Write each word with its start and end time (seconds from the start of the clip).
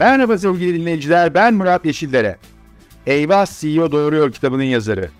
Merhaba 0.00 0.38
sevgili 0.38 0.80
dinleyiciler, 0.80 1.34
ben 1.34 1.54
Murat 1.54 1.84
Yeşillere. 1.84 2.36
Eyvah 3.06 3.46
CEO 3.60 3.92
Doğuruyor 3.92 4.32
kitabının 4.32 4.62
yazarı. 4.62 5.10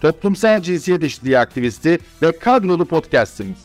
Toplumsal 0.00 0.62
cinsiyet 0.62 1.04
eşitliği 1.04 1.38
aktivisti 1.38 1.98
ve 2.22 2.38
kadrolu 2.38 2.84
podcastimiz. 2.84 3.64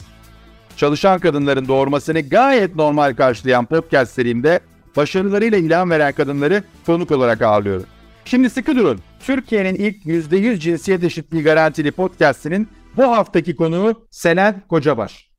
Çalışan 0.78 1.20
kadınların 1.20 1.68
doğurmasını 1.68 2.22
gayet 2.22 2.76
normal 2.76 3.16
karşılayan 3.16 3.66
podcast 3.66 4.14
serimde 4.14 4.60
başarılarıyla 4.96 5.58
ilan 5.58 5.90
veren 5.90 6.14
kadınları 6.14 6.64
konuk 6.86 7.12
olarak 7.12 7.42
ağırlıyorum. 7.42 7.86
Şimdi 8.26 8.50
sıkı 8.50 8.76
durun. 8.76 9.00
Türkiye'nin 9.20 9.76
ilk 9.76 10.06
%100 10.06 10.60
cinsiyet 10.60 11.04
eşitliği 11.04 11.44
garantili 11.44 11.92
podcastinin 11.92 12.68
bu 12.98 13.04
haftaki 13.04 13.56
konuğu 13.56 14.08
Selen 14.12 14.62
Kocabaş. 14.70 15.30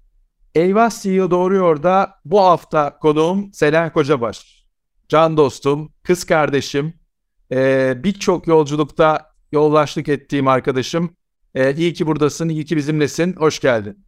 Eyvah 0.55 0.91
CEO 1.03 1.31
Doğuruyor 1.31 1.83
da 1.83 2.11
bu 2.25 2.41
hafta 2.41 2.99
konuğum 2.99 3.53
Selen 3.53 3.93
Kocabaş. 3.93 4.62
Can 5.13 5.37
dostum, 5.37 5.93
kız 6.03 6.25
kardeşim, 6.25 6.95
e, 7.53 7.95
birçok 8.05 8.47
yolculukta 8.47 9.27
yollaşlık 9.53 10.09
ettiğim 10.09 10.49
arkadaşım. 10.49 11.17
E, 11.55 11.75
iyi 11.75 11.93
ki 11.93 12.07
buradasın, 12.07 12.49
iyi 12.49 12.65
ki 12.65 12.77
bizimlesin. 12.77 13.37
Hoş 13.37 13.61
geldin. 13.61 14.05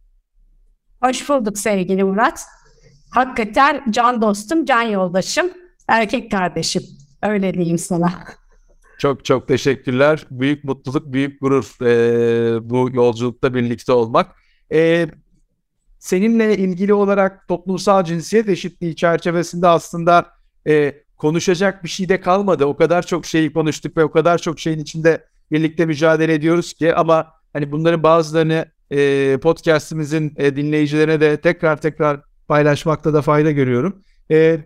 Hoş 1.03 1.29
bulduk 1.29 1.57
sevgili 1.57 2.03
Murat. 2.03 2.45
Hakikaten 3.11 3.83
can 3.89 4.21
dostum, 4.21 4.65
can 4.65 4.81
yoldaşım, 4.81 5.49
erkek 5.87 6.31
kardeşim. 6.31 6.83
Öyle 7.23 7.53
diyeyim 7.53 7.77
sana. 7.77 8.13
Çok 8.99 9.25
çok 9.25 9.47
teşekkürler. 9.47 10.25
Büyük 10.31 10.63
mutluluk, 10.63 11.13
büyük 11.13 11.41
gurur 11.41 11.85
e, 11.85 12.69
bu 12.69 12.89
yolculukta 12.93 13.53
birlikte 13.53 13.91
olmak. 13.91 14.35
E, 14.73 15.07
seninle 15.99 16.57
ilgili 16.57 16.93
olarak 16.93 17.47
toplumsal 17.47 18.03
cinsiyet 18.03 18.49
eşitliği 18.49 18.95
çerçevesinde 18.95 19.67
aslında 19.67 20.34
e, 20.67 20.95
konuşacak 21.17 21.83
bir 21.83 21.89
şey 21.89 22.09
de 22.09 22.21
kalmadı. 22.21 22.65
O 22.65 22.75
kadar 22.75 23.05
çok 23.05 23.25
şeyi 23.25 23.53
konuştuk 23.53 23.97
ve 23.97 24.03
o 24.03 24.11
kadar 24.11 24.37
çok 24.37 24.59
şeyin 24.59 24.79
içinde 24.79 25.25
birlikte 25.51 25.85
mücadele 25.85 26.33
ediyoruz 26.33 26.73
ki 26.73 26.95
ama 26.95 27.31
hani 27.53 27.71
bunların 27.71 28.03
bazılarını 28.03 28.65
e, 28.91 29.37
podcastimizin 29.41 30.33
e, 30.37 30.55
dinleyicilerine 30.55 31.21
de 31.21 31.37
tekrar 31.37 31.81
tekrar 31.81 32.21
paylaşmakta 32.47 33.13
da 33.13 33.21
fayda 33.21 33.51
görüyorum. 33.51 34.03
E, 34.31 34.59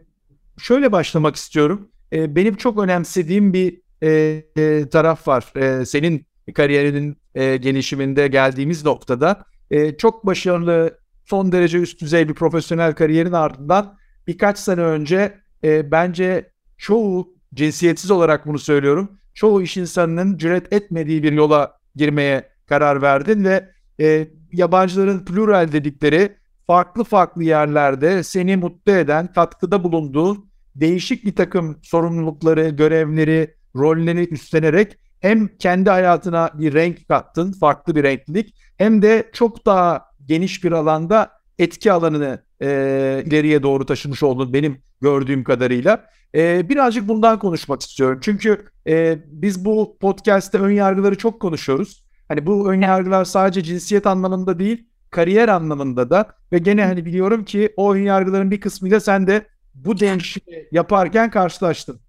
şöyle 0.61 0.91
başlamak 0.91 1.35
istiyorum. 1.35 1.89
E, 2.13 2.35
benim 2.35 2.55
çok 2.55 2.79
önemsediğim 2.79 3.53
bir 3.53 3.81
e, 4.03 4.43
e, 4.57 4.89
taraf 4.89 5.27
var. 5.27 5.53
E, 5.55 5.85
senin 5.85 6.25
kariyerinin 6.55 7.17
e, 7.35 7.57
gelişiminde 7.57 8.27
geldiğimiz 8.27 8.85
noktada 8.85 9.43
e, 9.71 9.97
çok 9.97 10.25
başarılı, 10.25 10.99
son 11.25 11.51
derece 11.51 11.77
üst 11.77 12.01
düzey 12.01 12.29
bir 12.29 12.33
profesyonel 12.33 12.93
kariyerin 12.93 13.31
ardından 13.31 13.97
birkaç 14.27 14.59
sene 14.59 14.81
önce 14.81 15.39
e, 15.63 15.91
bence 15.91 16.51
çoğu 16.77 17.33
cinsiyetsiz 17.53 18.11
olarak 18.11 18.47
bunu 18.47 18.59
söylüyorum. 18.59 19.19
Çoğu 19.33 19.61
iş 19.61 19.77
insanının 19.77 20.37
cüret 20.37 20.73
etmediği 20.73 21.23
bir 21.23 21.31
yola 21.31 21.77
girmeye 21.95 22.49
karar 22.65 23.01
verdin 23.01 23.43
ve 23.43 23.69
e, 24.01 24.27
yabancıların 24.51 25.25
plural 25.25 25.71
dedikleri 25.71 26.35
farklı 26.67 27.03
farklı 27.03 27.43
yerlerde 27.43 28.23
seni 28.23 28.57
mutlu 28.57 28.91
eden, 28.91 29.33
katkıda 29.33 29.83
bulunduğu 29.83 30.45
değişik 30.75 31.25
bir 31.25 31.35
takım 31.35 31.79
sorumlulukları, 31.83 32.69
görevleri, 32.69 33.55
rolleri 33.75 34.33
üstlenerek 34.33 34.97
hem 35.19 35.47
kendi 35.47 35.89
hayatına 35.89 36.51
bir 36.53 36.73
renk 36.73 37.07
kattın, 37.07 37.51
farklı 37.51 37.95
bir 37.95 38.03
renklilik 38.03 38.55
hem 38.77 39.01
de 39.01 39.29
çok 39.33 39.65
daha 39.65 40.05
geniş 40.25 40.63
bir 40.63 40.71
alanda 40.71 41.31
etki 41.59 41.91
alanını 41.91 42.43
e, 42.61 43.23
ileriye 43.25 43.63
doğru 43.63 43.85
taşımış 43.85 44.23
oldun 44.23 44.53
benim 44.53 44.81
gördüğüm 45.01 45.43
kadarıyla. 45.43 46.05
E, 46.35 46.69
birazcık 46.69 47.07
bundan 47.07 47.39
konuşmak 47.39 47.81
istiyorum. 47.81 48.19
Çünkü 48.21 48.65
e, 48.87 49.17
biz 49.25 49.65
bu 49.65 49.97
podcast'te 50.01 50.57
ön 50.57 50.71
yargıları 50.71 51.17
çok 51.17 51.39
konuşuyoruz. 51.39 52.03
Hani 52.27 52.45
bu 52.45 52.71
ön 52.71 52.81
yargılar 52.81 53.25
sadece 53.25 53.63
cinsiyet 53.63 54.07
anlamında 54.07 54.59
değil, 54.59 54.87
kariyer 55.11 55.47
anlamında 55.49 56.09
da 56.09 56.25
ve 56.51 56.57
gene 56.57 56.85
hani 56.85 57.05
biliyorum 57.05 57.45
ki 57.45 57.73
o 57.77 57.93
ön 57.93 58.03
yargıların 58.03 58.51
bir 58.51 58.61
kısmıyla 58.61 58.99
sen 58.99 59.27
de 59.27 59.45
bu 59.75 59.99
değişimi 59.99 60.65
yaparken 60.71 61.31
karşılaştın. 61.31 61.99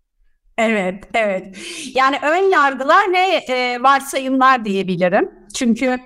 Evet, 0.58 1.04
evet. 1.14 1.56
Yani 1.94 2.16
ön 2.22 2.50
yargılar 2.50 3.12
ne 3.12 3.36
e, 3.36 3.82
varsayımlar 3.82 4.64
diyebilirim. 4.64 5.39
Çünkü 5.54 5.98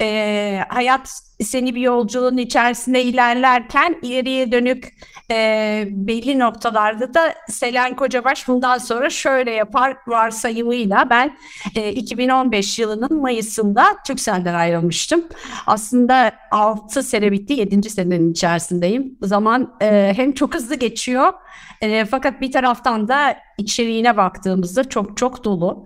e, 0.00 0.60
hayat 0.68 1.22
seni 1.40 1.74
bir 1.74 1.80
yolculuğun 1.80 2.36
içerisinde 2.36 3.02
ilerlerken 3.02 3.96
ileriye 4.02 4.52
dönük 4.52 4.94
e, 5.30 5.84
belli 5.90 6.38
noktalarda 6.38 7.14
da 7.14 7.34
Selen 7.48 7.96
Kocabaş 7.96 8.48
bundan 8.48 8.78
sonra 8.78 9.10
şöyle 9.10 9.50
yapar 9.50 9.96
varsayımıyla 10.06 11.10
ben 11.10 11.36
e, 11.74 11.92
2015 11.92 12.78
yılının 12.78 13.20
Mayıs'ında 13.20 13.84
Türkcell'den 14.06 14.54
ayrılmıştım. 14.54 15.24
Aslında 15.66 16.32
6 16.50 17.02
sene 17.02 17.32
bitti 17.32 17.52
7. 17.52 17.90
senenin 17.90 18.32
içerisindeyim. 18.32 19.18
Zaman 19.22 19.76
e, 19.82 20.12
hem 20.16 20.32
çok 20.32 20.54
hızlı 20.54 20.74
geçiyor 20.74 21.32
e, 21.80 22.04
fakat 22.04 22.40
bir 22.40 22.52
taraftan 22.52 23.08
da 23.08 23.36
içeriğine 23.58 24.16
baktığımızda 24.16 24.88
çok 24.88 25.16
çok 25.16 25.44
dolu. 25.44 25.84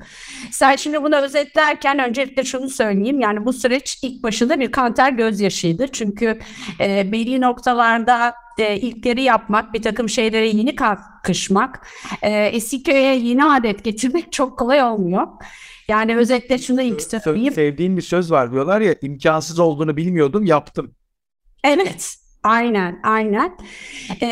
Sen 0.50 0.76
şimdi 0.76 1.02
bunu 1.02 1.16
özetlerken 1.16 1.98
öncelikle 1.98 2.44
şunu 2.44 2.68
söyleyeyim. 2.68 3.20
Yani 3.20 3.44
bu 3.44 3.52
süreç 3.52 3.98
ilk 4.02 4.22
başında 4.22 4.60
bir 4.60 4.72
kanter 4.72 5.12
gözyaşıydı. 5.12 5.88
Çünkü 5.88 6.38
e, 6.80 7.12
belli 7.12 7.40
noktalarda 7.40 8.34
e, 8.58 8.76
ilkleri 8.76 9.22
yapmak, 9.22 9.74
bir 9.74 9.82
takım 9.82 10.08
şeylere 10.08 10.48
yeni 10.48 10.76
kalkışmak, 10.76 11.86
e, 12.22 12.30
eski 12.30 12.82
köye 12.82 13.16
yeni 13.16 13.44
adet 13.44 13.84
getirmek 13.84 14.32
çok 14.32 14.58
kolay 14.58 14.82
olmuyor. 14.82 15.26
Yani 15.88 16.16
özetle 16.16 16.58
şunu 16.58 16.82
ilk 16.82 17.02
söyleyeyim. 17.02 17.54
Sevdiğin 17.54 17.96
bir 17.96 18.02
söz 18.02 18.30
var 18.30 18.52
diyorlar 18.52 18.80
ya 18.80 18.94
imkansız 19.02 19.58
olduğunu 19.58 19.96
bilmiyordum 19.96 20.44
yaptım. 20.44 20.94
Evet. 21.64 22.19
Aynen, 22.42 23.00
aynen. 23.02 23.56
Ee, 24.22 24.26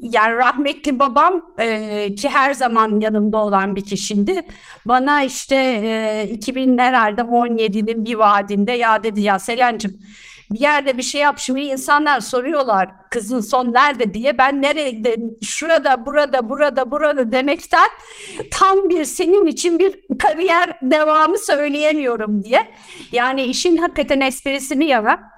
yani 0.00 0.36
rahmetli 0.36 0.98
babam 0.98 1.54
e, 1.58 2.14
ki 2.14 2.28
her 2.28 2.54
zaman 2.54 3.00
yanımda 3.00 3.38
olan 3.38 3.76
bir 3.76 3.84
kişiydi. 3.84 4.42
Bana 4.86 5.22
işte 5.22 5.56
e, 5.84 6.28
2000 6.30 6.78
herhalde 6.78 7.20
17'nin 7.20 8.04
bir 8.04 8.14
vaadinde 8.14 8.72
ya 8.72 9.02
dedi 9.02 9.20
ya 9.20 9.38
Selen'cim 9.38 9.98
bir 10.50 10.60
yerde 10.60 10.98
bir 10.98 11.02
şey 11.02 11.20
yap 11.20 11.38
şimdi 11.38 11.60
insanlar 11.60 12.20
soruyorlar 12.20 12.88
kızın 13.10 13.40
son 13.40 13.72
nerede 13.72 14.14
diye 14.14 14.38
ben 14.38 14.62
nerede 14.62 15.16
şurada 15.42 16.06
burada 16.06 16.48
burada 16.48 16.90
burada 16.90 17.32
demekten 17.32 17.88
tam 18.50 18.88
bir 18.88 19.04
senin 19.04 19.46
için 19.46 19.78
bir 19.78 20.00
kariyer 20.18 20.78
devamı 20.82 21.38
söyleyemiyorum 21.38 22.44
diye. 22.44 22.66
Yani 23.12 23.42
işin 23.42 23.76
hakikaten 23.76 24.20
esprisini 24.20 24.84
yana 24.84 25.33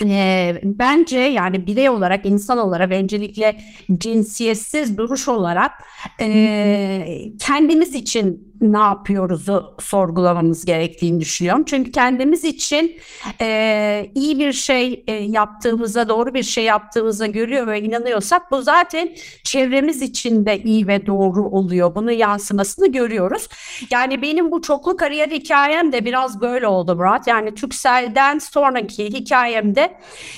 e, 0.00 0.60
bence 0.64 1.18
yani 1.18 1.66
birey 1.66 1.88
olarak, 1.88 2.26
insan 2.26 2.58
olarak 2.58 2.92
öncelikle 2.92 3.56
cinsiyetsiz 3.98 4.98
duruş 4.98 5.28
olarak 5.28 5.72
e, 6.20 7.32
kendimiz 7.38 7.94
için 7.94 8.51
ne 8.62 8.78
yapıyoruzu 8.78 9.76
sorgulamamız 9.80 10.64
gerektiğini 10.64 11.20
düşünüyorum. 11.20 11.64
Çünkü 11.66 11.92
kendimiz 11.92 12.44
için 12.44 12.96
e, 13.40 14.10
iyi 14.14 14.38
bir 14.38 14.52
şey 14.52 15.04
e, 15.06 15.12
yaptığımıza, 15.12 16.08
doğru 16.08 16.34
bir 16.34 16.42
şey 16.42 16.64
yaptığımıza 16.64 17.26
görüyor 17.26 17.66
ve 17.66 17.80
inanıyorsak 17.80 18.50
bu 18.50 18.62
zaten 18.62 19.08
çevremiz 19.44 20.02
için 20.02 20.46
de 20.46 20.62
iyi 20.62 20.86
ve 20.86 21.06
doğru 21.06 21.44
oluyor. 21.44 21.94
Bunun 21.94 22.10
yansımasını 22.10 22.92
görüyoruz. 22.92 23.48
Yani 23.90 24.22
benim 24.22 24.50
bu 24.50 24.62
çoklu 24.62 24.96
kariyer 24.96 25.28
hikayem 25.28 25.92
de 25.92 26.04
biraz 26.04 26.40
böyle 26.40 26.66
oldu 26.66 26.96
Murat. 26.96 27.26
Yani 27.26 27.54
Türkcell'den 27.54 28.38
sonraki 28.38 29.04
hikayemde 29.04 29.92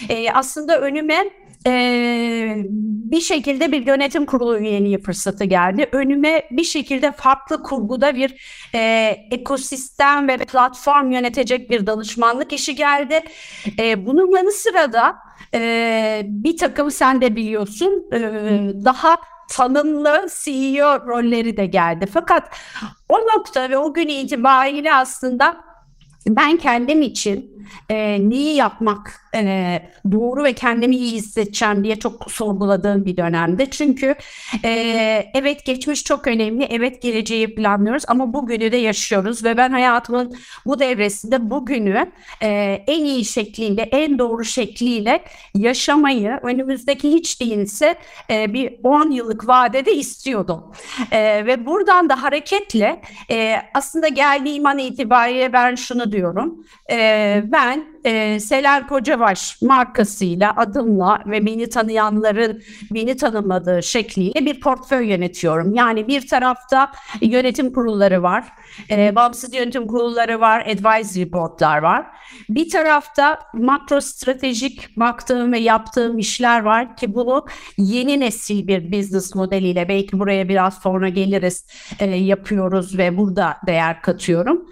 e, 0.08 0.30
aslında 0.30 0.80
önüme 0.80 1.30
e, 1.66 2.64
bir 3.14 3.20
şekilde 3.20 3.72
bir 3.72 3.86
yönetim 3.86 4.26
kurulu 4.26 4.58
üyeliği 4.58 5.02
fırsatı 5.02 5.44
geldi. 5.44 5.88
Önüme 5.92 6.48
bir 6.50 6.64
şekilde 6.64 7.12
farklı 7.12 7.62
kurguda 7.62 8.14
bir 8.14 8.34
e, 8.74 8.80
ekosistem 9.30 10.28
ve 10.28 10.36
platform 10.38 11.10
yönetecek 11.12 11.70
bir 11.70 11.86
danışmanlık 11.86 12.52
işi 12.52 12.74
geldi. 12.74 13.20
E, 13.78 14.06
bunun 14.06 14.36
yanı 14.36 14.52
sıra 14.52 14.92
e, 15.54 16.22
bir 16.24 16.56
takım 16.56 16.90
sen 16.90 17.20
de 17.20 17.36
biliyorsun 17.36 18.06
e, 18.12 18.20
daha 18.84 19.16
tanımlı 19.50 20.26
CEO 20.44 21.06
rolleri 21.06 21.56
de 21.56 21.66
geldi. 21.66 22.06
Fakat 22.12 22.56
o 23.08 23.18
nokta 23.18 23.70
ve 23.70 23.78
o 23.78 23.94
gün 23.94 24.08
itibariyle 24.08 24.94
aslında 24.94 25.56
ben 26.28 26.56
kendim 26.56 27.02
için 27.02 27.66
e, 27.88 28.28
neyi 28.30 28.56
yapmak 28.56 29.23
e, 29.34 29.82
doğru 30.12 30.44
ve 30.44 30.52
kendimi 30.52 30.96
iyi 30.96 31.12
hissedeceğim 31.12 31.84
diye 31.84 31.98
çok 31.98 32.30
sorguladığım 32.30 33.04
bir 33.04 33.16
dönemde. 33.16 33.70
Çünkü 33.70 34.14
e, 34.64 34.70
evet 35.34 35.64
geçmiş 35.64 36.04
çok 36.04 36.26
önemli, 36.26 36.64
evet 36.70 37.02
geleceği 37.02 37.54
planlıyoruz 37.54 38.04
ama 38.08 38.32
bugünü 38.32 38.72
de 38.72 38.76
yaşıyoruz 38.76 39.44
ve 39.44 39.56
ben 39.56 39.70
hayatımın 39.70 40.36
bu 40.66 40.78
devresinde 40.78 41.50
bugünü 41.50 42.12
e, 42.42 42.48
en 42.86 43.04
iyi 43.04 43.24
şekliyle, 43.24 43.82
en 43.82 44.18
doğru 44.18 44.44
şekliyle 44.44 45.24
yaşamayı 45.54 46.38
önümüzdeki 46.42 47.12
hiç 47.12 47.40
değilse 47.40 47.94
e, 48.30 48.52
bir 48.52 48.74
10 48.82 49.10
yıllık 49.10 49.48
vadede 49.48 49.94
istiyordum. 49.94 50.72
E, 51.10 51.46
ve 51.46 51.66
buradan 51.66 52.08
da 52.08 52.22
hareketle 52.22 53.00
e, 53.30 53.56
aslında 53.74 54.08
geldiğim 54.08 54.66
an 54.66 54.78
itibariyle 54.78 55.52
ben 55.52 55.74
şunu 55.74 56.12
diyorum. 56.12 56.66
E, 56.90 57.42
ben 57.44 57.93
e, 58.04 58.40
Selen 58.40 58.86
Kocavaş 58.86 59.62
markasıyla, 59.62 60.56
adımla 60.56 61.22
ve 61.26 61.46
beni 61.46 61.68
tanıyanların 61.68 62.62
beni 62.90 63.16
tanımadığı 63.16 63.82
şekliyle 63.82 64.46
bir 64.46 64.60
portföy 64.60 65.06
yönetiyorum. 65.06 65.74
Yani 65.74 66.08
bir 66.08 66.26
tarafta 66.28 66.92
yönetim 67.20 67.72
kurulları 67.72 68.22
var, 68.22 68.44
e, 68.90 69.14
bağımsız 69.14 69.54
yönetim 69.54 69.86
kurulları 69.86 70.40
var, 70.40 70.66
advisory 70.66 71.32
boardlar 71.32 71.78
var. 71.78 72.06
Bir 72.48 72.70
tarafta 72.70 73.38
makro 73.54 74.00
stratejik 74.00 74.96
baktığım 74.96 75.52
ve 75.52 75.58
yaptığım 75.58 76.18
işler 76.18 76.60
var 76.60 76.96
ki 76.96 77.14
bunu 77.14 77.46
yeni 77.78 78.20
nesil 78.20 78.66
bir 78.68 78.92
business 78.92 79.34
modeliyle 79.34 79.88
belki 79.88 80.18
buraya 80.18 80.48
biraz 80.48 80.74
sonra 80.74 81.08
geliriz 81.08 81.66
e, 82.00 82.04
yapıyoruz 82.04 82.98
ve 82.98 83.16
burada 83.16 83.56
değer 83.66 84.02
katıyorum. 84.02 84.66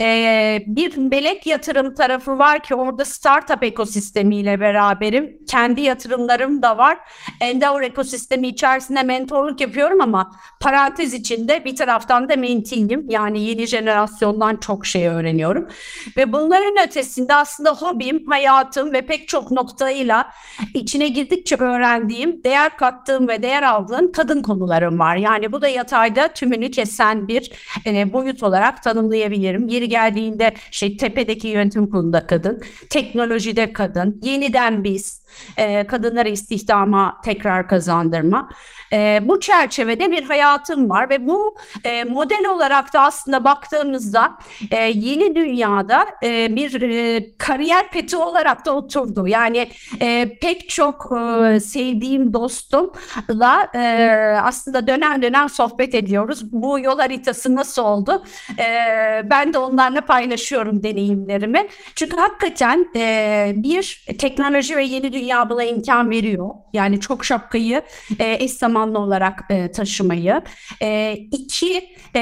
E, 0.00 0.62
bir 0.66 0.96
melek 0.96 1.46
yatırım 1.46 1.94
tarafı 1.94 2.38
var 2.38 2.62
ki 2.62 2.74
orada 2.74 3.04
startup 3.04 3.62
ekosistemiyle 3.62 4.60
beraberim. 4.60 5.38
Kendi 5.48 5.80
yatırımlarım 5.80 6.62
da 6.62 6.78
var. 6.78 6.98
Endeavor 7.40 7.82
ekosistemi 7.82 8.48
içerisinde 8.48 9.02
mentorluk 9.02 9.60
yapıyorum 9.60 10.00
ama 10.00 10.32
parantez 10.60 11.14
içinde 11.14 11.64
bir 11.64 11.76
taraftan 11.76 12.28
da 12.28 12.36
mentee'yim. 12.36 13.10
Yani 13.10 13.47
yeni 13.48 13.66
jenerasyondan 13.66 14.56
çok 14.56 14.86
şey 14.86 15.08
öğreniyorum. 15.08 15.68
Ve 16.16 16.32
bunların 16.32 16.86
ötesinde 16.86 17.34
aslında 17.34 17.74
hobim, 17.74 18.26
hayatım 18.26 18.92
ve 18.92 19.02
pek 19.02 19.28
çok 19.28 19.50
noktayla 19.50 20.30
içine 20.74 21.08
girdikçe 21.08 21.56
öğrendiğim, 21.56 22.44
değer 22.44 22.76
kattığım 22.76 23.28
ve 23.28 23.42
değer 23.42 23.62
aldığım 23.62 24.12
kadın 24.12 24.42
konularım 24.42 24.98
var. 24.98 25.16
Yani 25.16 25.52
bu 25.52 25.62
da 25.62 25.68
yatayda 25.68 26.28
tümünü 26.28 26.70
kesen 26.70 27.28
bir 27.28 27.52
e, 27.86 28.12
boyut 28.12 28.42
olarak 28.42 28.82
tanımlayabilirim. 28.82 29.68
Yeri 29.68 29.88
geldiğinde 29.88 30.54
şey 30.70 30.96
tepedeki 30.96 31.48
yönetim 31.48 31.90
kurulunda 31.90 32.26
kadın, 32.26 32.62
teknolojide 32.90 33.72
kadın, 33.72 34.20
yeniden 34.22 34.84
biz, 34.84 35.22
e, 35.56 35.86
kadınlara 35.86 36.28
istihdama 36.28 37.20
tekrar 37.24 37.68
kazandırma. 37.68 38.48
E, 38.92 39.20
bu 39.22 39.40
çerçevede 39.40 40.10
bir 40.10 40.24
hayatım 40.24 40.90
var 40.90 41.10
ve 41.10 41.26
bu 41.26 41.56
e, 41.84 42.04
model 42.04 42.46
olarak 42.46 42.92
da 42.94 43.00
aslında 43.00 43.37
baktığımızda 43.44 44.38
e, 44.70 44.76
yeni 44.76 45.34
dünyada 45.34 46.06
e, 46.22 46.56
bir 46.56 46.82
e, 46.82 47.26
kariyer 47.38 47.90
peti 47.90 48.16
olarak 48.16 48.66
da 48.66 48.76
oturdu. 48.76 49.28
Yani 49.28 49.68
e, 50.00 50.38
pek 50.40 50.68
çok 50.68 51.12
e, 51.12 51.60
sevdiğim 51.60 52.32
dostumla 52.32 53.68
e, 53.74 53.80
aslında 54.42 54.86
dönem 54.86 55.22
dönem 55.22 55.48
sohbet 55.48 55.94
ediyoruz. 55.94 56.52
Bu 56.52 56.78
yol 56.78 56.98
haritası 56.98 57.54
nasıl 57.54 57.82
oldu? 57.82 58.24
E, 58.58 58.64
ben 59.30 59.54
de 59.54 59.58
onlarla 59.58 60.00
paylaşıyorum 60.00 60.82
deneyimlerimi. 60.82 61.66
Çünkü 61.94 62.16
hakikaten 62.16 62.86
e, 62.96 63.52
bir 63.56 64.06
teknoloji 64.18 64.76
ve 64.76 64.84
yeni 64.84 65.12
dünya 65.12 65.50
buna 65.50 65.64
imkan 65.64 66.10
veriyor. 66.10 66.50
Yani 66.72 67.00
çok 67.00 67.24
şapkayı 67.24 67.82
e, 68.18 68.44
eş 68.44 68.52
zamanlı 68.52 68.98
olarak 68.98 69.44
e, 69.50 69.70
taşımayı. 69.72 70.42
E, 70.82 71.12
iki, 71.32 71.96
e, 72.16 72.20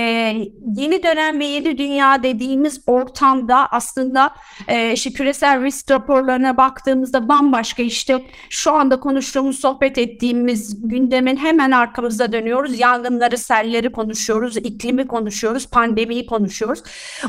yeni 0.77 1.03
dönem 1.07 1.41
ve 1.41 1.45
yeni 1.45 1.79
dünya 1.79 2.23
dediğimiz 2.23 2.81
ortamda 2.87 3.69
aslında 3.71 4.31
e, 4.69 4.93
işte 4.93 5.11
küresel 5.11 5.63
risk 5.63 5.91
raporlarına 5.91 6.57
baktığımızda 6.57 7.29
bambaşka 7.29 7.83
işte 7.83 8.25
şu 8.51 8.73
anda 8.73 9.01
konuştuğumuz, 9.01 9.59
sohbet 9.59 9.99
ettiğimiz 9.99 10.89
gündemin 10.89 11.37
hemen 11.37 11.71
arkamızda 11.71 12.33
dönüyoruz. 12.33 12.79
Yangınları, 12.79 13.39
selleri 13.39 13.93
konuşuyoruz, 13.93 14.57
iklimi 14.57 15.07
konuşuyoruz, 15.07 15.67
pandemiyi 15.67 16.27
konuşuyoruz. 16.27 16.83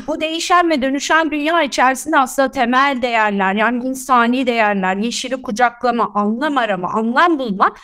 Bu 0.06 0.20
değişen 0.20 0.70
ve 0.70 0.82
dönüşen 0.82 1.30
dünya 1.30 1.62
içerisinde 1.62 2.18
aslında 2.18 2.50
temel 2.50 2.98
değerler 3.02 3.54
yani 3.54 3.84
insani 3.84 4.46
değerler, 4.46 4.96
yeşili 4.96 5.42
kucaklama, 5.42 6.10
anlam 6.14 6.58
arama, 6.58 6.88
anlam 6.88 7.38
bulma. 7.38 7.74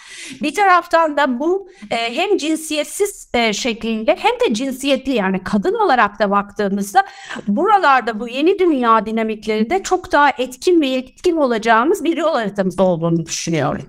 Bir 0.42 0.54
taraftan 0.54 1.16
da 1.16 1.38
bu 1.38 1.68
e, 1.90 2.16
hem 2.16 2.36
cinsiyetsiz 2.36 3.28
e, 3.34 3.52
şekliyle 3.52 4.16
hem 4.20 4.32
de 4.32 4.54
cinsiyetli 4.54 5.12
yani 5.12 5.44
kadın 5.44 5.74
olarak 5.84 6.18
da 6.18 6.30
baktığımızda 6.30 7.04
buralarda 7.48 8.20
bu 8.20 8.28
yeni 8.28 8.58
dünya 8.58 9.06
dinamikleri 9.06 9.70
de 9.70 9.82
çok 9.82 10.12
daha 10.12 10.30
etkin 10.30 10.80
ve 10.80 10.88
etkin 10.88 11.36
olacağımız 11.36 12.04
bir 12.04 12.16
yol 12.16 12.34
haritamızda 12.34 12.82
olduğunu 12.82 13.26
düşünüyorum. 13.26 13.86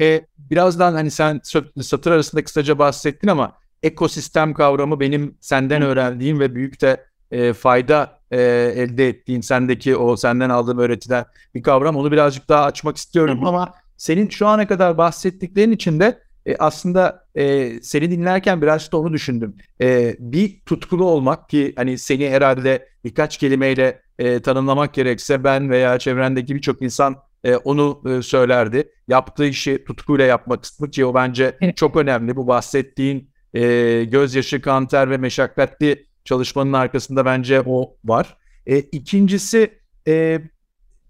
E, 0.00 0.20
birazdan 0.38 0.92
hani 0.92 1.10
sen 1.10 1.40
satır 1.82 2.10
arasında 2.10 2.44
kısaca 2.44 2.78
bahsettin 2.78 3.28
ama 3.28 3.52
ekosistem 3.82 4.54
kavramı 4.54 5.00
benim 5.00 5.36
senden 5.40 5.82
öğrendiğim 5.82 6.40
ve 6.40 6.54
büyük 6.54 6.80
de 6.80 7.06
e, 7.30 7.52
fayda 7.52 8.20
e, 8.30 8.40
elde 8.76 9.08
ettiğin 9.08 9.40
sendeki 9.40 9.96
o 9.96 10.16
senden 10.16 10.50
aldığım 10.50 10.78
öğretiden 10.78 11.24
bir 11.54 11.62
kavram. 11.62 11.96
Onu 11.96 12.12
birazcık 12.12 12.48
daha 12.48 12.64
açmak 12.64 12.96
istiyorum 12.96 13.46
ama 13.46 13.74
senin 13.96 14.28
şu 14.28 14.46
ana 14.46 14.68
kadar 14.68 14.98
bahsettiklerin 14.98 15.72
içinde 15.72 16.18
e, 16.46 16.56
aslında 16.56 17.19
e, 17.34 17.72
seni 17.82 18.10
dinlerken 18.10 18.62
birazcık 18.62 18.92
da 18.92 18.96
onu 18.96 19.12
düşündüm. 19.12 19.56
E, 19.80 20.16
bir 20.18 20.60
tutkulu 20.66 21.04
olmak 21.04 21.48
ki 21.48 21.72
hani 21.76 21.98
seni 21.98 22.30
herhalde 22.30 22.88
birkaç 23.04 23.38
kelimeyle 23.38 24.02
e, 24.18 24.40
tanımlamak 24.40 24.94
gerekse 24.94 25.44
ben 25.44 25.70
veya 25.70 25.98
çevrendeki 25.98 26.54
birçok 26.54 26.82
insan 26.82 27.16
e, 27.44 27.56
onu 27.56 28.02
e, 28.06 28.22
söylerdi. 28.22 28.88
Yaptığı 29.08 29.46
işi 29.46 29.84
tutkuyla 29.84 30.24
yapmak 30.24 30.64
istemek 30.64 30.92
ki 30.92 31.04
o 31.04 31.14
bence 31.14 31.58
çok 31.76 31.96
önemli. 31.96 32.36
Bu 32.36 32.46
bahsettiğin 32.46 33.30
e, 33.54 34.04
gözyaşı, 34.04 34.62
kanter 34.62 35.10
ve 35.10 35.16
meşakkatli 35.16 36.06
çalışmanın 36.24 36.72
arkasında 36.72 37.24
bence 37.24 37.62
o 37.66 37.96
var. 38.04 38.36
E, 38.66 38.78
ikincisi 38.78 39.80
e, 40.08 40.40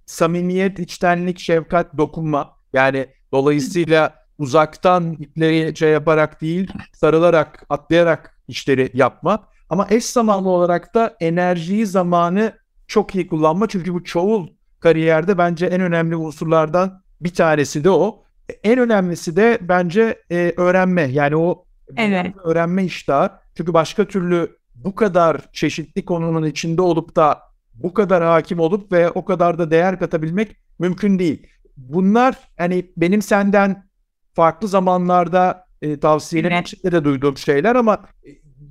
samimiyet, 0.07 0.79
içtenlik, 0.79 1.39
şefkat, 1.39 1.99
dokunma. 1.99 2.57
Yani 2.73 3.07
dolayısıyla 3.33 4.20
uzaktan 4.41 5.13
ipleri 5.13 5.77
şey 5.77 5.91
yaparak 5.91 6.41
değil, 6.41 6.73
sarılarak, 6.93 7.67
atlayarak 7.69 8.39
işleri 8.49 8.91
yapma. 8.95 9.49
Ama 9.69 9.87
eş 9.91 10.05
zamanlı 10.05 10.49
olarak 10.49 10.95
da 10.95 11.17
enerjiyi, 11.21 11.87
zamanı 11.87 12.53
çok 12.87 13.15
iyi 13.15 13.27
kullanma. 13.27 13.69
Çünkü 13.69 13.95
bu 13.95 14.05
çoğul 14.05 14.49
kariyerde 14.81 15.39
bence 15.39 15.67
en 15.67 15.81
önemli 15.81 16.17
unsurlardan 16.17 17.03
bir 17.21 17.35
tanesi 17.35 17.85
de 17.85 17.91
o. 17.91 18.25
En 18.65 18.79
önemlisi 18.79 19.37
de 19.37 19.59
bence 19.61 20.23
e, 20.31 20.55
öğrenme. 20.57 21.03
Yani 21.03 21.37
o 21.37 21.65
evet. 21.97 22.35
öğrenme 22.45 22.85
iştahı. 22.85 23.31
Çünkü 23.57 23.75
başka 23.75 24.05
türlü 24.05 24.57
bu 24.75 24.95
kadar 24.95 25.53
çeşitli 25.53 26.05
konunun 26.05 26.47
içinde 26.47 26.83
olup 26.83 27.17
da 27.17 27.39
bu 27.75 27.95
kadar 27.95 28.23
hakim 28.23 28.61
olup 28.61 28.93
ve 28.93 29.11
o 29.11 29.25
kadar 29.25 29.59
da 29.59 29.71
değer 29.71 29.99
katabilmek 29.99 30.57
mümkün 30.79 31.19
değil. 31.19 31.47
Bunlar 31.77 32.39
hani 32.59 32.93
benim 32.97 33.23
senden 33.23 33.90
farklı 34.35 34.69
zamanlarda 34.69 35.67
e, 35.83 36.01
tavsiyelerin 36.01 36.55
evet. 36.55 36.67
içinde 36.67 36.93
de 36.93 37.05
duyduğum 37.05 37.39
şeyler 37.39 37.77
ama 37.77 38.05
e, 38.27 38.29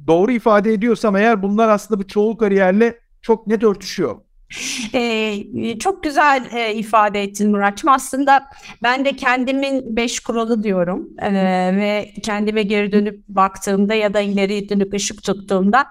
doğru 0.08 0.32
ifade 0.32 0.74
ediyorsam 0.74 1.16
eğer 1.16 1.44
bunlar 1.44 1.70
aslında 1.70 2.00
bu 2.00 2.08
çoğu 2.08 2.38
kariyerle 2.38 3.00
çok 3.22 3.48
net 3.48 3.64
örtüşüyor. 3.64 4.16
Ee, 4.94 5.44
çok 5.80 6.04
güzel 6.04 6.50
e, 6.54 6.76
ifade 6.76 7.24
ettin 7.24 7.52
Muratçım. 7.52 7.90
Aslında 7.90 8.50
ben 8.84 9.06
de 9.06 9.16
kendimin 9.16 9.96
beş 9.96 10.20
kuralı 10.20 10.64
diyorum 10.64 11.10
ee, 11.22 11.32
ve 11.76 12.14
kendime 12.24 12.64
geri 12.64 12.92
dönüp 12.92 13.28
baktığımda 13.28 13.94
ya 13.94 14.14
da 14.14 14.22
ileri 14.22 14.70
dönüp 14.70 14.94
ışık 14.94 15.24
tuttuğumda 15.24 15.86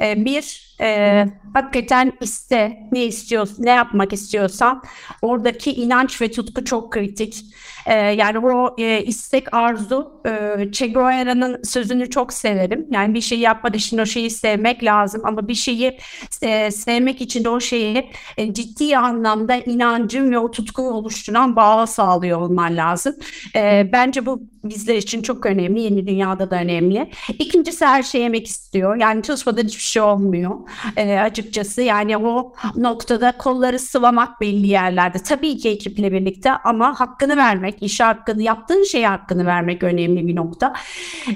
e, 0.00 0.24
bir 0.24 0.76
e, 0.80 1.26
hakikaten 1.54 2.12
iste 2.20 2.78
ne 2.92 3.04
istiyorsun 3.04 3.64
ne 3.64 3.70
yapmak 3.70 4.12
istiyorsan 4.12 4.82
oradaki 5.22 5.72
inanç 5.72 6.22
ve 6.22 6.30
tutku 6.30 6.64
çok 6.64 6.92
kritik. 6.92 7.44
E, 7.88 7.94
yani 7.94 8.38
o 8.38 8.74
e, 8.78 9.04
istek 9.04 9.54
arzu 9.54 10.20
e, 10.26 10.72
Che 10.72 10.86
Guevara'nın 10.86 11.62
sözünü 11.62 12.10
çok 12.10 12.32
severim. 12.32 12.86
Yani 12.90 13.14
bir 13.14 13.20
şeyi 13.20 13.40
yapmak 13.40 13.76
için 13.76 13.98
o 13.98 14.06
şeyi 14.06 14.30
sevmek 14.30 14.84
lazım 14.84 15.22
ama 15.24 15.48
bir 15.48 15.54
şeyi 15.54 15.98
e, 16.42 16.70
sevmek 16.70 17.20
için 17.20 17.44
de 17.44 17.48
o 17.48 17.60
şeyi 17.60 18.10
e, 18.36 18.54
ciddi 18.54 18.96
anlamda 18.98 19.56
inancın 19.56 20.30
ve 20.30 20.38
o 20.38 20.50
tutkuyu 20.50 20.88
oluşturan 20.88 21.56
bağ 21.56 21.86
sağlıyor 21.86 22.40
olman 22.40 22.76
lazım. 22.76 23.14
E, 23.56 23.88
bence 23.92 24.26
bu 24.26 24.42
bizler 24.64 24.96
için 24.96 25.22
çok 25.22 25.46
önemli. 25.46 25.80
Yeni 25.80 26.06
dünyada 26.06 26.50
da 26.50 26.56
önemli. 26.56 27.10
İkincisi 27.38 27.86
her 27.86 28.02
şey 28.02 28.22
yemek 28.22 28.46
istiyor. 28.46 28.96
Yani 28.96 29.22
çalışmadan 29.22 29.62
hiçbir 29.64 29.82
şey 29.82 30.02
olmuyor. 30.02 30.50
e, 30.96 31.18
açıkçası. 31.18 31.82
Yani 31.82 32.16
o 32.16 32.52
noktada 32.76 33.32
kolları 33.32 33.78
sıvamak 33.78 34.40
belli 34.40 34.66
yerlerde. 34.66 35.18
Tabii 35.18 35.56
ki 35.56 35.68
ekiple 35.68 36.12
birlikte 36.12 36.52
ama 36.52 37.00
hakkını 37.00 37.36
vermek, 37.36 37.77
iş 37.80 38.00
hakkını, 38.00 38.42
yaptığın 38.42 38.84
şey 38.84 39.04
hakkını 39.04 39.46
vermek 39.46 39.82
önemli 39.82 40.26
bir 40.26 40.36
nokta. 40.36 40.72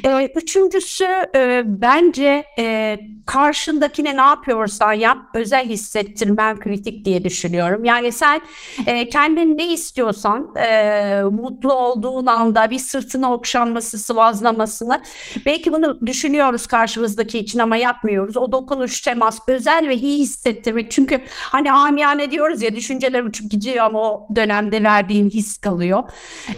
E, 0.04 0.26
üçüncüsü 0.34 1.06
e, 1.34 1.62
bence 1.66 2.44
e, 2.58 2.98
karşındakine 3.26 4.16
ne 4.16 4.20
yapıyorsan 4.20 4.92
yap, 4.92 5.18
özel 5.34 5.68
hissettirmen 5.68 6.58
kritik 6.58 7.04
diye 7.04 7.24
düşünüyorum. 7.24 7.84
Yani 7.84 8.12
sen 8.12 8.40
e, 8.86 9.08
kendin 9.08 9.58
ne 9.58 9.72
istiyorsan, 9.72 10.54
e, 10.56 11.22
mutlu 11.22 11.72
olduğun 11.72 12.26
anda 12.26 12.70
bir 12.70 12.78
sırtına 12.78 13.32
okşanması, 13.32 13.98
sıvazlamasını 13.98 15.02
belki 15.46 15.72
bunu 15.72 16.06
düşünüyoruz 16.06 16.66
karşımızdaki 16.66 17.38
için 17.38 17.58
ama 17.58 17.76
yapmıyoruz. 17.76 18.36
O 18.36 18.52
dokunuş, 18.52 19.00
temas, 19.00 19.38
özel 19.48 19.88
ve 19.88 19.96
iyi 19.96 20.18
hissettirmek. 20.18 20.90
Çünkü 20.90 21.20
hani 21.28 21.72
amiyane 21.72 22.30
diyoruz 22.30 22.62
ya 22.62 22.76
düşünceler 22.76 23.22
uçup 23.22 23.50
gidiyor 23.50 23.84
ama 23.84 24.12
o 24.12 24.28
dönemde 24.36 24.82
verdiğin 24.82 25.30
his 25.30 25.58
kalıyor. 25.58 26.02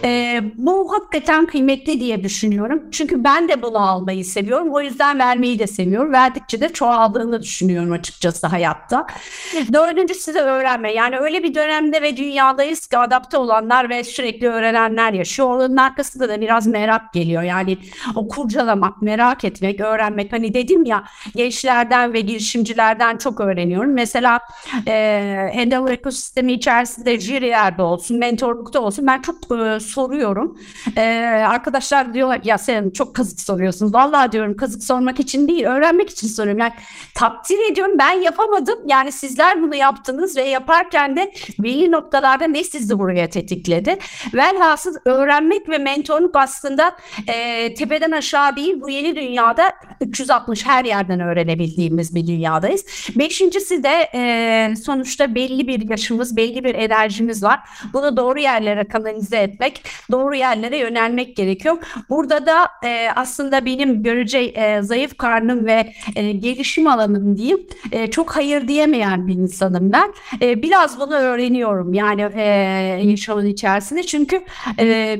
E, 0.03 0.41
bu 0.55 0.93
hakikaten 0.93 1.45
kıymetli 1.45 1.99
diye 1.99 2.23
düşünüyorum. 2.23 2.83
Çünkü 2.91 3.23
ben 3.23 3.49
de 3.49 3.61
bunu 3.61 3.89
almayı 3.89 4.25
seviyorum. 4.25 4.73
O 4.73 4.81
yüzden 4.81 5.19
vermeyi 5.19 5.59
de 5.59 5.67
seviyorum. 5.67 6.13
Verdikçe 6.13 6.61
de 6.61 6.69
çoğaldığını 6.69 7.41
düşünüyorum 7.41 7.91
açıkçası 7.91 8.47
hayatta. 8.47 9.07
Dördüncüsü 9.73 10.33
de 10.33 10.41
öğrenme. 10.41 10.93
Yani 10.93 11.17
öyle 11.17 11.43
bir 11.43 11.55
dönemde 11.55 12.01
ve 12.01 12.17
dünyadayız 12.17 12.87
ki 12.87 12.97
adapte 12.97 13.37
olanlar 13.37 13.89
ve 13.89 14.03
sürekli 14.03 14.47
öğrenenler 14.47 15.13
yaşıyor. 15.13 15.49
Onun 15.49 15.77
arkasında 15.77 16.29
da 16.29 16.41
biraz 16.41 16.67
merak 16.67 17.13
geliyor. 17.13 17.43
Yani 17.43 17.77
o 18.15 18.27
kurcalamak, 18.27 19.01
merak 19.01 19.43
etmek, 19.43 19.81
öğrenmek. 19.81 20.33
Hani 20.33 20.53
dedim 20.53 20.85
ya 20.85 21.03
gençlerden 21.35 22.13
ve 22.13 22.21
girişimcilerden 22.21 23.17
çok 23.17 23.39
öğreniyorum. 23.39 23.93
Mesela 23.93 24.39
e, 24.87 24.91
Endeavor 25.53 25.89
ekosistemi 25.89 26.53
içerisinde 26.53 27.19
jürilerde 27.19 27.81
olsun, 27.81 28.17
mentorlukta 28.17 28.79
olsun 28.79 29.07
ben 29.07 29.21
çok 29.21 29.49
e, 29.59 29.79
soruyorum. 29.79 30.59
E, 30.97 31.01
arkadaşlar 31.47 32.13
diyorlar 32.13 32.41
ya 32.43 32.57
sen 32.57 32.89
çok 32.89 33.15
kazık 33.15 33.39
soruyorsun. 33.39 33.93
Vallahi 33.93 34.31
diyorum 34.31 34.57
kazık 34.57 34.83
sormak 34.83 35.19
için 35.19 35.47
değil, 35.47 35.65
öğrenmek 35.65 36.09
için 36.09 36.27
soruyorum. 36.27 36.59
Yani 36.59 36.73
takdir 37.15 37.71
ediyorum 37.71 37.95
ben 37.99 38.11
yapamadım. 38.11 38.79
Yani 38.85 39.11
sizler 39.11 39.61
bunu 39.61 39.75
yaptınız 39.75 40.37
ve 40.37 40.41
yaparken 40.41 41.15
de 41.15 41.31
belli 41.59 41.91
noktalarda 41.91 42.47
ne 42.47 42.63
sizi 42.63 42.99
buraya 42.99 43.29
tetikledi. 43.29 43.97
Velhasıl 44.33 44.95
öğrenmek 45.05 45.69
ve 45.69 45.77
mentorluk 45.77 46.35
aslında 46.35 46.95
e, 47.27 47.73
tepeden 47.73 48.11
aşağı 48.11 48.55
değil 48.55 48.81
bu 48.81 48.89
yeni 48.89 49.15
dünyada 49.15 49.73
360 50.01 50.65
her 50.65 50.85
yerden 50.85 51.19
öğrenebildiğimiz 51.19 52.15
bir 52.15 52.27
dünyadayız. 52.27 52.85
Beşincisi 53.15 53.83
de 53.83 54.09
e, 54.15 54.73
sonuçta 54.75 55.35
belli 55.35 55.67
bir 55.67 55.89
yaşımız, 55.89 56.37
belli 56.37 56.63
bir 56.63 56.75
enerjimiz 56.75 57.43
var. 57.43 57.59
Bunu 57.93 58.17
doğru 58.17 58.39
yerlere 58.39 58.83
kanalize 58.83 59.44
etmek, 59.45 59.83
doğru 60.11 60.35
yerlere 60.35 60.77
yönelmek 60.77 61.35
gerekiyor. 61.35 61.77
Burada 62.09 62.45
da 62.45 62.67
e, 62.83 63.07
aslında 63.15 63.65
benim 63.65 64.03
görece 64.03 64.39
e, 64.39 64.81
zayıf 64.81 65.17
karnım 65.17 65.65
ve 65.65 65.93
e, 66.15 66.31
gelişim 66.31 66.87
alanım 66.87 67.37
diyeyim 67.37 67.59
e, 67.91 68.11
çok 68.11 68.35
hayır 68.35 68.67
diyemeyen 68.67 69.27
bir 69.27 69.33
insanım 69.33 69.91
ben. 69.91 70.13
E, 70.41 70.61
biraz 70.61 70.99
bunu 70.99 71.13
öğreniyorum 71.13 71.93
yani 71.93 72.21
e, 72.35 72.41
yaşamın 73.03 73.45
içerisinde 73.45 74.03
çünkü 74.03 74.41
e, 74.79 75.19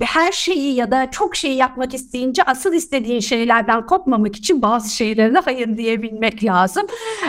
her 0.00 0.32
şeyi 0.32 0.74
ya 0.74 0.90
da 0.90 1.10
çok 1.10 1.36
şeyi 1.36 1.56
yapmak 1.56 1.94
isteyince 1.94 2.42
asıl 2.42 2.72
istediğin 2.74 3.20
şeylerden 3.20 3.86
kopmamak 3.86 4.36
için 4.36 4.62
bazı 4.62 4.94
şeylerine 4.96 5.38
hayır 5.38 5.76
diyebilmek 5.76 6.44
lazım. 6.44 6.86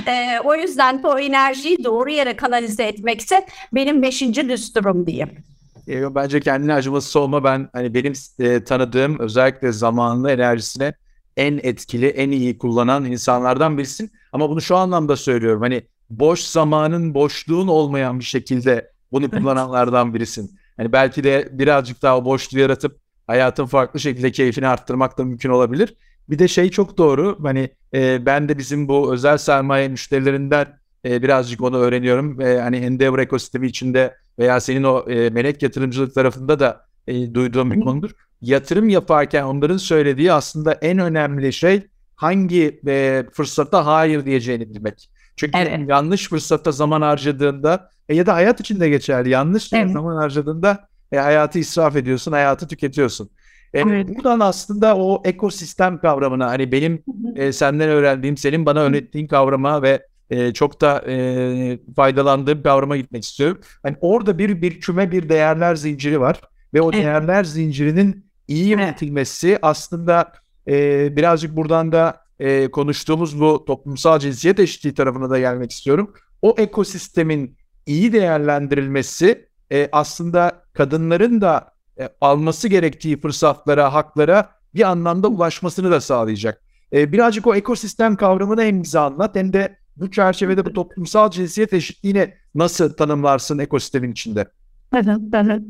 E, 0.08 0.40
o 0.44 0.56
yüzden 0.56 1.04
bu 1.04 1.20
enerjiyi 1.20 1.84
doğru 1.84 2.10
yere 2.10 2.36
kanalize 2.36 2.84
etmekse 2.84 3.46
benim 3.74 4.02
beşinci 4.02 4.50
düsturum 4.50 5.08
diyeyim. 5.08 5.57
E, 5.88 6.16
bence 6.16 6.40
kendine 6.40 6.74
acımasız 6.74 7.16
olma 7.16 7.44
ben 7.44 7.70
hani 7.74 7.94
benim 7.94 8.14
e, 8.40 8.64
tanıdığım 8.64 9.20
özellikle 9.20 9.72
zamanlı 9.72 10.32
enerjisine 10.32 10.94
en 11.38 11.60
etkili, 11.64 12.08
en 12.08 12.32
iyi 12.32 12.58
kullanan 12.58 13.06
insanlardan 13.06 13.78
birisin. 13.78 14.12
Ama 14.32 14.50
bunu 14.50 14.62
şu 14.62 14.76
anlamda 14.76 15.16
söylüyorum. 15.16 15.62
Hani 15.62 15.84
boş 16.10 16.40
zamanın, 16.40 17.14
boşluğun 17.14 17.68
olmayan 17.68 18.20
bir 18.20 18.26
şekilde 18.26 18.92
bunu 19.12 19.32
kullananlardan 19.32 20.14
birisin. 20.14 20.60
Hani 20.78 20.92
belki 20.92 21.24
de 21.24 21.50
birazcık 21.52 22.02
daha 22.02 22.26
boşluğu 22.26 22.60
yaratıp 22.60 23.00
hayatın 23.28 23.66
farklı 23.66 24.00
şekilde 24.00 24.32
keyfini 24.32 24.68
arttırmak 24.68 25.18
da 25.18 25.24
mümkün 25.24 25.50
olabilir. 25.50 25.96
Bir 26.30 26.40
de 26.40 26.48
şey 26.48 26.70
çok 26.70 26.98
doğru. 26.98 27.38
Hani 27.44 27.70
e, 27.94 28.26
ben 28.26 28.50
de 28.50 28.58
bizim 28.58 28.88
bu 28.88 29.14
özel 29.14 29.38
sermaye 29.38 29.88
müşterilerinden 29.88 30.80
e, 31.06 31.24
birazcık 31.24 31.62
onu 31.62 31.78
öğreniyorum. 31.78 32.42
E, 32.42 32.60
hani 32.60 32.78
Endeavor 32.78 33.20
ekosistemi 33.20 33.68
içinde 33.68 34.16
veya 34.40 34.60
senin 34.60 34.84
o 34.84 35.10
e, 35.10 35.30
melek 35.30 35.64
yatırımcılık 35.64 36.16
tarafında 36.16 36.60
da 36.60 36.86
e, 37.08 37.34
duyduğum 37.34 37.72
bir 37.72 37.80
konudur. 37.80 38.12
Yatırım 38.42 38.90
yaparken 38.90 39.44
onların 39.44 39.78
söylediği 39.78 40.32
aslında 40.32 40.74
en 40.74 41.00
önemli 41.00 41.54
şey 41.54 41.88
hangi 42.16 42.82
e, 42.88 43.26
fırsata 43.34 43.86
hayır 43.86 44.26
diyeceğini 44.26 44.70
bilmek. 44.70 45.10
Çünkü 45.36 45.58
evet. 45.58 45.90
yanlış 45.90 46.30
fırsatta 46.30 46.72
zaman 46.72 47.02
harcadığında 47.02 47.90
e, 48.10 48.16
ya 48.16 48.26
da 48.26 48.34
hayat 48.34 48.60
içinde 48.60 48.90
geçerli 48.90 49.30
yanlış 49.30 49.74
evet. 49.74 49.92
zaman 49.92 50.16
harcadığında 50.16 50.88
e, 51.12 51.18
hayatı 51.18 51.60
israf 51.60 51.96
ediyorsun, 51.96 52.32
hayatı 52.32 52.68
tüketiyorsun. 52.68 53.30
E, 53.74 53.80
evet. 53.80 54.10
Buradan 54.16 54.40
aslında 54.40 54.98
o 54.98 55.22
ekosistem 55.26 55.98
kavramına 55.98 56.48
hani 56.48 56.72
benim 56.72 57.04
e, 57.36 57.52
senden 57.52 57.90
öğrendiğim, 57.90 58.38
senin 58.38 58.66
bana 58.66 58.80
öğrettiğin 58.80 59.28
kavrama 59.28 59.82
ve 59.82 60.08
e, 60.30 60.54
çok 60.54 60.82
da 60.82 61.04
e, 61.08 61.80
faydalandığım 61.96 62.64
kavrama 62.64 62.98
gitmek 62.98 63.24
istiyorum. 63.24 63.62
Hani 63.84 63.96
orada 64.02 64.38
bir 64.38 64.62
bir 64.62 64.80
küme 64.80 65.12
bir 65.12 65.30
değerler 65.30 65.76
zinciri 65.76 66.20
var 66.20 66.42
ve 66.74 66.82
o 66.82 66.92
evet. 66.92 67.04
değerler 67.04 67.44
zincirinin 67.44 68.26
iyi 68.48 68.68
yönetilmesi 68.68 69.50
evet. 69.50 69.60
aslında 69.62 70.34
e, 70.68 71.16
birazcık 71.16 71.56
buradan 71.56 71.92
da 71.92 72.22
e, 72.40 72.72
konuştuğumuz 72.72 73.42
bu 73.42 73.66
toplumsal 73.66 74.20
cinsiyet 74.20 74.60
eşitliği 74.60 74.94
tarafına 74.94 75.30
da 75.30 75.40
gelmek 75.40 75.72
istiyorum. 75.72 76.14
O 76.42 76.56
ekosistemin 76.58 77.58
iyi 77.86 78.14
değerlendirilmesi 78.14 79.48
e, 79.72 79.90
aslında 79.92 80.62
kadınların 80.74 81.42
da 81.42 81.72
e, 82.00 82.10
alması 82.22 82.68
gerektiği 82.68 83.22
fırsatlara, 83.22 83.94
haklara 83.94 84.50
bir 84.76 84.90
anlamda 84.90 85.28
ulaşmasını 85.28 85.92
da 85.92 86.02
sağlayacak. 86.02 86.62
E, 86.94 87.12
birazcık 87.12 87.48
o 87.48 87.56
ekosistem 87.56 88.16
kavramını 88.16 88.64
hem 88.64 88.84
bize 88.84 89.00
anlat 89.00 89.36
hem 89.36 89.54
de 89.54 89.77
bu 90.00 90.12
çerçevede 90.12 90.66
bu 90.66 90.74
toplumsal 90.74 91.32
cinsiyet 91.32 91.74
eşitliğini 91.74 92.34
nasıl 92.56 92.94
tanımlarsın 92.94 93.60
ekosistemin 93.60 94.12
içinde? 94.12 94.48
Evet, 94.94 95.20
evet. 95.34 95.62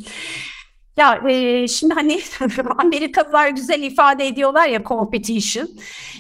Ya 0.97 1.21
e, 1.29 1.67
şimdi 1.67 1.93
hani 1.93 2.19
Amerikalılar 2.77 3.49
güzel 3.49 3.83
ifade 3.83 4.27
ediyorlar 4.27 4.67
ya 4.67 4.83
competition. 4.83 5.69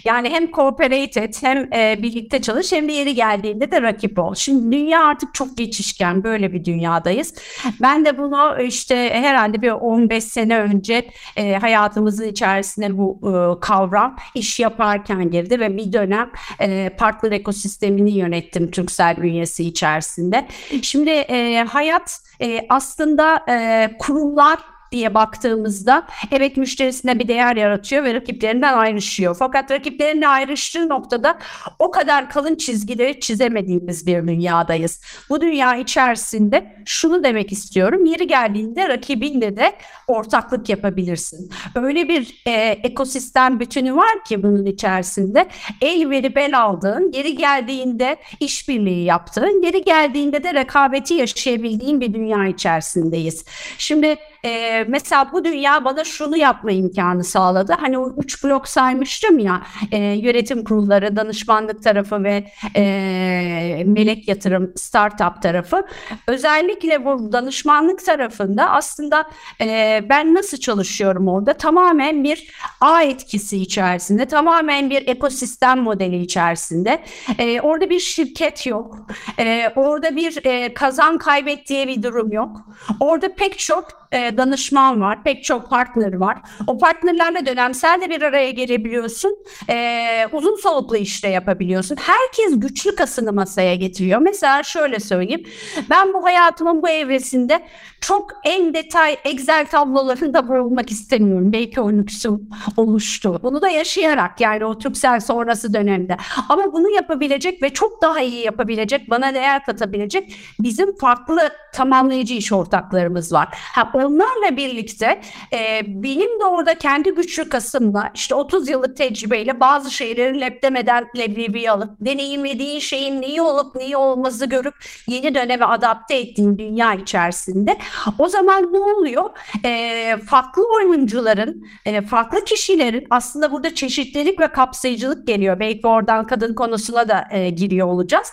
Yani 0.05 0.29
hem 0.29 0.51
cooperated 0.51 1.33
hem 1.41 1.73
e, 1.73 1.99
birlikte 2.03 2.41
çalış 2.41 2.71
hem 2.71 2.89
de 2.89 2.91
yeri 2.93 3.15
geldiğinde 3.15 3.71
de 3.71 3.81
rakip 3.81 4.19
ol. 4.19 4.35
Şimdi 4.35 4.77
dünya 4.77 5.05
artık 5.05 5.33
çok 5.33 5.57
geçişken 5.57 6.23
böyle 6.23 6.53
bir 6.53 6.65
dünyadayız. 6.65 7.33
Ben 7.81 8.05
de 8.05 8.17
bunu 8.17 8.61
işte 8.61 9.09
herhalde 9.13 9.61
bir 9.61 9.71
15 9.71 10.23
sene 10.23 10.59
önce 10.59 11.07
e, 11.35 11.53
hayatımızın 11.53 12.27
içerisinde 12.27 12.97
bu 12.97 13.19
e, 13.23 13.59
kavram 13.59 14.15
iş 14.35 14.59
yaparken 14.59 15.31
girdi 15.31 15.59
ve 15.59 15.77
bir 15.77 15.93
dönem 15.93 16.31
e, 16.59 16.89
partner 16.89 17.31
ekosistemini 17.31 18.11
yönettim 18.11 18.71
Türksel 18.71 19.17
bünyesi 19.17 19.63
içerisinde. 19.63 20.47
Şimdi 20.81 21.09
e, 21.09 21.65
hayat 21.69 22.26
e, 22.41 22.65
aslında 22.69 23.45
e, 23.49 23.89
kurumlar 23.99 24.59
diye 24.91 25.13
baktığımızda 25.13 26.07
evet 26.31 26.57
müşterisine 26.57 27.19
bir 27.19 27.27
değer 27.27 27.55
yaratıyor 27.55 28.03
ve 28.03 28.13
rakiplerinden 28.13 28.73
ayrışıyor. 28.73 29.35
Fakat 29.39 29.71
rakiplerinden 29.71 30.29
ayrıştığı 30.29 30.89
noktada 30.89 31.37
o 31.79 31.91
kadar 31.91 32.29
kalın 32.29 32.55
çizgileri 32.55 33.19
çizemediğimiz 33.19 34.07
bir 34.07 34.27
dünyadayız. 34.27 35.01
Bu 35.29 35.41
dünya 35.41 35.75
içerisinde 35.75 36.75
şunu 36.85 37.23
demek 37.23 37.51
istiyorum. 37.51 38.05
Yeri 38.05 38.27
geldiğinde 38.27 38.89
rakibinle 38.89 39.57
de 39.57 39.73
ortaklık 40.07 40.69
yapabilirsin. 40.69 41.51
Öyle 41.75 42.09
bir 42.09 42.41
e, 42.45 42.51
ekosistem 42.83 43.59
bütünü 43.59 43.95
var 43.95 44.23
ki 44.23 44.43
bunun 44.43 44.65
içerisinde 44.65 45.47
el 45.81 46.09
verip 46.09 46.37
el 46.37 46.59
aldığın, 46.59 47.11
geri 47.11 47.35
geldiğinde 47.35 48.17
işbirliği 48.39 49.03
yaptığın, 49.03 49.61
geri 49.61 49.83
geldiğinde 49.83 50.43
de 50.43 50.53
rekabeti 50.53 51.13
yaşayabildiğin 51.13 52.01
bir 52.01 52.13
dünya 52.13 52.47
içerisindeyiz. 52.47 53.45
Şimdi 53.77 54.15
e, 54.45 54.83
mesela 54.87 55.31
bu 55.31 55.45
dünya 55.45 55.85
bana 55.85 56.03
şunu 56.03 56.37
yapma 56.37 56.71
imkanı 56.71 57.23
sağladı. 57.23 57.75
Hani 57.79 57.97
o 57.97 58.15
üç 58.17 58.43
blok 58.43 58.67
saymıştım 58.67 59.39
ya 59.39 59.61
e, 59.91 59.97
yönetim 59.97 60.63
kurulları, 60.63 61.15
danışmanlık 61.15 61.83
tarafı 61.83 62.23
ve 62.23 62.51
e, 62.75 63.83
melek 63.85 64.27
yatırım 64.27 64.73
startup 64.75 65.41
tarafı. 65.41 65.85
Özellikle 66.27 67.05
bu 67.05 67.31
danışmanlık 67.31 68.05
tarafında 68.05 68.69
aslında 68.69 69.29
e, 69.61 70.01
ben 70.09 70.33
nasıl 70.33 70.57
çalışıyorum 70.57 71.27
orada? 71.27 71.53
Tamamen 71.53 72.23
bir 72.23 72.51
ağ 72.81 73.03
etkisi 73.03 73.61
içerisinde, 73.61 74.25
tamamen 74.25 74.89
bir 74.89 75.07
ekosistem 75.07 75.79
modeli 75.79 76.21
içerisinde. 76.21 77.03
E, 77.39 77.61
orada 77.61 77.89
bir 77.89 77.99
şirket 77.99 78.67
yok. 78.67 79.07
E, 79.39 79.69
orada 79.75 80.15
bir 80.15 80.45
e, 80.45 80.73
kazan 80.73 81.17
kaybet 81.17 81.67
diye 81.69 81.87
bir 81.87 82.03
durum 82.03 82.31
yok. 82.31 82.61
Orada 82.99 83.35
pek 83.35 83.59
çok 83.59 84.06
e, 84.11 84.37
danışman 84.37 85.01
var, 85.01 85.23
pek 85.23 85.43
çok 85.43 85.69
partner 85.69 86.13
var. 86.13 86.37
O 86.67 86.77
partnerlerle 86.77 87.45
dönemsel 87.45 88.01
de 88.01 88.09
bir 88.09 88.21
araya 88.21 88.51
gelebiliyorsun. 88.51 89.37
E, 89.69 90.27
uzun 90.31 90.55
soluklu 90.55 90.97
işte 90.97 91.27
yapabiliyorsun. 91.27 91.95
Herkes 91.95 92.59
güçlü 92.59 92.95
kasını 92.95 93.33
masaya 93.33 93.75
getiriyor. 93.75 94.19
Mesela 94.19 94.63
şöyle 94.63 94.99
söyleyeyim. 94.99 95.43
Ben 95.89 96.13
bu 96.13 96.23
hayatımın 96.23 96.81
bu 96.81 96.89
evresinde 96.89 97.63
çok 98.01 98.31
en 98.43 98.73
detay 98.73 99.17
Excel 99.25 99.65
tablolarında 99.65 100.47
bulunmak 100.47 100.91
istemiyorum. 100.91 101.53
Belki 101.53 101.81
o 101.81 101.91
lüksüm 101.91 102.49
oluştu. 102.77 103.39
Bunu 103.43 103.61
da 103.61 103.69
yaşayarak 103.69 104.41
yani 104.41 104.65
o 104.65 104.77
Türksel 104.77 105.19
sonrası 105.19 105.73
dönemde. 105.73 106.17
Ama 106.49 106.73
bunu 106.73 106.89
yapabilecek 106.89 107.63
ve 107.63 107.69
çok 107.69 108.01
daha 108.01 108.21
iyi 108.21 108.45
yapabilecek, 108.45 109.09
bana 109.09 109.33
değer 109.33 109.65
katabilecek 109.65 110.35
bizim 110.59 110.95
farklı 110.95 111.49
tamamlayıcı 111.73 112.33
iş 112.33 112.51
ortaklarımız 112.51 113.33
var. 113.33 113.47
Ha, 113.51 113.91
onlarla 113.97 114.57
birlikte 114.57 115.21
e, 115.53 115.81
benim 115.85 116.39
de 116.39 116.45
orada 116.45 116.77
kendi 116.77 117.11
güçlü 117.11 117.49
kasımla 117.49 118.11
işte 118.13 118.35
30 118.35 118.69
yıllık 118.69 118.97
tecrübeyle 118.97 119.59
bazı 119.59 119.91
şeyleri 119.91 120.41
lep 120.41 120.63
demeden 120.63 121.07
leblebi 121.17 121.71
alıp 121.71 121.91
deneyimlediğin 121.99 122.79
şeyin 122.79 123.21
neyi 123.21 123.41
olup 123.41 123.75
neyi 123.75 123.97
olmazı 123.97 124.45
görüp 124.45 124.73
yeni 125.07 125.35
döneme 125.35 125.65
adapte 125.65 126.15
ettiğin 126.15 126.57
dünya 126.57 126.93
içerisinde 126.93 127.77
o 128.19 128.27
zaman 128.27 128.73
ne 128.73 128.79
oluyor? 128.79 129.29
E, 129.65 130.17
farklı 130.29 130.63
oyuncuların, 130.75 131.67
e, 131.85 132.01
farklı 132.01 132.45
kişilerin 132.45 133.07
aslında 133.09 133.51
burada 133.51 133.75
çeşitlilik 133.75 134.39
ve 134.39 134.47
kapsayıcılık 134.47 135.27
geliyor. 135.27 135.59
Belki 135.59 135.87
oradan 135.87 136.27
kadın 136.27 136.53
konusuna 136.53 137.09
da 137.09 137.27
e, 137.31 137.49
giriyor 137.49 137.87
olacağız. 137.87 138.27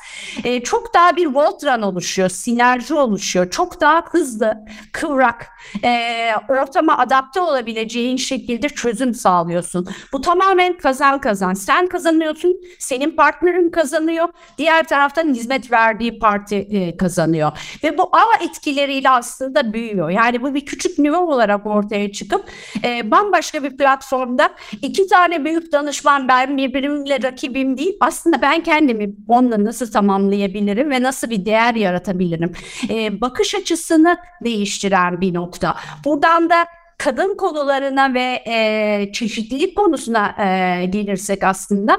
E, 0.44 0.60
çok 0.60 0.94
daha 0.94 1.16
bir 1.16 1.26
Voltran 1.26 1.82
oluşuyor, 1.82 2.28
sinerji 2.28 2.94
oluşuyor. 2.94 3.50
Çok 3.50 3.80
daha 3.80 4.04
hızlı, 4.10 4.54
kıvrak, 4.92 5.53
e, 5.84 6.30
ortama 6.48 6.98
adapte 6.98 7.40
olabileceğin 7.40 8.16
şekilde 8.16 8.68
çözüm 8.68 9.14
sağlıyorsun. 9.14 9.88
Bu 10.12 10.20
tamamen 10.20 10.78
kazan 10.78 11.20
kazan. 11.20 11.54
Sen 11.54 11.86
kazanıyorsun, 11.86 12.56
senin 12.78 13.10
partnerin 13.10 13.70
kazanıyor, 13.70 14.28
diğer 14.58 14.88
taraftan 14.88 15.34
hizmet 15.34 15.72
verdiği 15.72 16.18
parti 16.18 16.56
e, 16.56 16.96
kazanıyor. 16.96 17.52
Ve 17.84 17.98
bu 17.98 18.02
ağ 18.12 18.44
etkileriyle 18.44 19.10
aslında 19.10 19.72
büyüyor. 19.72 20.10
Yani 20.10 20.42
bu 20.42 20.54
bir 20.54 20.66
küçük 20.66 20.98
nüve 20.98 21.16
olarak 21.16 21.66
ortaya 21.66 22.12
çıkıp 22.12 22.44
e, 22.84 23.10
bambaşka 23.10 23.62
bir 23.62 23.76
platformda 23.76 24.50
iki 24.82 25.06
tane 25.06 25.44
büyük 25.44 25.72
danışman 25.72 26.28
ben 26.28 26.56
birbirimle 26.56 27.22
rakibim 27.22 27.78
değil. 27.78 27.96
Aslında 28.00 28.42
ben 28.42 28.62
kendimi 28.62 29.14
onunla 29.28 29.64
nasıl 29.64 29.92
tamamlayabilirim 29.92 30.90
ve 30.90 31.02
nasıl 31.02 31.30
bir 31.30 31.44
değer 31.44 31.74
yaratabilirim. 31.74 32.52
E, 32.90 33.20
bakış 33.20 33.54
açısını 33.54 34.16
değiştiren 34.44 35.20
bir 35.20 35.34
nokta. 35.54 35.76
Buradan 36.04 36.50
da 36.50 36.66
kadın 36.98 37.36
konularına 37.36 38.14
ve 38.14 38.42
e, 38.46 39.12
çeşitlilik 39.12 39.76
konusuna 39.76 40.34
e, 40.38 40.86
gelirsek 40.86 41.44
aslında 41.44 41.96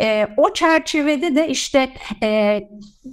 e, 0.00 0.26
o 0.36 0.52
çerçevede 0.52 1.36
de 1.36 1.48
işte 1.48 1.90
e, 2.22 2.60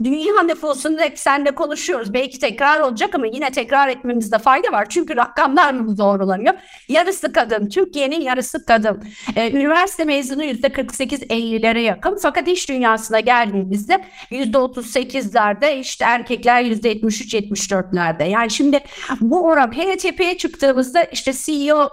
dünya 0.04 0.44
nüfusunu 0.44 1.00
hep 1.00 1.20
senle 1.20 1.52
konuşuyoruz. 1.52 2.14
Belki 2.14 2.40
tekrar 2.40 2.80
olacak 2.80 3.16
ama 3.16 3.28
yine 3.28 3.52
tekrar 3.52 3.88
etmemizde 3.88 4.40
fayda 4.40 4.72
var. 4.72 4.86
Çünkü 4.90 5.16
rakamlar 5.16 5.98
doğrulanıyor? 5.98 6.54
Yarısı 6.88 7.34
kadın. 7.34 7.70
Türkiye'nin 7.70 8.22
yarısı 8.22 8.66
kadın. 8.66 9.04
Ee, 9.36 9.52
üniversite 9.52 10.04
mezunu 10.04 10.44
yüzde 10.44 10.68
48-50'lere 10.68 11.80
yakın. 11.80 12.18
Fakat 12.22 12.48
iş 12.48 12.70
dünyasına 12.70 13.20
geldiğimizde 13.20 14.04
yüzde 14.30 14.58
38'lerde 14.58 15.80
işte 15.80 16.06
erkekler 16.06 16.62
yüzde 16.62 16.94
73-74'lerde. 16.94 18.30
Yani 18.30 18.52
şimdi 18.52 18.80
bu 19.22 19.44
oran 19.44 19.78
hele 19.78 19.98
tepeye 19.98 20.38
çıktığımızda 20.38 21.04
işte 21.04 21.34
CEO 21.34 21.90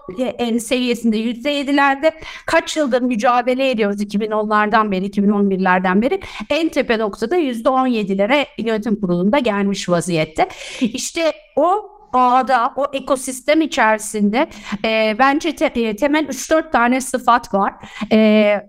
seviyesinde 0.60 1.16
yüzde 1.16 1.60
7'lerde 1.60 2.12
kaç 2.46 2.76
yıldır 2.76 3.02
mücadele 3.02 3.70
ediyoruz 3.70 4.02
2010'lardan 4.02 4.90
beri 4.90 5.06
2011'lerden 5.06 6.02
beri 6.02 6.20
en 6.50 6.68
tepe 6.68 6.98
noktada 6.98 7.36
yüzde 7.36 7.68
17'lere 7.92 8.46
yönetim 8.58 9.00
kurulunda 9.00 9.38
gelmiş 9.38 9.88
vaziyette. 9.88 10.48
İşte 10.80 11.32
o 11.56 11.92
ağda, 12.12 12.72
o 12.76 12.86
ekosistem 12.92 13.60
içerisinde 13.60 14.48
e, 14.84 15.16
bence 15.18 15.56
te, 15.56 15.96
temel 15.96 16.24
3-4 16.24 16.70
tane 16.72 17.00
sıfat 17.00 17.54
var. 17.54 17.74
E, 18.12 18.60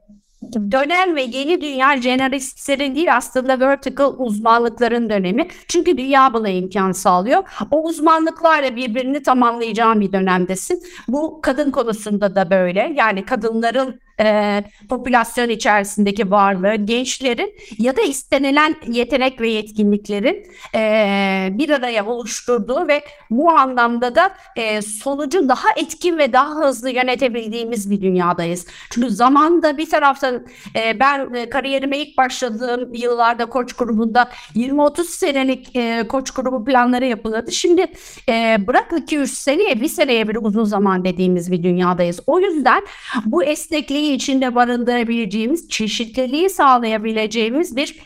dönem 0.53 1.15
ve 1.15 1.21
yeni 1.21 1.61
dünya 1.61 1.95
generalistlerin 1.95 2.95
değil 2.95 3.15
aslında 3.15 3.59
vertical 3.59 4.13
uzmanlıkların 4.17 5.09
dönemi. 5.09 5.47
Çünkü 5.67 5.97
dünya 5.97 6.33
buna 6.33 6.49
imkan 6.49 6.91
sağlıyor. 6.91 7.43
O 7.71 7.83
uzmanlıklarla 7.83 8.75
birbirini 8.75 9.23
tamamlayacağın 9.23 10.01
bir 10.01 10.11
dönemdesin. 10.11 10.83
Bu 11.07 11.41
kadın 11.41 11.71
konusunda 11.71 12.35
da 12.35 12.49
böyle. 12.49 12.93
Yani 12.95 13.25
kadınların 13.25 13.99
e, 14.19 14.63
popülasyon 14.89 15.49
içerisindeki 15.49 16.31
varlığı, 16.31 16.75
gençlerin 16.75 17.55
ya 17.77 17.97
da 17.97 18.01
istenilen 18.01 18.75
yetenek 18.87 19.41
ve 19.41 19.49
yetkinliklerin 19.49 20.45
e, 20.75 21.49
bir 21.51 21.69
araya 21.69 22.05
oluşturduğu 22.05 22.87
ve 22.87 23.01
bu 23.29 23.49
anlamda 23.51 24.15
da 24.15 24.31
e, 24.55 24.81
sonucu 24.81 25.49
daha 25.49 25.67
etkin 25.77 26.17
ve 26.17 26.33
daha 26.33 26.55
hızlı 26.55 26.89
yönetebildiğimiz 26.89 27.91
bir 27.91 28.01
dünyadayız. 28.01 28.67
Çünkü 28.89 29.09
zamanda 29.09 29.77
bir 29.77 29.89
taraftan 29.89 30.45
e, 30.75 30.99
ben 30.99 31.33
e, 31.33 31.49
kariyerime 31.49 31.97
ilk 31.97 32.17
başladığım 32.17 32.93
yıllarda 32.93 33.45
koç 33.45 33.73
grubunda 33.73 34.29
20-30 34.55 35.03
senelik 35.03 35.75
e, 35.75 36.07
koç 36.07 36.31
grubu 36.31 36.65
planları 36.65 37.05
yapılırdı. 37.05 37.51
Şimdi 37.51 37.85
e, 38.29 38.57
bırak 38.67 38.91
2-3 38.91 39.27
seneye 39.27 39.81
bir 39.81 39.87
seneye 39.87 40.27
bir 40.27 40.35
uzun 40.35 40.63
zaman 40.63 41.05
dediğimiz 41.05 41.51
bir 41.51 41.63
dünyadayız. 41.63 42.19
O 42.27 42.39
yüzden 42.39 42.83
bu 43.25 43.43
esnekliği 43.43 44.02
içinde 44.11 44.55
barındırabileceğimiz, 44.55 45.69
çeşitliliği 45.69 46.49
sağlayabileceğimiz 46.49 47.75
bir 47.75 47.99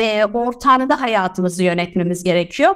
e, 0.00 0.24
ortamda 0.24 1.00
hayatımızı 1.00 1.62
yönetmemiz 1.62 2.24
gerekiyor. 2.24 2.74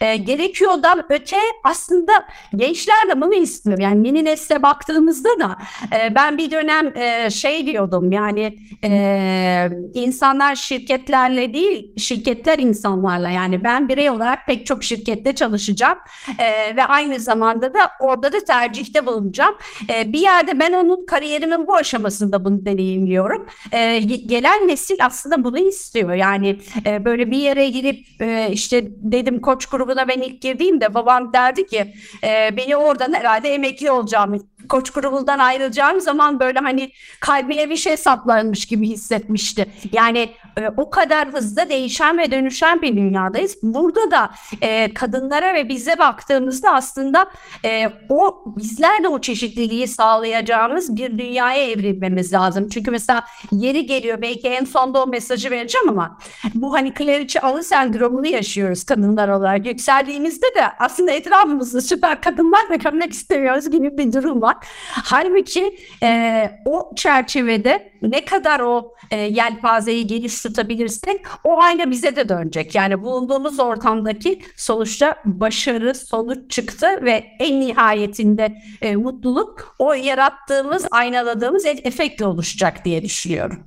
E, 0.00 0.16
gerekiyordan 0.16 1.04
öte 1.08 1.36
aslında 1.64 2.12
gençler 2.56 3.08
de 3.08 3.20
bunu 3.20 3.34
istiyor. 3.34 3.78
Yani 3.78 4.06
yeni 4.06 4.24
nesle 4.24 4.62
baktığımızda 4.62 5.28
da 5.40 5.56
e, 5.96 6.14
ben 6.14 6.38
bir 6.38 6.50
dönem 6.50 6.96
e, 6.96 7.30
şey 7.30 7.66
diyordum 7.66 8.12
yani 8.12 8.58
e, 8.84 9.70
insanlar 9.94 10.54
şirketlerle 10.54 11.54
değil 11.54 11.92
şirketler 11.96 12.58
insanlarla 12.58 13.30
yani 13.30 13.64
ben 13.64 13.88
birey 13.88 14.10
olarak 14.10 14.46
pek 14.46 14.66
çok 14.66 14.84
şirkette 14.84 15.34
çalışacağım 15.34 15.98
e, 16.38 16.76
ve 16.76 16.84
aynı 16.84 17.20
zamanda 17.20 17.74
da 17.74 17.78
orada 18.00 18.32
da 18.32 18.44
tercihte 18.44 19.06
bulunacağım. 19.06 19.54
E, 19.94 20.12
bir 20.12 20.20
yerde 20.20 20.60
ben 20.60 20.72
onun 20.72 21.06
kariyerimin 21.06 21.66
bu 21.66 21.74
aşamasında 21.74 22.44
bunu 22.44 22.64
deneyimliyorum. 22.64 23.46
E, 23.72 23.98
gelen 23.98 24.68
nesil 24.68 24.96
aslında 25.00 25.44
bunu 25.44 25.58
istiyor 25.58 26.14
yani 26.14 26.47
e, 26.86 27.04
böyle 27.04 27.30
bir 27.30 27.38
yere 27.38 27.68
girip 27.68 28.06
e, 28.20 28.48
işte 28.52 28.84
dedim 28.90 29.40
koç 29.40 29.66
grubuna 29.66 30.08
ben 30.08 30.20
ilk 30.20 30.40
girdiğimde 30.42 30.94
babam 30.94 31.32
derdi 31.32 31.66
ki 31.66 31.94
e, 32.24 32.56
beni 32.56 32.76
oradan 32.76 33.12
herhalde 33.12 33.54
emekli 33.54 33.90
olacağım 33.90 34.48
koç 34.68 34.90
grubundan 34.90 35.38
ayrılacağım 35.38 36.00
zaman 36.00 36.40
böyle 36.40 36.58
hani 36.58 36.90
kalbine 37.20 37.70
bir 37.70 37.76
şey 37.76 37.96
saplanmış 37.96 38.66
gibi 38.66 38.88
hissetmişti. 38.88 39.66
Yani 39.92 40.28
e, 40.58 40.70
o 40.76 40.90
kadar 40.90 41.28
hızlı 41.28 41.68
değişen 41.68 42.18
ve 42.18 42.30
dönüşen 42.30 42.82
bir 42.82 42.96
dünyadayız. 42.96 43.56
Burada 43.62 44.10
da 44.10 44.30
e, 44.60 44.94
kadınlara 44.94 45.54
ve 45.54 45.68
bize 45.68 45.98
baktığımızda 45.98 46.74
aslında 46.74 47.30
e, 47.64 47.90
o 48.08 48.44
bizler 48.56 49.02
de 49.02 49.08
o 49.08 49.20
çeşitliliği 49.20 49.88
sağlayacağımız 49.88 50.96
bir 50.96 51.18
dünyaya 51.18 51.70
evrilmemiz 51.70 52.32
lazım. 52.32 52.68
Çünkü 52.68 52.90
mesela 52.90 53.24
yeri 53.52 53.86
geliyor 53.86 54.22
belki 54.22 54.48
en 54.48 54.64
sonda 54.64 55.02
o 55.02 55.06
mesajı 55.06 55.50
vereceğim 55.50 55.88
ama 55.88 56.18
bu 56.54 56.72
hani 56.72 56.94
kleriçe 56.94 57.40
alı 57.40 57.62
sendromunu 57.62 58.26
yaşıyoruz 58.26 58.84
kadınlar 58.84 59.28
olarak. 59.28 59.66
Yükseldiğimizde 59.66 60.46
de 60.46 60.64
aslında 60.78 61.10
etrafımızda 61.10 61.80
süper 61.80 62.20
kadınlar 62.20 62.70
ve 62.70 62.76
görmek 62.76 63.12
istemiyoruz 63.12 63.70
gibi 63.70 63.98
bir 63.98 64.12
durum 64.12 64.42
var. 64.42 64.56
Halbuki 64.90 65.78
e, 66.02 66.50
o 66.64 66.94
çerçevede 66.96 67.92
ne 68.02 68.24
kadar 68.24 68.60
o 68.60 68.94
e, 69.10 69.16
yelpazeyi 69.16 70.06
geniş 70.06 70.42
tutabilirsek 70.42 71.20
o 71.44 71.60
ayna 71.60 71.90
bize 71.90 72.16
de 72.16 72.28
dönecek. 72.28 72.74
Yani 72.74 73.02
bulunduğumuz 73.02 73.60
ortamdaki 73.60 74.42
sonuçta 74.56 75.16
başarı, 75.24 75.94
sonuç 75.94 76.50
çıktı 76.50 76.86
ve 77.02 77.24
en 77.38 77.60
nihayetinde 77.60 78.56
e, 78.82 78.96
mutluluk 78.96 79.76
o 79.78 79.92
yarattığımız, 79.92 80.86
aynaladığımız 80.90 81.66
efektle 81.66 82.26
oluşacak 82.26 82.84
diye 82.84 83.02
düşünüyorum. 83.02 83.58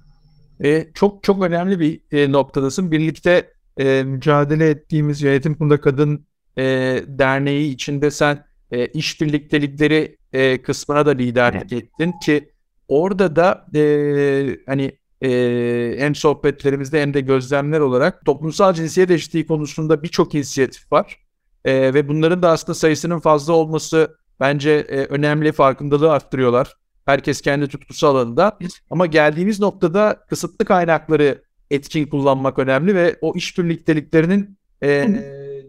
E, 0.64 0.88
çok 0.94 1.24
çok 1.24 1.44
önemli 1.44 1.80
bir 1.80 2.02
e, 2.12 2.32
noktadasın. 2.32 2.92
Birlikte 2.92 3.54
e, 3.78 4.04
mücadele 4.04 4.70
ettiğimiz 4.70 5.22
Yönetim 5.22 5.56
Kurulu'nda 5.56 5.82
Kadın 5.82 6.26
e, 6.58 6.64
Derneği 7.08 7.74
içinde 7.74 8.12
sen 8.12 8.46
e, 8.72 8.88
iş 8.88 9.22
birliktelikleri 9.22 10.18
e, 10.34 10.62
kısmına 10.62 11.06
da 11.06 11.12
liderlik 11.12 11.74
evet. 11.74 11.84
ettin 11.84 12.14
ki 12.24 12.52
orada 12.92 13.36
da 13.36 13.66
e, 13.76 14.58
hani 14.66 14.92
e, 15.24 15.96
hem 15.98 16.16
sohbetlerimizde 16.16 17.02
hem 17.02 17.14
de 17.14 17.22
gözlemler 17.22 17.80
olarak 17.80 18.26
toplumsal 18.26 18.74
cinsiyet 18.74 19.12
eşitliği 19.12 19.48
konusunda 19.48 20.04
birçok 20.04 20.36
inisiyatif 20.36 20.92
var. 20.92 21.18
E, 21.66 21.94
ve 21.94 22.08
bunların 22.08 22.42
da 22.42 22.50
aslında 22.50 22.74
sayısının 22.74 23.20
fazla 23.20 23.54
olması 23.54 24.18
bence 24.40 24.72
e, 24.72 25.06
önemli 25.06 25.52
farkındalığı 25.52 26.12
arttırıyorlar. 26.12 26.74
Herkes 27.06 27.42
kendi 27.42 27.68
tutkusu 27.68 28.08
alanında. 28.08 28.58
Ama 28.90 29.06
geldiğimiz 29.06 29.60
noktada 29.60 30.20
kısıtlı 30.30 30.66
kaynakları 30.66 31.44
etkin 31.72 32.08
kullanmak 32.08 32.60
önemli 32.60 32.96
ve 32.96 33.16
o 33.22 33.36
iş 33.36 33.58
birlikteliklerinin 33.58 34.58
e, 34.84 35.08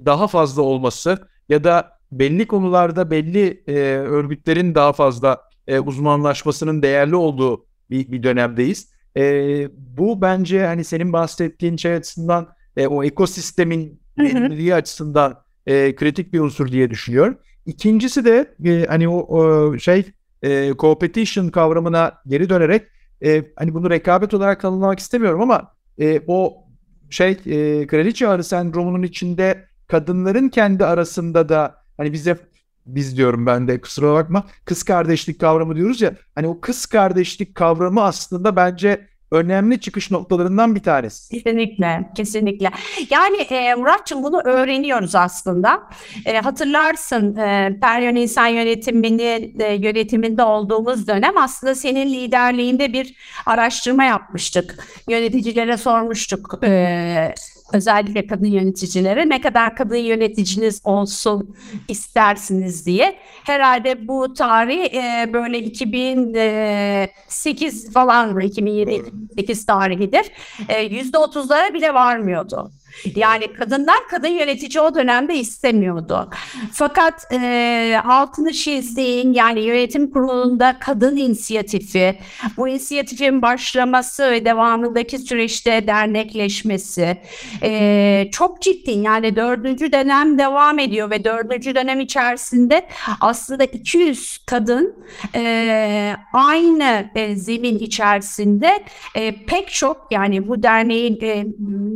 daha 0.04 0.28
fazla 0.28 0.62
olması 0.62 1.18
ya 1.48 1.64
da 1.64 1.98
belli 2.12 2.46
konularda 2.46 3.10
belli 3.10 3.62
e, 3.66 3.72
örgütlerin 3.96 4.74
daha 4.74 4.92
fazla 4.92 5.51
e, 5.66 5.78
uzmanlaşmasının 5.78 6.82
değerli 6.82 7.16
olduğu 7.16 7.66
bir, 7.90 8.12
bir 8.12 8.22
dönemdeyiz. 8.22 8.92
E, 9.16 9.68
bu 9.76 10.20
bence 10.20 10.66
hani 10.66 10.84
senin 10.84 11.12
bahsettiğin 11.12 11.76
şey 11.76 11.94
açısından 11.94 12.48
e, 12.76 12.86
o 12.86 13.04
ekosistemin 13.04 14.00
verimliliği 14.18 14.74
açısından 14.74 15.42
e, 15.66 15.94
kritik 15.94 16.32
bir 16.32 16.40
unsur 16.40 16.68
diye 16.72 16.90
düşünüyorum. 16.90 17.38
İkincisi 17.66 18.24
de 18.24 18.54
e, 18.64 18.86
hani 18.86 19.08
o, 19.08 19.18
o 19.18 19.78
şey 19.78 20.04
e, 20.42 20.72
competition 20.78 21.48
kavramına 21.48 22.12
geri 22.26 22.48
dönerek 22.48 22.82
e, 23.24 23.44
hani 23.56 23.74
bunu 23.74 23.90
rekabet 23.90 24.34
olarak 24.34 24.60
tanımlamak 24.60 24.98
istemiyorum 24.98 25.40
ama 25.40 25.74
e, 25.98 26.20
o 26.26 26.64
şey 27.10 27.30
e, 27.30 27.86
kraliçe 27.86 28.28
arı 28.28 28.44
sendromunun 28.44 29.02
içinde 29.02 29.64
kadınların 29.86 30.48
kendi 30.48 30.84
arasında 30.84 31.48
da 31.48 31.74
hani 31.96 32.12
bize 32.12 32.38
biz 32.86 33.16
diyorum 33.16 33.46
ben 33.46 33.68
de 33.68 33.80
kusura 33.80 34.14
bakma 34.14 34.46
kız 34.64 34.82
kardeşlik 34.82 35.40
kavramı 35.40 35.76
diyoruz 35.76 36.00
ya 36.00 36.14
hani 36.34 36.46
o 36.46 36.60
kız 36.60 36.86
kardeşlik 36.86 37.54
kavramı 37.54 38.02
aslında 38.02 38.56
bence 38.56 39.12
önemli 39.32 39.80
çıkış 39.80 40.10
noktalarından 40.10 40.74
bir 40.74 40.82
tanesi. 40.82 41.34
Kesinlikle, 41.34 42.10
kesinlikle. 42.16 42.70
Yani 43.10 43.36
e, 43.36 43.74
Muratçım 43.74 44.22
bunu 44.22 44.40
öğreniyoruz 44.44 45.14
aslında. 45.14 45.82
E, 46.26 46.38
hatırlarsın 46.38 47.36
e, 47.36 47.78
Peryon 47.80 48.16
İnsan 48.16 48.46
Yönetimini 48.46 49.52
e, 49.58 49.72
yönetiminde 49.72 50.42
olduğumuz 50.42 51.08
dönem 51.08 51.38
aslında 51.38 51.74
senin 51.74 52.12
liderliğinde 52.12 52.92
bir 52.92 53.14
araştırma 53.46 54.04
yapmıştık. 54.04 54.86
Yöneticilere 55.08 55.76
sormuştuk. 55.76 56.58
E, 56.64 57.34
özellikle 57.72 58.26
kadın 58.26 58.46
yöneticilere 58.46 59.28
ne 59.28 59.40
kadar 59.40 59.76
kadın 59.76 59.96
yöneticiniz 59.96 60.80
olsun 60.84 61.56
istersiniz 61.88 62.86
diye. 62.86 63.18
Herhalde 63.44 64.08
bu 64.08 64.34
tarih 64.34 64.94
e, 64.94 65.32
böyle 65.32 65.58
2008 65.58 67.92
falan 67.92 68.40
2008 68.40 69.66
tarihidir. 69.66 70.26
E, 70.68 70.86
%30'lara 70.86 71.74
bile 71.74 71.94
varmıyordu. 71.94 72.70
Yani 73.16 73.52
kadınlar 73.52 74.08
kadın 74.10 74.28
yönetici 74.28 74.80
o 74.80 74.94
dönemde 74.94 75.34
istemiyordu. 75.34 76.30
Fakat 76.72 77.32
e, 77.32 78.00
altını 78.04 78.52
çizdiğin 78.52 79.32
yani 79.32 79.60
yönetim 79.60 80.10
kurulunda 80.10 80.76
kadın 80.80 81.16
inisiyatifi, 81.16 82.18
bu 82.56 82.68
inisiyatifin 82.68 83.42
başlaması 83.42 84.30
ve 84.30 84.44
devamındaki 84.44 85.18
süreçte 85.18 85.86
dernekleşmesi 85.86 87.16
e, 87.62 88.28
çok 88.32 88.62
ciddi. 88.62 88.90
Yani 88.90 89.36
dördüncü 89.36 89.92
dönem 89.92 90.38
devam 90.38 90.78
ediyor 90.78 91.10
ve 91.10 91.24
dördüncü 91.24 91.74
dönem 91.74 92.00
içerisinde 92.00 92.88
aslında 93.20 93.64
200 93.64 94.38
kadın 94.46 94.94
e, 95.34 96.14
aynı 96.32 97.10
e, 97.14 97.36
zemin 97.36 97.78
içerisinde 97.78 98.84
e, 99.14 99.44
pek 99.44 99.68
çok 99.68 100.06
yani 100.10 100.48
bu 100.48 100.62
derneğin 100.62 101.18
e, 101.22 101.44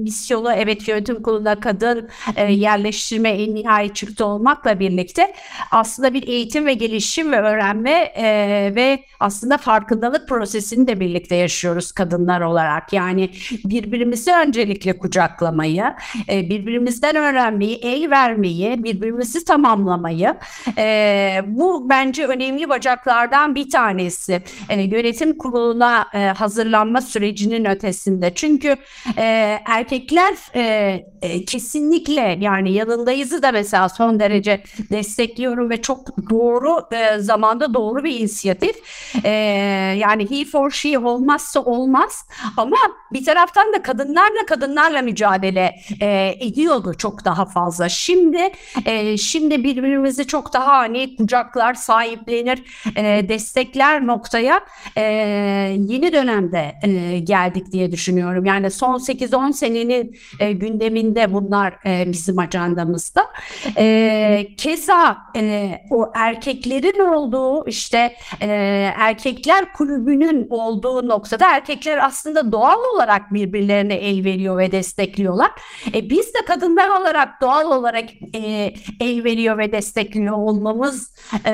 misyonu 0.02 0.52
evet 0.52 0.86
yönetim 0.88 1.22
kuruluna 1.22 1.61
kadın 1.61 2.09
e, 2.37 2.53
yerleştirme 2.53 3.31
en 3.31 3.55
nihai 3.55 3.94
çıktı 3.94 4.27
olmakla 4.27 4.81
birlikte 4.81 5.35
aslında 5.70 6.14
bir 6.14 6.29
eğitim 6.29 6.66
ve 6.66 6.75
gelişim 6.75 7.33
ve 7.33 7.40
öğrenme 7.40 7.90
e, 8.16 8.27
ve 8.75 9.05
aslında 9.20 9.59
farkındalık 9.59 10.29
prosesini 10.29 10.87
de 10.87 11.01
birlikte 11.01 11.37
yaşıyoruz 11.37 11.92
kadınlar 11.92 12.40
olarak. 12.40 12.92
Yani 12.92 13.31
birbirimizi 13.64 14.33
öncelikle 14.33 14.99
kucaklamayı, 14.99 15.85
e, 16.29 16.51
birbirimizden 16.51 17.16
öğrenmeyi, 17.16 17.77
el 17.77 18.11
vermeyi, 18.11 18.85
birbirimizi 18.85 19.44
tamamlamayı 19.44 20.35
e, 20.79 21.40
bu 21.46 21.88
bence 21.88 22.27
önemli 22.27 22.68
bacaklardan 22.68 23.55
bir 23.55 23.70
tanesi. 23.70 24.42
E, 24.68 24.83
yönetim 24.83 25.38
kuruluna 25.38 26.07
e, 26.14 26.18
hazırlanma 26.18 27.01
sürecinin 27.01 27.64
ötesinde. 27.64 28.35
Çünkü 28.35 28.77
e, 29.16 29.59
erkekler 29.66 30.35
e, 30.55 30.61
e, 31.22 31.44
kesinlikle 31.44 32.38
yani 32.40 32.72
yanındayızı 32.72 33.42
da 33.42 33.52
mesela 33.52 33.88
son 33.88 34.20
derece 34.20 34.62
destekliyorum 34.90 35.70
ve 35.70 35.82
çok 35.82 36.30
doğru 36.30 36.88
e, 36.92 37.18
zamanda 37.18 37.74
doğru 37.74 38.04
bir 38.04 38.20
inisiyatif. 38.20 38.76
E, 39.24 39.30
yani 39.98 40.30
he 40.30 40.44
for 40.44 40.70
she 40.70 40.98
olmazsa 40.98 41.60
olmaz 41.60 42.28
ama 42.56 42.76
bir 43.12 43.24
taraftan 43.24 43.72
da 43.72 43.82
kadınlarla 43.82 44.46
kadınlarla 44.46 45.02
mücadele 45.02 45.74
e, 46.00 46.34
ediyordu 46.40 46.94
çok 46.98 47.24
daha 47.24 47.46
fazla. 47.46 47.88
Şimdi 47.88 48.48
e, 48.84 49.16
şimdi 49.16 49.64
birbirimizi 49.64 50.26
çok 50.26 50.52
daha 50.52 50.78
hani 50.78 51.16
kucaklar 51.16 51.74
sahiplenir 51.74 52.62
e, 52.96 53.28
destekler 53.28 54.06
noktaya 54.06 54.60
e, 54.96 55.02
yeni 55.78 56.12
dönemde 56.12 56.74
e, 56.82 57.18
geldik 57.18 57.72
diye 57.72 57.92
düşünüyorum. 57.92 58.44
Yani 58.44 58.70
son 58.70 58.98
8-10 58.98 59.52
senenin 59.52 60.16
e, 60.40 60.60
gündeminde 60.66 61.33
bunlar 61.33 61.74
e, 61.87 62.12
bizim 62.12 62.38
ajandamızda. 62.38 63.26
E, 63.79 64.46
keza 64.57 65.16
e, 65.37 65.72
o 65.90 66.12
erkeklerin 66.14 67.00
olduğu 67.00 67.68
işte 67.68 68.16
e, 68.40 68.46
erkekler 68.96 69.72
kulübünün 69.72 70.46
olduğu 70.50 71.09
noktada 71.09 71.55
erkekler 71.55 72.05
aslında 72.05 72.52
doğal 72.52 72.79
olarak 72.94 73.35
birbirlerine 73.35 73.94
el 73.94 74.24
veriyor 74.24 74.59
ve 74.59 74.72
destekliyorlar. 74.72 75.50
E, 75.94 76.11
biz 76.11 76.26
de 76.35 76.38
kadınlar 76.46 76.88
olarak 76.88 77.40
doğal 77.40 77.70
olarak 77.79 78.05
e, 78.35 78.74
el 79.00 79.24
veriyor 79.24 79.59
ve 79.59 79.72
destekliyor 79.72 80.37
olmamız 80.37 81.14
e, 81.44 81.50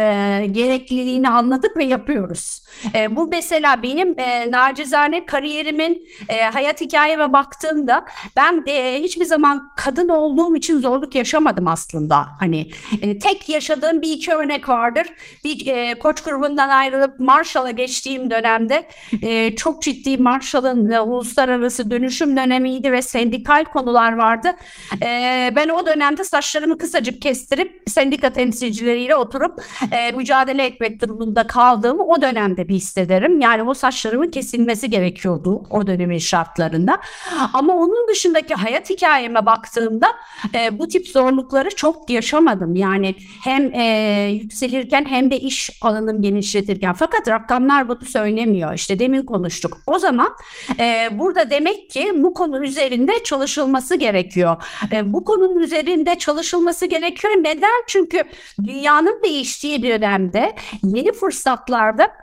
gerekliliğini 0.50 1.28
anladık 1.28 1.76
ve 1.76 1.84
yapıyoruz. 1.84 2.62
E, 2.94 3.16
bu 3.16 3.26
mesela 3.26 3.82
benim 3.82 4.18
e, 4.18 4.50
nacizane 4.50 5.26
kariyerimin 5.26 6.08
e, 6.28 6.42
hayat 6.42 6.80
hikayeme 6.80 7.32
baktığımda 7.32 8.04
ben 8.36 8.64
e, 8.66 9.01
hiçbir 9.02 9.24
zaman 9.24 9.70
kadın 9.76 10.08
olduğum 10.08 10.56
için 10.56 10.80
zorluk 10.80 11.14
yaşamadım 11.14 11.68
aslında. 11.68 12.28
Hani 12.38 12.70
e, 13.02 13.18
tek 13.18 13.48
yaşadığım 13.48 14.02
bir 14.02 14.12
iki 14.12 14.34
örnek 14.34 14.68
vardır. 14.68 15.06
Bir 15.44 15.66
e, 15.66 15.98
koç 15.98 16.20
grubundan 16.20 16.68
ayrılıp 16.68 17.20
Marshall'a 17.20 17.70
geçtiğim 17.70 18.30
dönemde 18.30 18.88
e, 19.22 19.56
çok 19.56 19.82
ciddi 19.82 20.18
Marshall'ın 20.18 20.90
e, 20.90 21.00
uluslararası 21.00 21.90
dönüşüm 21.90 22.36
dönemiydi 22.36 22.92
ve 22.92 23.02
sendikal 23.02 23.64
konular 23.64 24.12
vardı. 24.12 24.48
E, 25.02 25.52
ben 25.56 25.68
o 25.68 25.86
dönemde 25.86 26.24
saçlarımı 26.24 26.78
kısacık 26.78 27.22
kestirip 27.22 27.82
sendika 27.86 28.30
temsilcileriyle 28.30 29.16
oturup 29.16 29.62
e, 29.92 30.12
mücadele 30.12 30.66
etmek 30.66 31.02
durumunda 31.02 31.46
kaldığımı 31.46 32.04
o 32.04 32.22
dönemde 32.22 32.68
bir 32.68 32.74
hissederim. 32.74 33.40
Yani 33.40 33.62
o 33.62 33.74
saçlarımın 33.74 34.30
kesilmesi 34.30 34.90
gerekiyordu 34.90 35.62
o 35.70 35.86
dönemin 35.86 36.18
şartlarında. 36.18 37.00
Ama 37.52 37.74
onun 37.74 38.08
dışındaki 38.08 38.54
hayat 38.54 38.90
hikayeme 38.92 39.46
baktığımda 39.46 40.06
e, 40.54 40.78
bu 40.78 40.88
tip 40.88 41.08
zorlukları 41.08 41.70
çok 41.76 42.10
yaşamadım. 42.10 42.76
Yani 42.76 43.14
hem 43.44 43.74
e, 43.74 43.84
yükselirken 44.32 45.04
hem 45.08 45.30
de 45.30 45.40
iş 45.40 45.70
alanım 45.82 46.22
genişletirken. 46.22 46.92
Fakat 46.92 47.28
rakamlar 47.28 47.88
bunu 47.88 48.04
söylemiyor. 48.04 48.74
İşte 48.74 48.98
demin 48.98 49.22
konuştuk. 49.22 49.78
O 49.86 49.98
zaman 49.98 50.28
e, 50.78 51.08
burada 51.12 51.50
demek 51.50 51.90
ki 51.90 52.12
bu 52.14 52.34
konu 52.34 52.64
üzerinde 52.64 53.12
çalışılması 53.24 53.94
gerekiyor. 53.94 54.56
E, 54.92 55.12
bu 55.12 55.24
konunun 55.24 55.60
üzerinde 55.60 56.18
çalışılması 56.18 56.86
gerekiyor. 56.86 57.34
Neden? 57.38 57.82
Çünkü 57.86 58.22
dünyanın 58.64 59.20
değiştiği 59.24 59.82
dönemde 59.82 60.52
yeni 60.84 61.12
fırsatlarda 61.12 62.21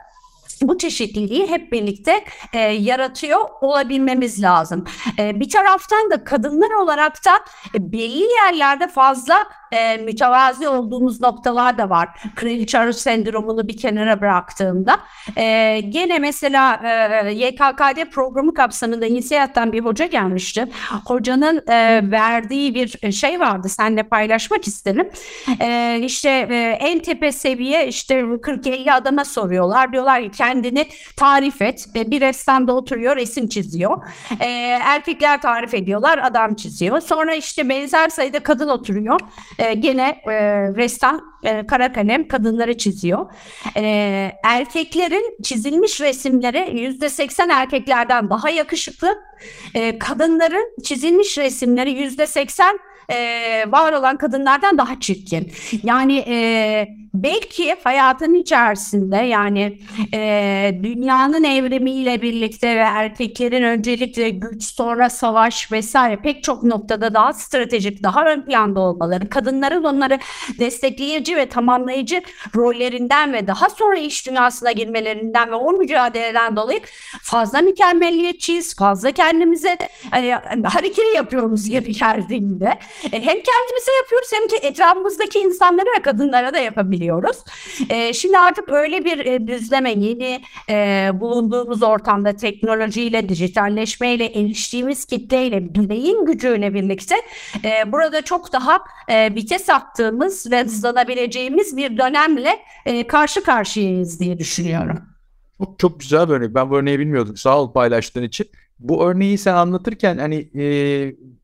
bu 0.62 0.78
çeşitliliği 0.78 1.46
hep 1.50 1.72
birlikte 1.72 2.24
e, 2.52 2.58
yaratıyor 2.58 3.40
olabilmemiz 3.60 4.42
lazım. 4.42 4.84
E, 5.18 5.40
bir 5.40 5.48
taraftan 5.48 6.10
da 6.10 6.24
kadınlar 6.24 6.70
olarak 6.70 7.24
da 7.24 7.36
e, 7.74 7.92
belli 7.92 8.32
yerlerde 8.32 8.88
fazla 8.88 9.46
e, 9.72 9.96
mütevazi 9.96 10.68
olduğumuz 10.68 11.20
noktalar 11.20 11.78
da 11.78 11.90
var. 11.90 12.08
Kraliçe 12.36 12.78
arı 12.78 12.94
sendromunu 12.94 13.68
bir 13.68 13.76
kenara 13.76 14.20
bıraktığımda. 14.20 15.00
E, 15.36 15.80
gene 15.80 16.18
mesela 16.18 16.80
e, 17.24 17.32
YKKD 17.32 18.10
programı 18.10 18.54
kapsamında 18.54 19.06
İnsiyat'tan 19.06 19.72
bir 19.72 19.80
hoca 19.80 20.06
gelmişti. 20.06 20.66
Hocanın 21.06 21.62
e, 21.68 22.10
verdiği 22.10 22.74
bir 22.74 23.12
şey 23.12 23.40
vardı. 23.40 23.68
Seninle 23.68 24.02
paylaşmak 24.02 24.66
isterim. 24.66 25.10
E, 25.60 26.00
işte 26.04 26.30
e, 26.50 26.78
en 26.80 26.98
tepe 26.98 27.32
seviye 27.32 27.88
işte 27.88 28.20
40-50 28.20 28.92
adama 28.92 29.24
soruyorlar. 29.24 29.92
Diyorlar 29.92 30.22
ki 30.22 30.30
kendini 30.30 30.88
tarif 31.16 31.62
et. 31.62 31.86
E, 31.96 32.10
bir 32.10 32.20
ressamda 32.20 32.72
oturuyor 32.72 33.16
resim 33.16 33.48
çiziyor. 33.48 34.02
E, 34.40 34.46
erkekler 34.84 35.40
tarif 35.40 35.74
ediyorlar 35.74 36.18
adam 36.18 36.54
çiziyor. 36.54 37.00
Sonra 37.00 37.34
işte 37.34 37.68
benzer 37.68 38.08
sayıda 38.08 38.40
kadın 38.40 38.68
oturuyor 38.68 39.20
e, 39.60 39.74
gene 39.74 40.22
e, 40.26 40.32
ressam 40.76 41.20
e, 41.42 41.66
kara 41.66 41.92
kalem 41.92 42.28
kadınları 42.28 42.78
çiziyor. 42.78 43.26
E, 43.76 43.82
erkeklerin 44.44 45.36
çizilmiş 45.42 46.00
resimleri 46.00 46.80
yüzde 46.80 47.08
seksen 47.08 47.48
erkeklerden 47.48 48.30
daha 48.30 48.50
yakışıklı. 48.50 49.18
E, 49.74 49.98
kadınların 49.98 50.82
çizilmiş 50.82 51.38
resimleri 51.38 51.92
yüzde 51.92 52.26
seksen 52.26 52.78
e, 53.10 53.64
var 53.68 53.92
olan 53.92 54.16
kadınlardan 54.16 54.78
daha 54.78 55.00
çirkin. 55.00 55.52
Yani 55.82 56.24
e, 56.28 56.88
belki 57.14 57.76
hayatın 57.84 58.34
içerisinde 58.34 59.16
yani 59.16 59.78
e, 60.14 60.80
dünyanın 60.82 61.44
evrimiyle 61.44 62.22
birlikte 62.22 62.76
ve 62.76 62.80
erkeklerin 62.80 63.62
öncelikle 63.62 64.30
güç 64.30 64.64
sonra 64.64 65.10
savaş 65.10 65.72
vesaire 65.72 66.16
pek 66.22 66.42
çok 66.42 66.62
noktada 66.62 67.14
daha 67.14 67.32
stratejik, 67.32 68.02
daha 68.02 68.24
ön 68.24 68.42
planda 68.42 68.80
olmaları, 68.80 69.28
kadınların 69.50 69.84
onları 69.84 70.18
destekleyici 70.58 71.36
ve 71.36 71.46
tamamlayıcı 71.46 72.22
rollerinden 72.56 73.32
ve 73.32 73.46
daha 73.46 73.70
sonra 73.70 73.98
iş 73.98 74.26
dünyasına 74.26 74.72
girmelerinden 74.72 75.50
ve 75.50 75.54
o 75.54 75.72
mücadeleden 75.72 76.56
dolayı 76.56 76.80
fazla 77.22 77.60
mükemmelliyetçiyiz, 77.60 78.76
fazla 78.76 79.12
kendimize 79.12 79.76
e, 80.16 80.30
hareketi 80.64 81.16
yapıyoruz 81.16 81.68
gibi 81.68 81.92
geldiğinde 81.92 82.78
e, 83.04 83.12
hem 83.12 83.22
kendimize 83.22 83.92
yapıyoruz 84.02 84.30
hem 84.32 84.50
de 84.50 84.66
etrafımızdaki 84.66 85.38
insanlara 85.38 85.86
ve 85.98 86.02
kadınlara 86.02 86.54
da 86.54 86.58
yapabiliyoruz. 86.58 87.36
E, 87.90 88.12
şimdi 88.12 88.38
artık 88.38 88.68
öyle 88.68 89.04
bir 89.04 89.18
e, 89.26 89.46
düzleme 89.46 89.90
yeni 89.90 90.40
e, 90.70 91.08
bulunduğumuz 91.14 91.82
ortamda 91.82 92.36
teknolojiyle, 92.36 93.28
dijitalleşmeyle, 93.28 94.24
eriştiğimiz 94.24 95.04
kitleyle, 95.04 95.74
bireyin 95.74 96.24
gücüyle 96.24 96.74
birlikte 96.74 97.14
burada 97.86 98.22
çok 98.22 98.52
daha 98.52 98.78
e, 99.08 99.36
vites 99.40 99.70
attığımız 99.70 100.50
ve 100.50 100.64
hızlanabileceğimiz 100.64 101.76
bir 101.76 101.98
dönemle 101.98 102.58
e, 102.86 103.06
karşı 103.06 103.42
karşıyayız 103.42 104.20
diye 104.20 104.38
düşünüyorum. 104.38 104.98
Çok, 105.58 105.78
çok 105.78 106.00
güzel 106.00 106.28
bir 106.28 106.34
örnek. 106.34 106.54
Ben 106.54 106.70
bu 106.70 106.76
örneği 106.76 106.98
bilmiyordum. 106.98 107.36
Sağ 107.36 107.60
ol 107.60 107.72
paylaştığın 107.72 108.22
için. 108.22 108.46
Bu 108.78 109.04
örneği 109.04 109.38
sen 109.38 109.54
anlatırken 109.54 110.18
hani 110.18 110.50
e, 110.62 110.66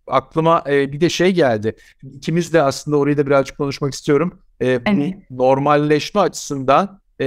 aklıma 0.07 0.65
e, 0.69 0.93
bir 0.93 1.01
de 1.01 1.09
şey 1.09 1.33
geldi. 1.33 1.77
İkimiz 2.13 2.53
de 2.53 2.63
aslında 2.63 2.97
orayı 2.97 3.17
da 3.17 3.27
birazcık 3.27 3.59
konuşmak 3.59 3.95
istiyorum. 3.95 4.39
E, 4.61 4.67
evet. 4.67 5.15
Normalleşme 5.31 6.21
açısından 6.21 7.01
e, 7.21 7.27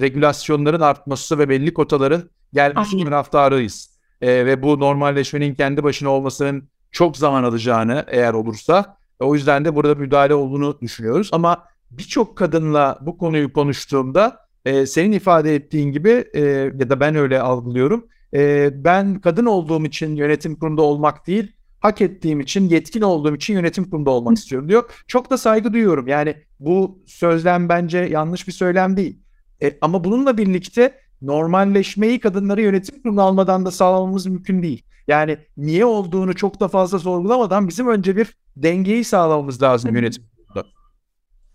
regülasyonların 0.00 0.80
artması 0.80 1.38
ve 1.38 1.48
belli 1.48 1.74
kotaların 1.74 2.30
gelmesi 2.52 3.04
taraftarıyız. 3.04 3.90
E, 4.20 4.46
ve 4.46 4.62
bu 4.62 4.80
normalleşmenin 4.80 5.54
kendi 5.54 5.82
başına 5.82 6.08
olmasının 6.08 6.68
çok 6.92 7.16
zaman 7.16 7.44
alacağını 7.44 8.04
eğer 8.08 8.32
olursa 8.32 8.99
o 9.20 9.34
yüzden 9.34 9.64
de 9.64 9.74
burada 9.74 9.94
müdahale 9.94 10.34
olduğunu 10.34 10.78
düşünüyoruz. 10.80 11.28
Ama 11.32 11.64
birçok 11.90 12.36
kadınla 12.36 12.98
bu 13.00 13.18
konuyu 13.18 13.52
konuştuğumda 13.52 14.36
e, 14.64 14.86
senin 14.86 15.12
ifade 15.12 15.54
ettiğin 15.54 15.92
gibi 15.92 16.24
e, 16.34 16.40
ya 16.78 16.90
da 16.90 17.00
ben 17.00 17.14
öyle 17.14 17.40
algılıyorum. 17.40 18.06
E, 18.34 18.70
ben 18.84 19.20
kadın 19.20 19.46
olduğum 19.46 19.84
için 19.84 20.16
yönetim 20.16 20.56
kurumunda 20.56 20.82
olmak 20.82 21.26
değil, 21.26 21.52
hak 21.80 22.00
ettiğim 22.00 22.40
için, 22.40 22.68
yetkin 22.68 23.02
olduğum 23.02 23.34
için 23.36 23.54
yönetim 23.54 23.84
kurumunda 23.84 24.10
olmak 24.10 24.36
istiyorum 24.36 24.68
diyor. 24.68 24.90
Çok 25.06 25.30
da 25.30 25.38
saygı 25.38 25.72
duyuyorum. 25.72 26.08
Yani 26.08 26.34
bu 26.60 27.02
sözlem 27.06 27.68
bence 27.68 27.98
yanlış 27.98 28.46
bir 28.46 28.52
söylem 28.52 28.96
değil. 28.96 29.18
E, 29.62 29.78
ama 29.80 30.04
bununla 30.04 30.38
birlikte 30.38 30.94
normalleşmeyi 31.22 32.20
kadınları 32.20 32.62
yönetim 32.62 33.02
kurumuna 33.02 33.22
almadan 33.22 33.66
da 33.66 33.70
sağlamamız 33.70 34.26
mümkün 34.26 34.62
değil. 34.62 34.82
Yani 35.08 35.38
niye 35.56 35.84
olduğunu 35.84 36.34
çok 36.34 36.60
da 36.60 36.68
fazla 36.68 36.98
sorgulamadan 36.98 37.68
bizim 37.68 37.88
önce 37.88 38.16
bir 38.16 38.36
dengeyi 38.56 39.04
sağlamamız 39.04 39.62
lazım 39.62 39.96
yönetim 39.96 40.29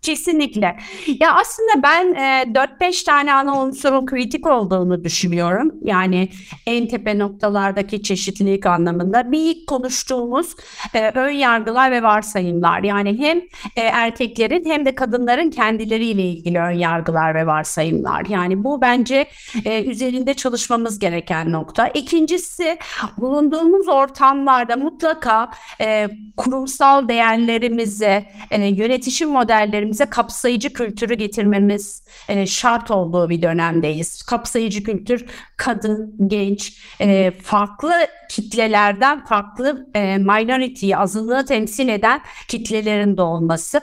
Kesinlikle. 0.02 0.76
Ya 1.20 1.34
aslında 1.34 1.82
ben 1.82 2.14
e, 2.14 2.52
4-5 2.52 3.04
tane 3.04 3.32
ana 3.32 3.62
unsurun 3.62 4.06
kritik 4.06 4.46
olduğunu 4.46 5.04
düşünüyorum. 5.04 5.74
Yani 5.82 6.28
en 6.66 6.88
tepe 6.88 7.18
noktalardaki 7.18 8.02
çeşitlilik 8.02 8.66
anlamında. 8.66 9.32
Bir 9.32 9.38
ilk 9.38 9.66
konuştuğumuz 9.66 10.54
e, 10.94 11.10
ön 11.14 11.30
yargılar 11.30 11.90
ve 11.90 12.02
varsayımlar. 12.02 12.82
Yani 12.82 13.18
hem 13.18 13.38
e, 13.76 13.80
erkeklerin 13.80 14.64
hem 14.64 14.84
de 14.84 14.94
kadınların 14.94 15.50
kendileriyle 15.50 16.22
ilgili 16.22 16.58
ön 16.58 16.78
yargılar 16.78 17.34
ve 17.34 17.46
varsayımlar. 17.46 18.26
Yani 18.28 18.64
bu 18.64 18.80
bence 18.80 19.26
e, 19.64 19.84
üzerinde 19.84 20.34
çalışmamız 20.34 20.98
gereken 20.98 21.52
nokta. 21.52 21.88
İkincisi 21.88 22.78
bulunduğumuz 23.18 23.88
ortamlarda 23.88 24.76
mutlaka 24.76 25.50
e, 25.80 26.08
kurumsal 26.36 27.08
değerlerimizi, 27.08 28.24
e, 28.50 28.66
yönetişim 28.66 29.28
modellerimizi 29.30 29.85
bize 29.90 30.06
kapsayıcı 30.06 30.72
kültürü 30.72 31.14
getirmemiz 31.14 32.02
e, 32.28 32.46
şart 32.46 32.90
olduğu 32.90 33.30
bir 33.30 33.42
dönemdeyiz. 33.42 34.22
Kapsayıcı 34.22 34.82
kültür 34.82 35.26
kadın, 35.56 36.14
genç, 36.28 36.82
e, 37.00 37.32
farklı 37.42 37.92
kitlelerden 38.28 39.24
farklı 39.24 39.86
e, 39.94 40.18
minority'yi, 40.18 40.96
azınlığı 40.96 41.44
temsil 41.44 41.88
eden 41.88 42.20
kitlelerin 42.48 43.16
de 43.16 43.22
olması. 43.22 43.80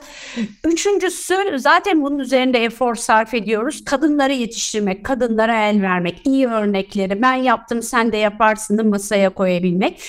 Üçüncüsü 0.64 1.36
zaten 1.56 2.02
bunun 2.02 2.18
üzerinde 2.18 2.64
efor 2.64 2.94
sarf 2.94 3.34
ediyoruz. 3.34 3.84
Kadınları 3.84 4.32
yetiştirmek, 4.32 5.04
kadınlara 5.04 5.68
el 5.68 5.82
vermek, 5.82 6.26
iyi 6.26 6.46
örnekleri 6.46 7.22
ben 7.22 7.34
yaptım 7.34 7.82
sen 7.82 8.12
de 8.12 8.16
yaparsın 8.16 8.88
masaya 8.88 9.30
koyabilmek. 9.30 10.02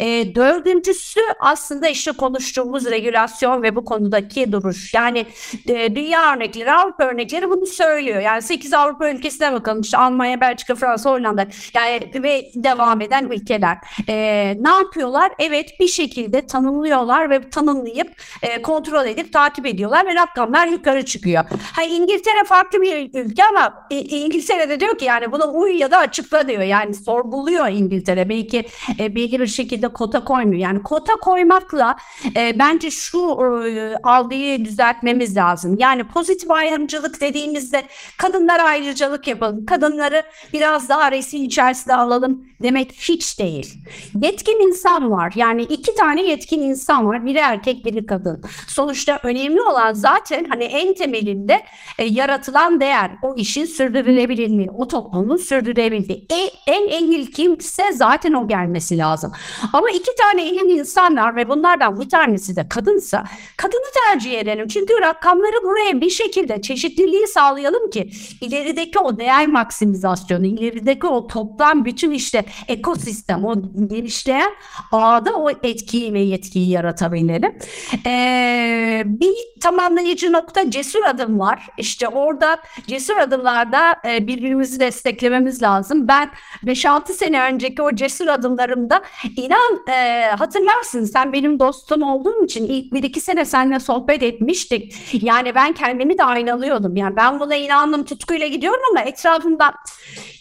E, 0.00 0.34
dördüncüsü 0.34 1.20
aslında 1.40 1.88
işte 1.88 2.12
konuştuğumuz 2.12 2.86
regülasyon 2.86 3.62
ve 3.62 3.76
bu 3.76 3.84
konudaki 3.84 4.52
duruş. 4.52 4.94
Yani 4.94 5.26
e, 5.68 5.96
dünya 5.96 6.34
örnekleri, 6.34 6.72
Avrupa 6.72 7.04
örnekleri 7.04 7.50
bunu 7.50 7.66
söylüyor. 7.66 8.20
Yani 8.20 8.42
8 8.42 8.72
Avrupa 8.72 9.10
ülkesine 9.10 9.52
bakalım 9.52 9.80
işte 9.80 9.98
Almanya, 9.98 10.40
Belçika, 10.40 10.74
Fransa, 10.74 11.10
Hollanda 11.10 11.46
yani 11.74 12.10
ve 12.14 12.50
devam 12.54 13.00
eden 13.00 13.24
ülkeler. 13.24 13.78
E, 14.08 14.14
ne 14.60 14.70
yapıyorlar? 14.70 15.32
Evet 15.38 15.80
bir 15.80 15.88
şekilde 15.88 16.46
tanımlıyorlar 16.46 17.30
ve 17.30 17.50
tanımlayıp 17.50 18.12
e, 18.42 18.62
kontrol 18.62 19.06
edip 19.06 19.32
takip 19.32 19.66
ediyorlar 19.66 20.06
ve 20.06 20.14
rakamlar 20.14 20.66
yukarı 20.66 21.04
çıkıyor. 21.04 21.44
Ha, 21.72 21.82
İngiltere 21.82 22.44
farklı 22.44 22.82
bir 22.82 23.24
ülke 23.24 23.44
ama 23.44 23.86
e, 23.90 23.98
İngiltere 23.98 24.68
de 24.68 24.80
diyor 24.80 24.98
ki 24.98 25.04
yani 25.04 25.32
buna 25.32 25.44
uy 25.44 25.78
ya 25.78 25.90
da 25.90 25.98
açıkla 25.98 26.48
diyor. 26.48 26.62
Yani 26.62 26.94
sorguluyor 26.94 27.68
İngiltere. 27.68 28.28
Belki 28.28 28.64
e, 28.98 29.14
belli 29.14 29.40
bir 29.40 29.46
şekilde 29.46 29.88
kota 29.88 30.24
koymuyor. 30.24 30.60
Yani 30.60 30.82
kota 30.82 31.12
koymakla 31.16 31.96
e, 32.36 32.58
bence 32.58 32.90
şu 32.90 33.18
e, 33.66 33.96
algıyı 34.02 34.64
düzeltmemiz 34.64 35.23
lazım. 35.36 35.76
Yani 35.78 36.04
pozitif 36.04 36.50
ayrımcılık 36.50 37.20
dediğimizde 37.20 37.82
kadınlar 38.18 38.60
ayrıcalık 38.60 39.26
yapalım. 39.26 39.66
Kadınları 39.66 40.22
biraz 40.52 40.88
daha 40.88 41.12
resim 41.12 41.42
içerisinde 41.42 41.94
alalım 41.94 42.46
demek 42.62 42.92
hiç 42.92 43.38
değil. 43.38 43.74
Yetkin 44.22 44.68
insan 44.68 45.10
var. 45.10 45.32
Yani 45.36 45.62
iki 45.62 45.94
tane 45.94 46.22
yetkin 46.22 46.62
insan 46.62 47.06
var. 47.06 47.26
Biri 47.26 47.38
erkek, 47.38 47.84
biri 47.84 48.06
kadın. 48.06 48.42
Sonuçta 48.68 49.20
önemli 49.22 49.62
olan 49.62 49.92
zaten 49.92 50.44
hani 50.44 50.64
en 50.64 50.94
temelinde 50.94 51.62
e, 51.98 52.04
yaratılan 52.04 52.80
değer. 52.80 53.10
O 53.22 53.34
işin 53.36 53.64
sürdürülebilirliği, 53.64 54.70
o 54.70 54.88
toplumun 54.88 55.36
sürdürülebilirliği. 55.36 56.26
E, 56.30 56.72
en 56.72 56.88
ehil 56.88 57.26
kimse 57.26 57.92
zaten 57.92 58.32
o 58.32 58.48
gelmesi 58.48 58.98
lazım. 58.98 59.32
Ama 59.72 59.90
iki 59.90 60.10
tane 60.16 60.42
ehil 60.42 60.78
insan 60.78 61.16
var 61.16 61.36
ve 61.36 61.48
bunlardan 61.48 62.00
bir 62.00 62.08
tanesi 62.08 62.56
de 62.56 62.68
kadınsa 62.68 63.24
kadını 63.56 63.86
tercih 64.08 64.38
edelim. 64.38 64.68
Çünkü 64.68 64.94
rakamları 65.14 65.62
buraya 65.64 66.00
bir 66.00 66.10
şekilde 66.10 66.62
çeşitliliği 66.62 67.26
sağlayalım 67.26 67.90
ki 67.90 68.10
ilerideki 68.40 68.98
o 68.98 69.18
değer 69.18 69.46
maksimizasyonu, 69.46 70.46
ilerideki 70.46 71.06
o 71.06 71.26
toplam 71.26 71.84
bütün 71.84 72.10
işte 72.10 72.44
ekosistem, 72.68 73.44
o 73.44 73.54
genişleyen 73.86 74.50
ağda 74.92 75.32
o 75.32 75.50
etkiyi 75.50 76.12
ve 76.12 76.20
yetkiyi 76.20 76.70
yaratabilelim. 76.70 77.58
Ee, 78.06 79.02
bir 79.06 79.34
tamamlayıcı 79.60 80.32
nokta 80.32 80.70
cesur 80.70 81.02
adım 81.02 81.40
var. 81.40 81.66
İşte 81.78 82.08
orada 82.08 82.58
cesur 82.86 83.16
adımlarda 83.16 83.96
e, 84.08 84.26
birbirimizi 84.26 84.80
desteklememiz 84.80 85.62
lazım. 85.62 86.08
Ben 86.08 86.30
5-6 86.64 87.12
sene 87.12 87.42
önceki 87.42 87.82
o 87.82 87.94
cesur 87.94 88.26
adımlarımda 88.26 89.02
inan 89.36 89.86
e, 89.88 90.24
hatırlarsın 90.38 91.04
sen 91.04 91.32
benim 91.32 91.58
dostum 91.58 92.02
olduğun 92.02 92.44
için 92.44 92.64
ilk 92.64 92.92
bir 92.92 93.02
iki 93.02 93.20
sene 93.20 93.44
seninle 93.44 93.80
sohbet 93.80 94.22
etmiştik. 94.22 94.94
Yani 95.12 95.54
ben 95.54 95.72
kendimi 95.72 96.18
de 96.18 96.24
aynalıyordum. 96.24 96.96
Yani 96.96 97.16
ben 97.16 97.40
buna 97.40 97.54
inandım 97.54 98.04
tutkuyla 98.04 98.46
gidiyorum 98.46 98.82
ama 98.90 99.00
etrafımda 99.00 99.74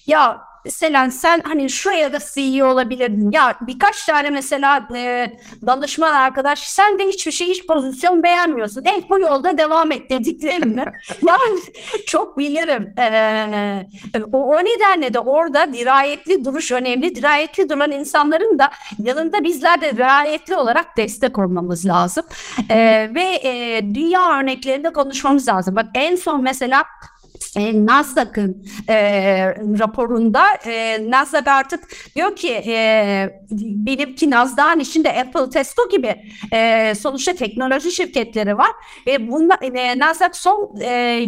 ya 0.07 0.52
Selen 0.69 1.09
sen 1.09 1.41
hani 1.43 1.69
şuraya 1.69 2.13
da 2.13 2.17
CEO 2.33 2.67
olabilirdin. 2.67 3.31
Ya 3.31 3.55
birkaç 3.61 4.05
tane 4.05 4.29
mesela 4.29 4.87
e, 4.95 5.31
danışman 5.65 6.13
arkadaş 6.13 6.59
sen 6.59 6.99
de 6.99 7.07
hiçbir 7.07 7.31
şey 7.31 7.47
hiç 7.47 7.67
pozisyon 7.67 8.23
beğenmiyorsun. 8.23 8.85
Eh 8.85 9.09
bu 9.09 9.19
yolda 9.19 9.57
devam 9.57 9.91
et 9.91 10.09
dediklerimle. 10.09 10.85
yani 11.27 11.59
çok 12.07 12.37
bilirim. 12.37 12.93
E, 12.99 13.87
o, 14.33 14.37
o 14.37 14.59
nedenle 14.59 15.13
de 15.13 15.19
orada 15.19 15.73
dirayetli 15.73 16.45
duruş 16.45 16.71
önemli. 16.71 17.15
Dirayetli 17.15 17.69
duran 17.69 17.91
insanların 17.91 18.59
da 18.59 18.71
yanında 18.99 19.43
bizler 19.43 19.81
de 19.81 19.91
dirayetli 19.97 20.55
olarak 20.55 20.97
destek 20.97 21.39
olmamız 21.39 21.85
lazım. 21.85 22.25
E, 22.69 22.75
ve 23.15 23.39
e, 23.43 23.81
dünya 23.95 24.39
örneklerinde 24.39 24.93
konuşmamız 24.93 25.47
lazım. 25.47 25.75
Bak 25.75 25.85
en 25.95 26.15
son 26.15 26.43
mesela 26.43 26.83
e, 27.57 27.85
Nasdaq'ın 27.85 28.65
e, 28.89 28.95
raporunda 29.79 30.43
e, 30.65 30.97
Nasdaq 31.11 31.51
artık 31.51 31.83
diyor 32.15 32.35
ki 32.35 32.49
e, 32.67 33.41
benimki 33.51 34.29
Nasdaq'ın 34.29 34.79
içinde 34.79 35.21
Apple, 35.21 35.49
Tesla 35.49 35.83
gibi 35.91 36.15
e, 36.53 36.93
sonuçta 36.95 37.33
teknoloji 37.33 37.91
şirketleri 37.91 38.57
var 38.57 38.71
ve 39.07 39.31
bunlar 39.31 39.57
e, 39.61 39.99
Nasdaq 39.99 40.31
son 40.33 40.75
e, 40.81 41.21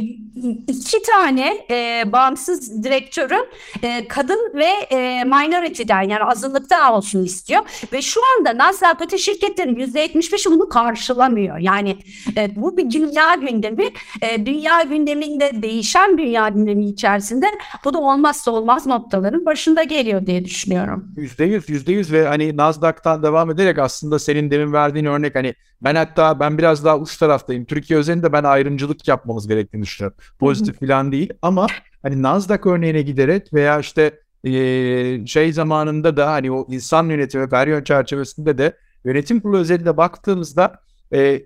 iki 0.68 1.02
tane 1.02 1.66
e, 1.70 2.04
bağımsız 2.12 2.84
direktörün 2.84 3.48
e, 3.84 4.08
kadın 4.08 4.52
ve 4.56 4.70
e, 4.92 5.24
minority'den 5.24 6.02
yani 6.02 6.24
azınlıktan 6.24 6.94
olsun 6.94 7.24
istiyor 7.24 7.88
ve 7.94 8.02
şu 8.02 8.22
anda 8.38 8.58
Nasdaq 8.58 8.96
öte 9.02 9.18
şirketlerin 9.18 9.76
%75'i 9.76 10.52
bunu 10.52 10.70
karşılamıyor. 10.70 11.58
Yani 11.58 11.98
e, 12.38 12.56
bu 12.56 12.78
bir 12.78 12.92
dünya 12.92 13.36
gündemi. 13.36 13.90
E, 14.22 14.46
dünya 14.46 14.82
gündeminde 14.82 15.52
değişen 15.54 16.05
dünya 16.18 16.56
dinamiği 16.56 16.94
içerisinde 16.94 17.46
bu 17.86 17.94
da 17.94 18.00
olmazsa 18.00 18.52
olmaz 18.52 18.86
noktaların 18.86 19.46
başında 19.46 19.84
geliyor 19.84 20.26
diye 20.26 20.46
düşünüyorum. 20.46 21.06
Yüzde 21.18 21.46
yüz, 21.46 21.70
yüzde 21.70 21.94
yüz 21.94 22.14
ve 22.14 22.28
hani 22.28 22.58
Nasdaq'tan 22.58 23.24
devam 23.24 23.52
ederek 23.52 23.80
aslında 23.80 24.20
senin 24.20 24.52
demin 24.52 24.74
verdiğin 24.74 25.06
örnek 25.06 25.36
hani 25.36 25.54
ben 25.82 25.96
hatta 25.96 26.40
ben 26.40 26.58
biraz 26.58 26.86
daha 26.86 26.98
uç 26.98 27.18
taraftayım. 27.18 27.66
Türkiye 27.66 28.00
özelinde 28.00 28.34
ben 28.34 28.44
ayrımcılık 28.44 29.08
yapmamız 29.08 29.48
gerektiğini 29.48 29.84
düşünüyorum. 29.84 30.18
Pozitif 30.40 30.80
falan 30.80 31.12
değil 31.12 31.34
ama 31.42 31.68
hani 32.02 32.22
Nasdaq 32.22 32.60
örneğine 32.66 33.02
giderek 33.02 33.54
veya 33.54 33.80
işte 33.80 34.20
e, 34.44 35.28
şey 35.28 35.54
zamanında 35.54 36.18
da 36.18 36.32
hani 36.32 36.52
o 36.52 36.68
insan 36.70 37.10
yönetimi 37.10 37.50
Peryon 37.50 37.84
çerçevesinde 37.84 38.58
de 38.58 38.78
yönetim 39.06 39.40
kurulu 39.40 39.58
özelinde 39.58 39.98
baktığımızda 39.98 40.80
e, 41.14 41.42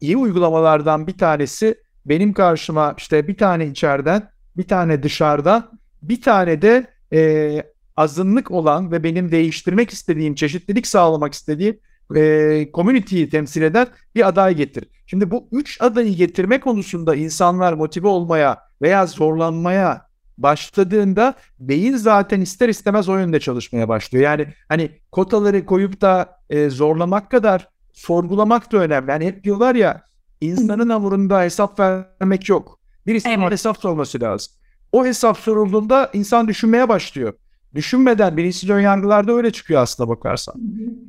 iyi 0.00 0.16
uygulamalardan 0.16 1.06
bir 1.06 1.18
tanesi 1.18 1.83
benim 2.06 2.32
karşıma 2.32 2.94
işte 2.98 3.28
bir 3.28 3.36
tane 3.36 3.66
içeriden, 3.66 4.30
bir 4.56 4.68
tane 4.68 5.02
dışarıdan, 5.02 5.78
bir 6.02 6.22
tane 6.22 6.62
de 6.62 6.86
e, 7.12 7.62
azınlık 7.96 8.50
olan 8.50 8.92
ve 8.92 9.04
benim 9.04 9.32
değiştirmek 9.32 9.90
istediğim, 9.90 10.34
çeşitlilik 10.34 10.86
sağlamak 10.86 11.34
istediğim 11.34 11.78
e, 12.16 12.68
community'yi 12.74 13.28
temsil 13.28 13.62
eden 13.62 13.86
bir 14.14 14.28
aday 14.28 14.54
getir. 14.54 14.84
Şimdi 15.06 15.30
bu 15.30 15.48
üç 15.52 15.80
adayı 15.80 16.14
getirme 16.14 16.60
konusunda 16.60 17.14
insanlar 17.14 17.72
motive 17.72 18.08
olmaya 18.08 18.58
veya 18.82 19.06
zorlanmaya 19.06 20.06
başladığında 20.38 21.34
beyin 21.58 21.96
zaten 21.96 22.40
ister 22.40 22.68
istemez 22.68 23.08
o 23.08 23.18
yönde 23.18 23.40
çalışmaya 23.40 23.88
başlıyor. 23.88 24.24
Yani 24.24 24.46
hani 24.68 24.90
kotaları 25.12 25.66
koyup 25.66 26.00
da 26.00 26.38
e, 26.50 26.70
zorlamak 26.70 27.30
kadar 27.30 27.68
sorgulamak 27.92 28.72
da 28.72 28.78
önemli. 28.78 29.10
Yani 29.10 29.26
hep 29.26 29.44
diyorlar 29.44 29.74
ya 29.74 30.02
İnsanın 30.44 30.88
hamurunda 30.88 31.42
hesap 31.42 31.80
vermek 31.80 32.48
yok. 32.48 32.80
Birisinin 33.06 33.40
evet. 33.40 33.52
hesap 33.52 33.78
sorması 33.78 34.20
lazım. 34.20 34.52
O 34.92 35.06
hesap 35.06 35.38
sorulduğunda 35.38 36.10
insan 36.12 36.48
düşünmeye 36.48 36.88
başlıyor. 36.88 37.32
Düşünmeden 37.74 38.36
bilinçli 38.36 38.72
ön 38.72 38.80
yargılarda 38.80 39.32
öyle 39.32 39.50
çıkıyor 39.50 39.82
aslında 39.82 40.08
bakarsan. 40.08 40.54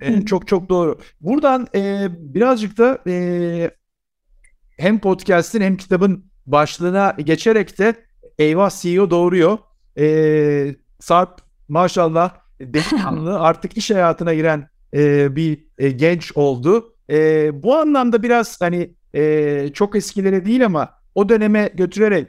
ee, 0.02 0.26
çok 0.26 0.48
çok 0.48 0.70
doğru. 0.70 1.00
Buradan 1.22 1.68
e, 1.76 2.08
birazcık 2.20 2.78
da 2.78 3.00
e, 3.08 3.72
hem 4.78 5.00
podcast'in 5.00 5.62
hem 5.62 5.78
kitabın 5.78 6.26
başlığına 6.46 7.16
geçerek 7.24 7.80
de 7.80 7.96
eyvah 8.40 8.82
CEO 8.82 9.10
doğuruyor. 9.10 9.58
E, 9.98 10.76
Sarp 11.00 11.42
maşallah 11.68 12.32
delikanlı 12.62 13.40
artık 13.40 13.78
iş 13.78 13.92
hayatına 13.92 14.34
giren 14.34 14.70
e, 14.94 15.36
bir 15.36 15.66
e, 15.78 15.90
genç 15.90 16.38
oldu. 16.38 16.96
E, 17.10 17.50
bu 17.64 17.76
anlamda 17.76 18.24
biraz 18.24 18.62
hani 18.62 18.96
e, 19.16 19.70
çok 19.74 19.96
eskilere 19.96 20.46
değil 20.46 20.66
ama 20.66 20.90
o 21.16 21.30
döneme 21.30 21.70
götürerek 21.74 22.28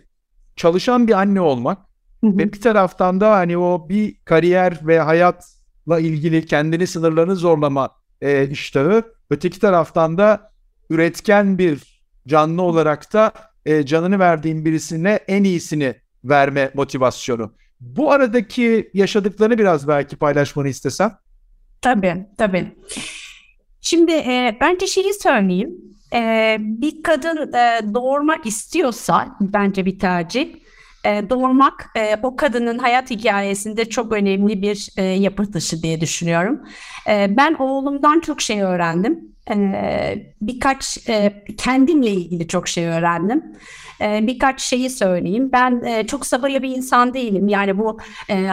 çalışan 0.57 1.09
bir 1.09 1.13
anne 1.13 1.41
olmak 1.41 1.79
ve 2.23 2.53
bir 2.53 2.61
taraftan 2.61 3.21
da 3.21 3.31
hani 3.31 3.59
o 3.59 3.89
bir 3.89 4.17
kariyer 4.25 4.79
ve 4.83 5.01
hayatla 5.01 6.01
ilgili 6.01 6.47
kendini 6.47 6.87
sınırlarını 6.87 7.37
zorlama 7.37 7.91
e, 8.21 8.49
iştahı 8.49 9.03
öteki 9.31 9.61
taraftan 9.61 10.19
da 10.19 10.51
üretken 10.91 11.59
bir 11.59 12.03
canlı 12.29 12.63
olarak 12.63 13.13
da 13.13 13.33
e, 13.67 13.87
canını 13.87 14.19
verdiğin 14.19 14.65
birisine 14.65 15.21
en 15.29 15.45
iyisini 15.45 15.95
verme 16.25 16.71
motivasyonu. 16.75 17.53
Bu 17.81 18.13
aradaki 18.13 18.91
yaşadıklarını 18.95 19.59
biraz 19.59 19.89
belki 19.89 20.17
paylaşmanı 20.17 20.69
istesem. 20.69 21.19
Tabii, 21.83 22.27
tabii. 22.39 22.77
Şimdi 23.81 24.13
e, 24.13 24.57
bence 24.61 24.87
şeyi 24.87 25.15
söyleyeyim 25.15 25.96
e, 26.15 26.57
bir 26.61 27.03
kadın 27.03 27.53
e, 27.53 27.95
doğurmak 27.95 28.47
istiyorsa 28.47 29.37
bence 29.41 29.87
bir 29.87 29.99
tercih. 29.99 30.55
E, 31.05 31.31
doğurmak 31.31 31.91
e, 31.97 32.17
o 32.23 32.37
kadının 32.37 32.79
hayat 32.79 33.11
hikayesinde 33.11 33.85
çok 33.85 34.13
önemli 34.13 34.63
bir 34.63 34.89
e, 34.97 35.03
yapı 35.03 35.53
taşı 35.53 35.83
diye 35.83 36.01
düşünüyorum. 36.01 36.61
E, 37.09 37.37
ben 37.37 37.55
oğlumdan 37.55 38.21
çok 38.21 38.41
şey 38.41 38.63
öğrendim. 38.63 39.36
Birkaç 40.41 40.99
kendimle 41.59 42.11
ilgili 42.11 42.49
çok 42.49 42.69
şey 42.69 42.87
öğrendim 42.87 43.45
birkaç 44.01 44.61
şeyi 44.61 44.91
söyleyeyim. 44.91 45.51
Ben 45.53 46.05
çok 46.07 46.27
sabırlı 46.27 46.63
bir 46.63 46.77
insan 46.77 47.15
değilim. 47.15 47.49
Yani 47.49 47.79
bu 47.79 47.99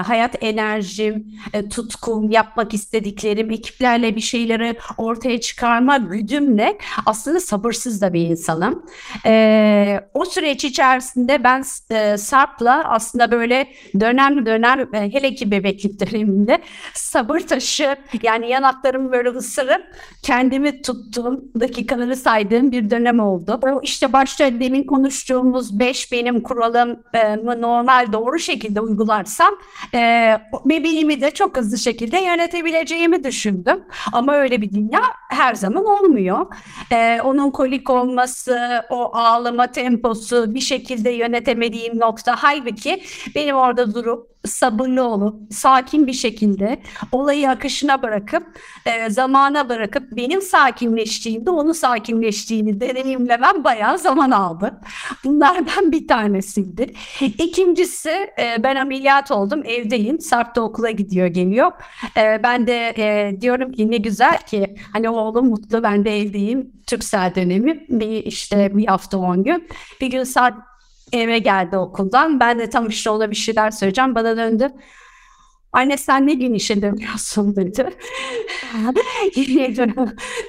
hayat 0.03 0.43
enerjim, 0.43 1.25
tutkum, 1.69 2.31
yapmak 2.31 2.73
istediklerim, 2.73 3.51
ekiplerle 3.51 4.15
bir 4.15 4.21
şeyleri 4.21 4.75
ortaya 4.97 5.39
çıkarma 5.41 5.97
güdümle 5.97 6.77
aslında 7.05 7.39
sabırsız 7.39 8.01
da 8.01 8.13
bir 8.13 8.27
insanım. 8.27 8.85
O 10.13 10.25
süreç 10.25 10.65
içerisinde 10.65 11.43
ben 11.43 11.63
e, 11.91 12.17
Sarp'la 12.17 12.83
aslında 12.83 13.31
böyle 13.31 13.67
dönem 13.99 14.45
dönem 14.45 14.93
hele 14.93 15.35
ki 15.35 15.51
bebeklik 15.51 15.99
döneminde 15.99 16.61
sabır 16.93 17.39
taşı 17.39 17.95
yani 18.23 18.49
yanaklarımı 18.49 19.11
böyle 19.11 19.29
ısırıp 19.29 19.83
kendimi 20.21 20.81
tuttuğum 20.83 21.43
dakikaları 21.59 22.15
saydığım 22.15 22.71
bir 22.71 22.89
dönem 22.89 23.19
oldu. 23.19 23.59
O 23.63 23.81
işte 23.81 24.13
başta 24.13 24.59
demin 24.59 24.83
konuştuğum 24.83 25.33
konuştuğumuz 25.33 25.79
beş 25.79 26.11
benim 26.11 26.41
kuralım 26.41 26.99
e, 27.13 27.37
normal 27.61 28.13
doğru 28.13 28.39
şekilde 28.39 28.81
uygularsam 28.81 29.53
e, 29.93 30.37
bebeğimi 30.65 31.21
de 31.21 31.31
çok 31.31 31.57
hızlı 31.57 31.77
şekilde 31.77 32.17
yönetebileceğimi 32.17 33.23
düşündüm. 33.23 33.83
Ama 34.13 34.35
öyle 34.35 34.61
bir 34.61 34.71
dünya 34.71 35.01
her 35.29 35.55
zaman 35.55 35.85
olmuyor. 35.85 36.45
E, 36.91 37.21
onun 37.23 37.51
kolik 37.51 37.89
olması, 37.89 38.83
o 38.89 39.15
ağlama 39.15 39.67
temposu 39.67 40.53
bir 40.53 40.61
şekilde 40.61 41.09
yönetemediğim 41.09 41.99
nokta. 41.99 42.35
Halbuki 42.37 43.03
benim 43.35 43.55
orada 43.55 43.93
durup 43.93 44.33
sabırlı 44.45 45.03
olup 45.03 45.53
sakin 45.53 46.07
bir 46.07 46.13
şekilde 46.13 46.81
olayı 47.11 47.49
akışına 47.49 48.01
bırakıp 48.01 48.43
e, 48.85 49.09
zamana 49.09 49.69
bırakıp 49.69 50.03
benim 50.11 50.41
sakin 50.41 50.72
sakinleştiğinde 50.73 51.49
onun 51.49 51.71
sakinleştiğini 51.71 52.79
deneyimlemem 52.79 53.63
bayağı 53.63 53.97
zaman 53.97 54.31
aldı. 54.31 54.79
Bunlardan 55.23 55.91
bir 55.91 56.07
tanesiydi. 56.07 56.93
İkincisi 57.21 58.09
e, 58.39 58.63
ben 58.63 58.75
ameliyat 58.75 59.31
oldum 59.31 59.63
evdeyim. 59.65 60.19
Sarp 60.19 60.55
da 60.55 60.61
okula 60.61 60.91
gidiyor 60.91 61.27
geliyor. 61.27 61.71
E, 62.17 62.43
ben 62.43 62.67
de 62.67 62.93
e, 62.97 63.41
diyorum 63.41 63.71
ki 63.71 63.91
ne 63.91 63.97
güzel 63.97 64.37
ki 64.37 64.75
hani 64.93 65.09
oğlum 65.09 65.49
mutlu 65.49 65.83
ben 65.83 66.05
de 66.05 66.19
evdeyim. 66.19 66.71
Türksel 66.87 67.35
dönemi 67.35 67.85
bir 67.89 68.23
işte 68.23 68.77
bir 68.77 68.85
hafta 68.85 69.17
on 69.17 69.43
gün. 69.43 69.67
Bir 70.01 70.07
gün 70.07 70.23
saat 70.23 70.53
eve 71.11 71.39
geldi 71.39 71.77
okuldan. 71.77 72.39
Ben 72.39 72.59
de 72.59 72.69
tam 72.69 72.87
işte 72.87 73.09
ona 73.09 73.31
bir 73.31 73.35
şeyler 73.35 73.71
söyleyeceğim. 73.71 74.15
Bana 74.15 74.37
döndü. 74.37 74.69
Anne 75.73 75.97
sen 75.97 76.27
ne 76.27 76.33
gün 76.33 76.53
işe 76.53 76.81
dönüyorsun 76.81 77.55
dedi. 77.55 77.89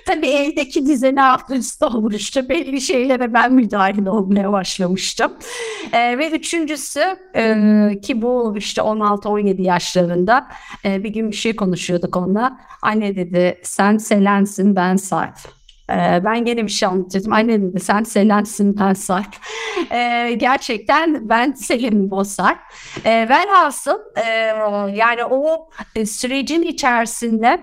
Tabii 0.06 0.26
evdeki 0.26 0.86
düzeni 0.86 1.22
alt 1.22 1.50
üst 1.50 1.82
olmuştu. 1.82 2.48
Belli 2.48 2.80
şeylere 2.80 3.34
ben 3.34 3.52
müdahil 3.52 4.06
olmaya 4.06 4.52
başlamıştım. 4.52 5.32
Ee, 5.92 6.18
ve 6.18 6.30
üçüncüsü 6.30 7.00
e, 7.36 7.54
ki 8.02 8.22
bu 8.22 8.54
işte 8.58 8.80
16-17 8.80 9.62
yaşlarında 9.62 10.48
e, 10.84 11.04
bir 11.04 11.08
gün 11.08 11.30
bir 11.30 11.36
şey 11.36 11.56
konuşuyorduk 11.56 12.16
onunla. 12.16 12.58
Anne 12.82 13.16
dedi 13.16 13.60
sen 13.62 13.96
Selen'sin 13.96 14.76
ben 14.76 14.96
Sarp. 14.96 15.36
Ee, 15.90 16.24
ben 16.24 16.44
gene 16.44 16.62
bir 16.62 16.68
şey 16.68 16.88
anlatıyordum. 16.88 17.32
Anne 17.32 17.62
dedi 17.62 17.80
sen 17.80 18.02
Selen'sin 18.02 18.78
ben 18.78 18.92
Sarp. 18.92 19.36
Ee, 19.92 20.34
gerçekten 20.36 21.28
ben 21.28 21.52
Selin 21.52 22.10
Bozar. 22.10 22.56
Ee, 23.04 23.26
velhasıl 23.28 23.98
e, 24.16 24.28
yani 24.94 25.24
o 25.30 25.68
sürecin 26.06 26.62
içerisinde 26.62 27.60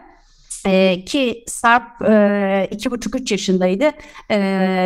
ee, 0.65 1.05
ki 1.05 1.43
Sarp 1.47 2.01
e, 2.01 2.67
iki 2.71 2.91
buçuk 2.91 3.15
üç 3.15 3.31
yaşındaydı. 3.31 3.91
E, 4.29 4.37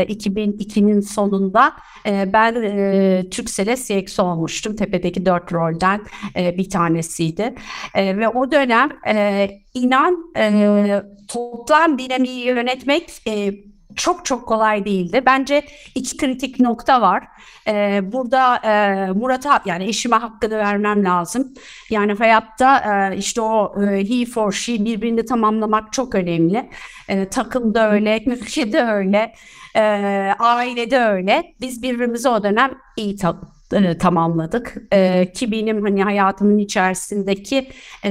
2002'nin 0.09 0.99
sonunda 0.99 1.73
e, 2.05 2.33
ben 2.33 2.55
e, 2.63 3.23
Türksel'e 3.31 3.75
CX 3.75 4.19
olmuştum. 4.19 4.75
Tepedeki 4.75 5.25
dört 5.25 5.53
rolden 5.53 6.01
e, 6.35 6.57
bir 6.57 6.69
tanesiydi. 6.69 7.55
E, 7.95 8.17
ve 8.17 8.27
o 8.27 8.51
dönem 8.51 8.89
e, 9.07 9.49
inan 9.73 10.33
e, 10.37 11.01
toplam 11.27 11.99
dinamiği 11.99 12.45
yönetmek 12.45 13.09
e, 13.27 13.53
çok 13.95 14.25
çok 14.25 14.47
kolay 14.47 14.85
değildi. 14.85 15.23
Bence 15.25 15.65
iki 15.95 16.17
kritik 16.17 16.59
nokta 16.59 17.01
var. 17.01 17.23
Ee, 17.67 17.99
burada 18.03 18.55
e, 18.57 19.11
Murat'a 19.11 19.61
yani 19.65 19.83
eşime 19.83 20.15
hakkını 20.15 20.57
vermem 20.57 21.05
lazım. 21.05 21.53
Yani 21.89 22.13
hayatta 22.13 22.77
e, 23.13 23.17
işte 23.17 23.41
o 23.41 23.83
e, 23.83 24.09
he 24.09 24.25
for 24.25 24.51
she 24.51 24.85
birbirini 24.85 25.25
tamamlamak 25.25 25.93
çok 25.93 26.15
önemli. 26.15 26.69
E, 27.09 27.29
takımda 27.29 27.91
öyle, 27.91 28.23
ülkede 28.25 28.83
öyle, 28.83 29.33
e, 29.75 29.81
ailede 30.39 30.99
öyle. 30.99 31.43
Biz 31.61 31.83
birbirimizi 31.83 32.29
o 32.29 32.43
dönem 32.43 32.71
iyi 32.97 33.15
ta- 33.15 33.54
e, 33.83 33.97
tamamladık. 33.97 34.75
E, 34.93 35.31
ki 35.31 35.51
benim 35.51 35.81
hani 35.81 36.03
hayatımın 36.03 36.57
içerisindeki 36.57 37.69
e, 38.05 38.09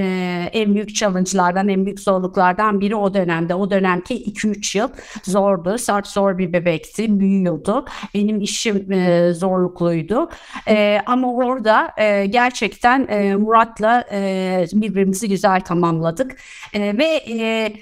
en 0.53 0.75
büyük 0.75 0.97
challenge'lardan, 0.97 1.69
en 1.69 1.87
büyük 1.87 2.01
zorluklardan 2.01 2.81
biri 2.81 2.97
o 2.97 3.15
dönemde. 3.15 3.55
O 3.55 3.71
dönemki 3.71 4.25
2-3 4.25 4.79
yıl 4.79 4.89
zordu. 5.23 5.79
Sert 5.79 6.07
zor 6.07 6.39
bir 6.39 6.53
bebekti, 6.53 7.21
büyüyordu. 7.21 7.85
Benim 8.15 8.41
işim 8.41 8.93
e, 8.93 9.33
zorlukluydu. 9.33 10.31
E, 10.69 11.01
ama 11.07 11.35
orada 11.35 11.93
e, 11.97 12.27
gerçekten 12.27 13.07
e, 13.09 13.37
Murat'la 13.37 14.05
e, 14.13 14.67
birbirimizi 14.73 15.29
güzel 15.29 15.61
tamamladık. 15.61 16.37
E, 16.73 16.99
ve 16.99 17.21
e, 17.31 17.73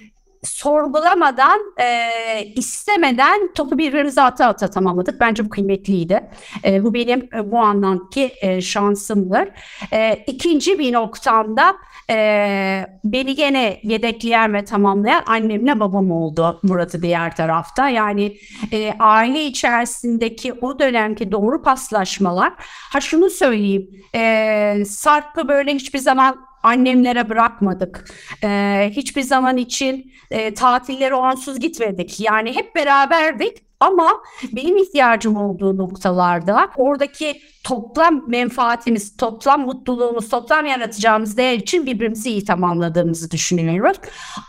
sorgulamadan, 0.45 1.61
e, 1.81 2.09
istemeden 2.57 3.53
topu 3.55 3.79
birbirimize 3.79 4.23
ata 4.23 4.47
ata 4.47 4.71
tamamladık. 4.71 5.21
Bence 5.21 5.45
bu 5.45 5.49
kıymetliydi. 5.49 6.31
E, 6.65 6.85
bu 6.85 6.95
benim 6.95 7.29
e, 7.35 7.51
bu 7.53 7.59
anlamdaki 7.59 8.33
e, 8.41 8.61
şansımdır. 8.61 9.49
E, 9.93 10.25
ikinci 10.27 10.79
bir 10.79 10.93
noktamda 10.93 11.77
e, 12.11 12.87
beni 13.05 13.35
gene 13.35 13.81
yedekleyen 13.83 14.55
ve 14.55 14.65
tamamlayan 14.65 15.23
annemle 15.27 15.81
babam 15.81 16.11
oldu 16.11 16.61
Murat'ı 16.63 17.03
diğer 17.03 17.37
tarafta. 17.37 17.89
Yani 17.89 18.37
e, 18.73 18.95
aile 18.99 19.45
içerisindeki 19.45 20.53
o 20.53 20.79
dönemki 20.79 21.33
doğru 21.33 21.63
paslaşmalar. 21.63 22.53
Ha 22.93 23.01
şunu 23.01 23.31
söyleyeyim, 23.31 23.91
e, 24.15 24.85
Sarp'ı 24.87 25.49
böyle 25.49 25.75
hiçbir 25.75 25.99
zaman 25.99 26.52
annemlere 26.63 27.29
bırakmadık. 27.29 28.05
Ee, 28.45 28.91
hiçbir 28.93 29.23
zaman 29.23 29.57
için 29.57 30.13
e, 30.31 30.55
tatillere 30.55 31.15
onsuz 31.15 31.61
gitmedik. 31.61 32.21
Yani 32.21 32.57
hep 32.57 32.75
beraberdik 32.75 33.73
ama 33.83 34.23
benim 34.53 34.77
ihtiyacım 34.77 35.37
olduğu 35.37 35.77
noktalarda 35.77 36.71
oradaki 36.77 37.41
toplam 37.65 38.25
menfaatimiz, 38.29 39.17
toplam 39.17 39.61
mutluluğumuz, 39.61 40.29
toplam 40.29 40.67
yaratacağımız 40.67 41.37
değer 41.37 41.59
için 41.59 41.87
birbirimizi 41.87 42.31
iyi 42.31 42.45
tamamladığımızı 42.45 43.31
düşünüyoruz. 43.31 43.97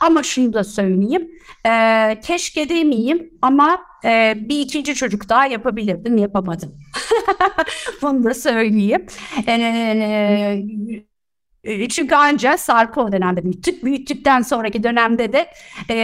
Ama 0.02 0.24
şunu 0.24 0.54
da 0.54 0.64
söyleyeyim, 0.64 1.30
e, 1.66 2.20
keşke 2.24 2.70
demeyeyim 2.70 3.30
ama 3.42 3.78
e, 4.06 4.34
bir 4.38 4.60
ikinci 4.60 4.96
çocuk 4.96 5.30
daha 5.30 5.46
yapabilirdim, 5.46 6.18
yapamadım. 6.18 6.76
Bunu 8.02 8.24
da 8.24 8.34
söyleyeyim. 8.34 9.06
E, 9.48 10.64
çünkü 11.90 12.16
ancak 12.16 12.60
Sarp'ı 12.60 13.02
o 13.02 13.12
dönemde 13.12 13.44
büyüttük. 13.44 13.84
Büyüttükten 13.84 14.42
sonraki 14.42 14.84
dönemde 14.84 15.34
de 15.34 15.48
e, 15.90 15.96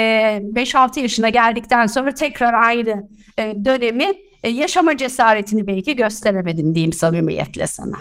5-6 0.54 1.00
yaşına 1.00 1.30
geldikten 1.30 1.88
sonra 1.88 2.14
tekrar 2.14 2.54
aynı 2.54 3.10
e, 3.40 3.66
dönemi 3.66 4.14
e, 4.44 4.50
yaşama 4.50 4.98
cesaretini 4.98 5.68
belki 5.68 5.96
gösteremedim 5.96 6.76
diyeyim 6.76 6.94
samimiyetle 6.94 7.68
sana. 7.68 7.98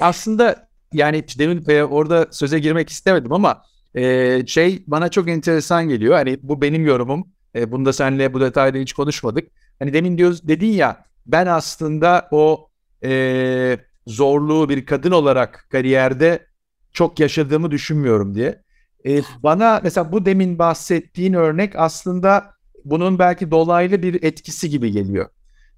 Aslında 0.00 0.68
yani 0.92 1.24
demin 1.38 1.64
e, 1.68 1.82
orada 1.82 2.26
söze 2.30 2.58
girmek 2.58 2.88
istemedim 2.90 3.32
ama 3.32 3.62
e, 3.94 4.46
şey 4.46 4.84
bana 4.86 5.08
çok 5.08 5.28
enteresan 5.28 5.88
geliyor. 5.88 6.14
Hani 6.14 6.38
bu 6.42 6.62
benim 6.62 6.86
yorumum. 6.86 7.28
E, 7.54 7.72
bunda 7.72 7.92
seninle 7.92 8.34
bu 8.34 8.40
detayda 8.40 8.78
hiç 8.78 8.92
konuşmadık. 8.92 9.48
Hani 9.78 9.92
demin 9.92 10.18
diyoruz 10.18 10.48
dedin 10.48 10.72
ya 10.72 11.04
ben 11.26 11.46
aslında 11.46 12.28
o 12.30 12.70
e, 13.04 13.78
zorluğu 14.06 14.68
bir 14.68 14.86
kadın 14.86 15.10
olarak 15.10 15.66
kariyerde 15.70 16.47
çok 16.92 17.20
yaşadığımı 17.20 17.70
düşünmüyorum 17.70 18.34
diye. 18.34 18.62
E, 19.06 19.22
bana 19.42 19.80
mesela 19.82 20.12
bu 20.12 20.26
demin 20.26 20.58
bahsettiğin 20.58 21.32
örnek 21.32 21.76
aslında 21.76 22.54
bunun 22.84 23.18
belki 23.18 23.50
dolaylı 23.50 24.02
bir 24.02 24.22
etkisi 24.22 24.70
gibi 24.70 24.92
geliyor. 24.92 25.28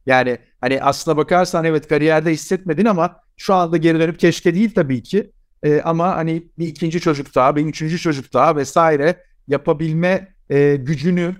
Yani 0.06 0.38
hani 0.60 0.82
aslına 0.82 1.16
bakarsan 1.16 1.64
evet 1.64 1.88
kariyerde 1.88 2.32
hissetmedin 2.32 2.84
ama 2.84 3.16
şu 3.36 3.54
anda 3.54 3.76
geri 3.76 4.00
dönüp 4.00 4.18
keşke 4.18 4.54
değil 4.54 4.74
tabii 4.74 5.02
ki. 5.02 5.32
E, 5.62 5.80
ama 5.80 6.16
hani 6.16 6.48
bir 6.58 6.68
ikinci 6.68 7.00
çocuk 7.00 7.34
daha, 7.34 7.56
bir 7.56 7.66
üçüncü 7.66 7.98
çocuk 7.98 8.32
daha 8.32 8.56
vesaire 8.56 9.24
yapabilme 9.48 10.28
e, 10.50 10.76
gücünü, 10.76 11.36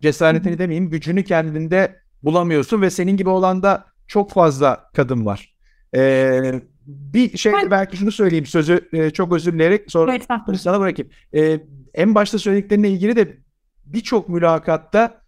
cesaretini 0.00 0.58
demeyeyim, 0.58 0.90
gücünü 0.90 1.24
kendinde 1.24 1.96
bulamıyorsun 2.22 2.82
ve 2.82 2.90
senin 2.90 3.16
gibi 3.16 3.28
olan 3.28 3.62
da 3.62 3.84
çok 4.06 4.32
fazla 4.32 4.90
kadın 4.94 5.26
var. 5.26 5.54
E, 5.96 6.62
bir 6.86 7.38
şey 7.38 7.52
ben... 7.52 7.70
belki 7.70 7.96
şunu 7.96 8.12
söyleyeyim 8.12 8.46
sözü 8.46 8.88
e, 8.92 9.10
çok 9.10 9.32
özür 9.32 9.52
dileyerek 9.52 9.90
sonra 9.90 10.14
evet, 10.14 10.60
sana 10.60 10.80
bırakayım. 10.80 11.10
E, 11.34 11.60
en 11.94 12.14
başta 12.14 12.38
söylediklerine 12.38 12.88
ilgili 12.90 13.16
de 13.16 13.38
birçok 13.86 14.28
mülakatta 14.28 15.20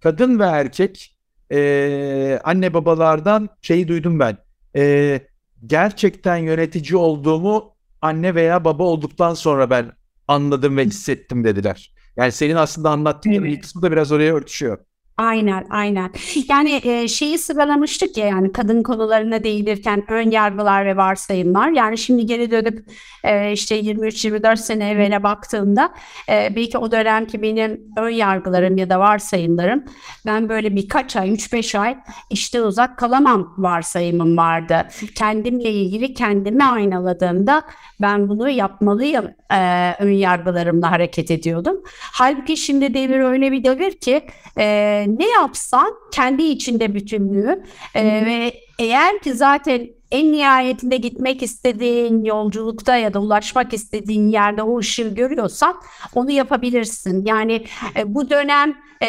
kadın 0.00 0.38
ve 0.38 0.44
erkek 0.44 1.16
e, 1.52 2.40
anne 2.44 2.74
babalardan 2.74 3.48
şeyi 3.62 3.88
duydum 3.88 4.18
ben. 4.18 4.38
E, 4.76 5.20
gerçekten 5.66 6.36
yönetici 6.36 6.96
olduğumu 6.96 7.76
anne 8.02 8.34
veya 8.34 8.64
baba 8.64 8.84
olduktan 8.84 9.34
sonra 9.34 9.70
ben 9.70 9.92
anladım 10.28 10.76
ve 10.76 10.84
hissettim 10.84 11.44
dediler. 11.44 11.94
Yani 12.16 12.32
senin 12.32 12.54
aslında 12.54 12.90
anlattığın 12.90 13.30
evet. 13.32 13.60
kısmı 13.60 13.82
da 13.82 13.92
biraz 13.92 14.12
oraya 14.12 14.34
örtüşüyor. 14.34 14.78
Aynen, 15.18 15.66
aynen. 15.70 16.10
Yani 16.48 16.80
e, 16.84 17.08
şeyi 17.08 17.38
sıralamıştık 17.38 18.16
ya 18.16 18.26
yani 18.26 18.52
kadın 18.52 18.82
konularına 18.82 19.44
değinirken 19.44 20.04
ön 20.08 20.30
yargılar 20.30 20.86
ve 20.86 20.96
varsayımlar. 20.96 21.68
Yani 21.68 21.98
şimdi 21.98 22.26
geri 22.26 22.50
dönüp 22.50 22.84
e, 23.24 23.52
işte 23.52 23.80
23-24 23.80 24.56
sene 24.56 24.90
evvele 24.90 25.22
baktığımda 25.22 25.94
e, 26.28 26.56
belki 26.56 26.78
o 26.78 26.92
dönemki 26.92 27.42
benim 27.42 27.80
ön 27.96 28.08
yargılarım 28.08 28.76
ya 28.76 28.90
da 28.90 29.00
varsayımlarım 29.00 29.84
ben 30.26 30.48
böyle 30.48 30.76
birkaç 30.76 31.16
ay, 31.16 31.34
3-5 31.34 31.78
ay 31.78 31.98
işte 32.30 32.62
uzak 32.62 32.98
kalamam 32.98 33.54
varsayımım 33.58 34.36
vardı. 34.36 34.88
Kendimle 35.14 35.70
ilgili 35.70 36.14
kendimi 36.14 36.64
aynaladığımda 36.64 37.62
ben 38.00 38.28
bunu 38.28 38.48
yapmalıyım 38.48 39.30
e, 39.52 39.92
ön 39.98 40.12
yargılarımla 40.12 40.90
hareket 40.90 41.30
ediyordum. 41.30 41.82
Halbuki 42.12 42.56
şimdi 42.56 42.94
devir 42.94 43.20
öyle 43.20 43.52
bir 43.52 43.64
devir 43.64 43.92
ki 43.92 44.26
e, 44.58 45.04
ne 45.18 45.28
yapsan 45.28 45.94
kendi 46.12 46.42
içinde 46.42 46.94
bütünlüğü 46.94 47.62
e, 47.94 48.04
ve 48.04 48.54
eğer 48.78 49.18
ki 49.18 49.34
zaten 49.34 49.97
en 50.10 50.32
nihayetinde 50.32 50.96
gitmek 50.96 51.42
istediğin 51.42 52.24
yolculukta 52.24 52.96
ya 52.96 53.14
da 53.14 53.20
ulaşmak 53.20 53.74
istediğin 53.74 54.28
yerde 54.28 54.62
o 54.62 54.78
ışığı 54.78 55.14
görüyorsan 55.14 55.74
onu 56.14 56.30
yapabilirsin. 56.30 57.26
Yani 57.26 57.64
e, 57.96 58.14
bu 58.14 58.30
dönem 58.30 58.74
e, 59.00 59.08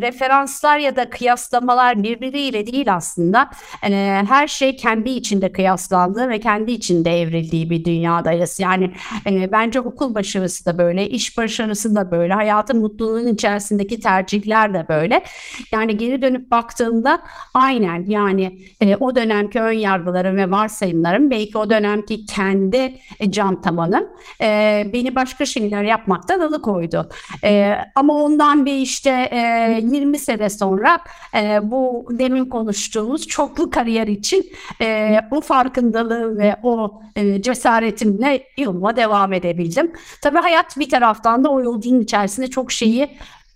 referanslar 0.00 0.78
ya 0.78 0.96
da 0.96 1.10
kıyaslamalar 1.10 2.02
birbiriyle 2.02 2.66
değil 2.66 2.94
aslında. 2.94 3.50
E, 3.82 4.22
her 4.28 4.48
şey 4.48 4.76
kendi 4.76 5.10
içinde 5.10 5.52
kıyaslandığı 5.52 6.28
ve 6.28 6.40
kendi 6.40 6.72
içinde 6.72 7.20
evrildiği 7.20 7.70
bir 7.70 7.84
dünyadayız. 7.84 8.60
Yani 8.60 8.90
e, 9.26 9.52
bence 9.52 9.80
okul 9.80 10.14
başarısı 10.14 10.66
da 10.66 10.78
böyle, 10.78 11.08
iş 11.08 11.38
başarısı 11.38 11.96
da 11.96 12.10
böyle, 12.10 12.32
hayatın 12.32 12.80
mutluluğunun 12.80 13.34
içerisindeki 13.34 14.00
tercihler 14.00 14.74
de 14.74 14.86
böyle. 14.88 15.24
Yani 15.72 15.96
geri 15.96 16.22
dönüp 16.22 16.50
baktığımda 16.50 17.22
aynen 17.54 18.04
yani 18.06 18.58
e, 18.80 18.96
o 18.96 19.16
dönemki 19.16 19.60
ön 19.60 19.72
yargılarım 19.72 20.37
ve 20.38 20.50
varsayımlarım 20.50 21.30
belki 21.30 21.58
o 21.58 21.70
dönemki 21.70 22.26
kendi 22.26 22.94
e, 23.20 23.30
cam 23.30 23.60
tabanım 23.60 24.06
e, 24.40 24.86
beni 24.92 25.14
başka 25.14 25.46
şeyler 25.46 25.82
yapmaktan 25.82 26.40
alıkoydu. 26.40 27.08
E, 27.44 27.74
ama 27.94 28.14
ondan 28.14 28.66
bir 28.66 28.74
işte 28.74 29.10
e, 29.10 29.80
20 29.82 30.18
sene 30.18 30.50
sonra 30.50 30.98
e, 31.34 31.70
bu 31.70 32.06
demin 32.10 32.44
konuştuğumuz 32.44 33.26
çoklu 33.26 33.70
kariyer 33.70 34.06
için 34.06 34.46
e, 34.80 35.18
o 35.30 35.40
farkındalığı 35.40 36.38
ve 36.38 36.56
o 36.62 37.00
e, 37.16 37.42
cesaretimle 37.42 38.42
yoluma 38.58 38.96
devam 38.96 39.32
edebildim. 39.32 39.92
Tabii 40.22 40.38
hayat 40.38 40.78
bir 40.78 40.88
taraftan 40.90 41.44
da 41.44 41.50
o 41.50 41.62
yolculuğun 41.62 42.00
içerisinde 42.00 42.46
çok 42.46 42.72
şeyi 42.72 43.08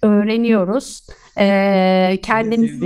öğreniyoruz. 0.03 1.07
E, 1.39 2.19
kendimizi 2.23 2.81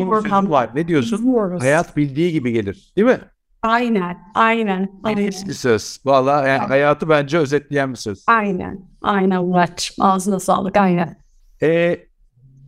var. 0.50 0.70
Ne 0.74 0.88
diyorsun? 0.88 1.16
Hayat 1.60 1.96
bildiği 1.96 2.32
gibi 2.32 2.52
gelir. 2.52 2.92
Değil 2.96 3.06
mi? 3.06 3.18
Aynen, 3.62 4.18
aynen. 4.34 5.00
aynen. 5.04 5.26
Bir 5.26 5.52
söz. 5.52 6.00
Valla 6.04 6.48
yani 6.48 6.66
hayatı 6.66 7.08
bence 7.08 7.38
özetleyen 7.38 7.92
bir 7.92 7.98
söz. 7.98 8.24
Aynen, 8.26 8.80
aynen 9.02 9.44
Murat. 9.44 9.90
Ağzına 10.00 10.40
sağlık, 10.40 10.76
aynen. 10.76 11.16
E, 11.62 12.00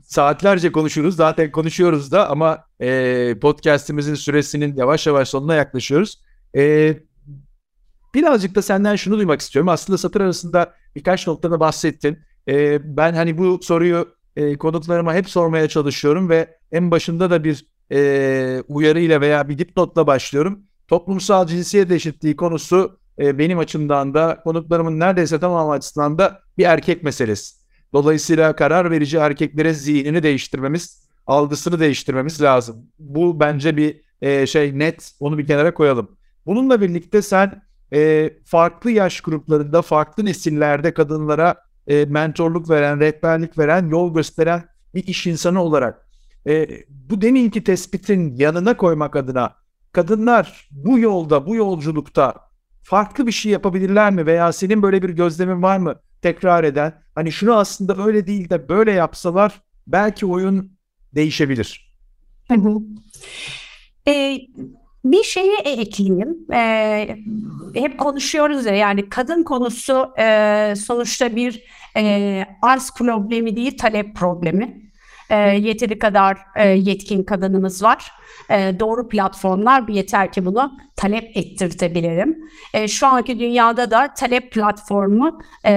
saatlerce 0.02 0.72
konuşuruz. 0.72 1.16
Zaten 1.16 1.50
konuşuyoruz 1.52 2.12
da 2.12 2.30
ama 2.30 2.64
e, 2.80 3.34
podcastimizin 3.40 4.14
süresinin 4.14 4.76
yavaş 4.76 5.06
yavaş 5.06 5.28
sonuna 5.28 5.54
yaklaşıyoruz. 5.54 6.22
E, 6.56 6.94
birazcık 8.14 8.54
da 8.54 8.62
senden 8.62 8.96
şunu 8.96 9.16
duymak 9.16 9.40
istiyorum. 9.40 9.68
Aslında 9.68 9.98
satır 9.98 10.20
arasında 10.20 10.74
birkaç 10.96 11.26
noktada 11.26 11.60
bahsettin. 11.60 12.18
E, 12.48 12.78
ben 12.96 13.12
hani 13.12 13.38
bu 13.38 13.60
soruyu 13.62 14.08
e, 14.36 14.58
konuklarıma 14.58 15.14
hep 15.14 15.30
sormaya 15.30 15.68
çalışıyorum 15.68 16.28
ve 16.28 16.58
en 16.72 16.90
başında 16.90 17.30
da 17.30 17.44
bir 17.44 17.66
e, 17.92 18.62
uyarıyla 18.68 19.20
veya 19.20 19.48
bir 19.48 19.58
dipnotla 19.58 20.06
başlıyorum. 20.06 20.67
Toplumsal 20.88 21.46
cinsiyet 21.46 21.90
eşitliği 21.90 22.36
konusu 22.36 22.98
e, 23.18 23.38
benim 23.38 23.58
açımdan 23.58 24.14
da 24.14 24.40
konuklarımın 24.44 25.00
neredeyse 25.00 25.40
tamamı 25.40 25.72
açısından 25.72 26.18
da 26.18 26.40
bir 26.58 26.64
erkek 26.64 27.02
meselesi. 27.02 27.54
Dolayısıyla 27.92 28.56
karar 28.56 28.90
verici 28.90 29.16
erkeklere 29.16 29.74
zihnini 29.74 30.22
değiştirmemiz, 30.22 31.08
algısını 31.26 31.80
değiştirmemiz 31.80 32.42
lazım. 32.42 32.86
Bu 32.98 33.40
bence 33.40 33.76
bir 33.76 34.00
e, 34.22 34.46
şey 34.46 34.78
net, 34.78 35.12
onu 35.20 35.38
bir 35.38 35.46
kenara 35.46 35.74
koyalım. 35.74 36.16
Bununla 36.46 36.80
birlikte 36.80 37.22
sen 37.22 37.62
e, 37.92 38.30
farklı 38.44 38.90
yaş 38.90 39.20
gruplarında, 39.20 39.82
farklı 39.82 40.24
nesillerde 40.24 40.94
kadınlara 40.94 41.54
e, 41.86 42.04
mentorluk 42.04 42.70
veren, 42.70 43.00
rehberlik 43.00 43.58
veren, 43.58 43.88
yol 43.88 44.14
gösteren 44.14 44.64
bir 44.94 45.06
iş 45.06 45.26
insanı 45.26 45.62
olarak 45.62 46.08
e, 46.46 46.68
bu 46.88 47.20
deminki 47.20 47.64
tespitin 47.64 48.36
yanına 48.36 48.76
koymak 48.76 49.16
adına 49.16 49.54
kadınlar 49.98 50.68
bu 50.70 50.98
yolda, 50.98 51.46
bu 51.46 51.54
yolculukta 51.54 52.34
farklı 52.82 53.26
bir 53.26 53.32
şey 53.32 53.52
yapabilirler 53.52 54.12
mi? 54.12 54.26
Veya 54.26 54.52
senin 54.52 54.82
böyle 54.82 55.02
bir 55.02 55.10
gözlemin 55.10 55.62
var 55.62 55.78
mı 55.78 55.94
tekrar 56.22 56.64
eden? 56.64 57.02
Hani 57.14 57.32
şunu 57.32 57.56
aslında 57.56 58.04
öyle 58.06 58.26
değil 58.26 58.50
de 58.50 58.68
böyle 58.68 58.92
yapsalar 58.92 59.62
belki 59.86 60.26
oyun 60.26 60.72
değişebilir. 61.14 61.94
Hı. 62.48 62.78
Ee, 64.08 64.38
bir 65.04 65.22
şeyi 65.22 65.56
ekleyeyim. 65.64 66.52
Ee, 66.52 67.16
hep 67.74 67.98
konuşuyoruz 67.98 68.66
ya 68.66 68.74
yani 68.74 69.08
kadın 69.08 69.42
konusu 69.42 70.12
e, 70.18 70.74
sonuçta 70.76 71.36
bir 71.36 71.64
e, 71.96 72.44
arz 72.62 72.90
problemi 72.98 73.56
değil 73.56 73.78
talep 73.78 74.16
problemi 74.16 74.87
e, 75.30 75.36
yeteri 75.36 75.98
kadar 75.98 76.38
e, 76.56 76.68
yetkin 76.68 77.22
kadınımız 77.22 77.82
var. 77.82 78.12
E, 78.50 78.80
doğru 78.80 79.08
platformlar 79.08 79.88
bir 79.88 79.94
yeter 79.94 80.32
ki 80.32 80.46
bunu 80.46 80.72
talep 80.96 81.36
ettirtebilirim. 81.36 82.38
E, 82.74 82.88
şu 82.88 83.06
anki 83.06 83.38
dünyada 83.38 83.90
da 83.90 84.14
talep 84.14 84.52
platformu 84.52 85.38
e, 85.64 85.70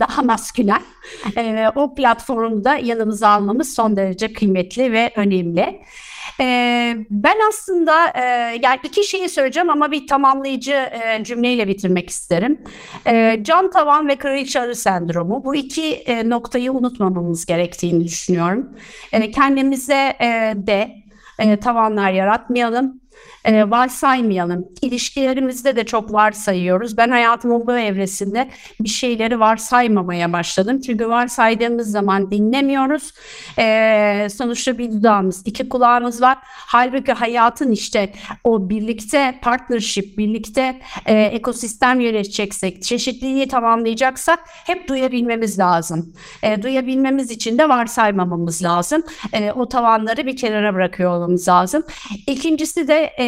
daha 0.00 0.22
maskülen. 0.22 0.82
E, 1.36 1.68
o 1.74 1.94
platformda 1.94 2.76
yanımıza 2.76 3.28
almamız 3.28 3.74
son 3.74 3.96
derece 3.96 4.32
kıymetli 4.32 4.92
ve 4.92 5.12
önemli. 5.16 5.80
Ee, 6.40 6.96
ben 7.10 7.36
aslında 7.48 8.06
e, 8.08 8.22
yani 8.62 8.78
iki 8.84 9.04
şeyi 9.04 9.28
söyleyeceğim 9.28 9.70
ama 9.70 9.90
bir 9.90 10.06
tamamlayıcı 10.06 10.72
e, 10.72 11.24
cümleyle 11.24 11.68
bitirmek 11.68 12.10
isterim. 12.10 12.62
E, 13.06 13.40
can 13.42 13.70
tavan 13.70 14.08
ve 14.08 14.16
kraliçe 14.16 14.60
arı 14.60 14.74
sendromu 14.74 15.44
bu 15.44 15.54
iki 15.54 15.94
e, 15.94 16.28
noktayı 16.28 16.72
unutmamamız 16.72 17.46
gerektiğini 17.46 18.04
düşünüyorum. 18.04 18.76
E, 19.12 19.30
kendimize 19.30 20.16
e, 20.20 20.52
de 20.56 20.90
e, 21.38 21.56
tavanlar 21.56 22.10
yaratmayalım 22.10 23.00
e, 23.44 23.70
varsaymayalım. 23.70 24.68
İlişkilerimizde 24.82 25.76
de 25.76 25.84
çok 25.84 26.12
varsayıyoruz. 26.12 26.96
Ben 26.96 27.10
hayatımın 27.10 27.66
bu 27.66 27.78
evresinde 27.78 28.50
bir 28.80 28.88
şeyleri 28.88 29.40
varsaymamaya 29.40 30.32
başladım. 30.32 30.80
Çünkü 30.80 31.08
varsaydığımız 31.08 31.90
zaman 31.90 32.30
dinlemiyoruz. 32.30 33.12
E, 33.58 34.28
sonuçta 34.30 34.78
bir 34.78 34.92
dudağımız, 34.92 35.42
iki 35.46 35.68
kulağımız 35.68 36.22
var. 36.22 36.38
Halbuki 36.42 37.12
hayatın 37.12 37.72
işte 37.72 38.12
o 38.44 38.70
birlikte 38.70 39.38
partnership, 39.42 40.18
birlikte 40.18 40.80
e, 41.06 41.14
ekosistem 41.22 42.00
yöneteceksek, 42.00 42.82
çeşitliliği 42.82 43.48
tamamlayacaksak 43.48 44.38
hep 44.46 44.88
duyabilmemiz 44.88 45.58
lazım. 45.58 46.12
E, 46.42 46.62
duyabilmemiz 46.62 47.30
için 47.30 47.58
de 47.58 47.68
varsaymamamız 47.68 48.62
lazım. 48.62 49.02
E, 49.32 49.52
o 49.52 49.68
tavanları 49.68 50.26
bir 50.26 50.36
kenara 50.36 50.74
bırakıyor 50.74 51.10
olmamız 51.10 51.48
lazım. 51.48 51.82
İkincisi 52.26 52.88
de 52.88 53.07
e, 53.18 53.24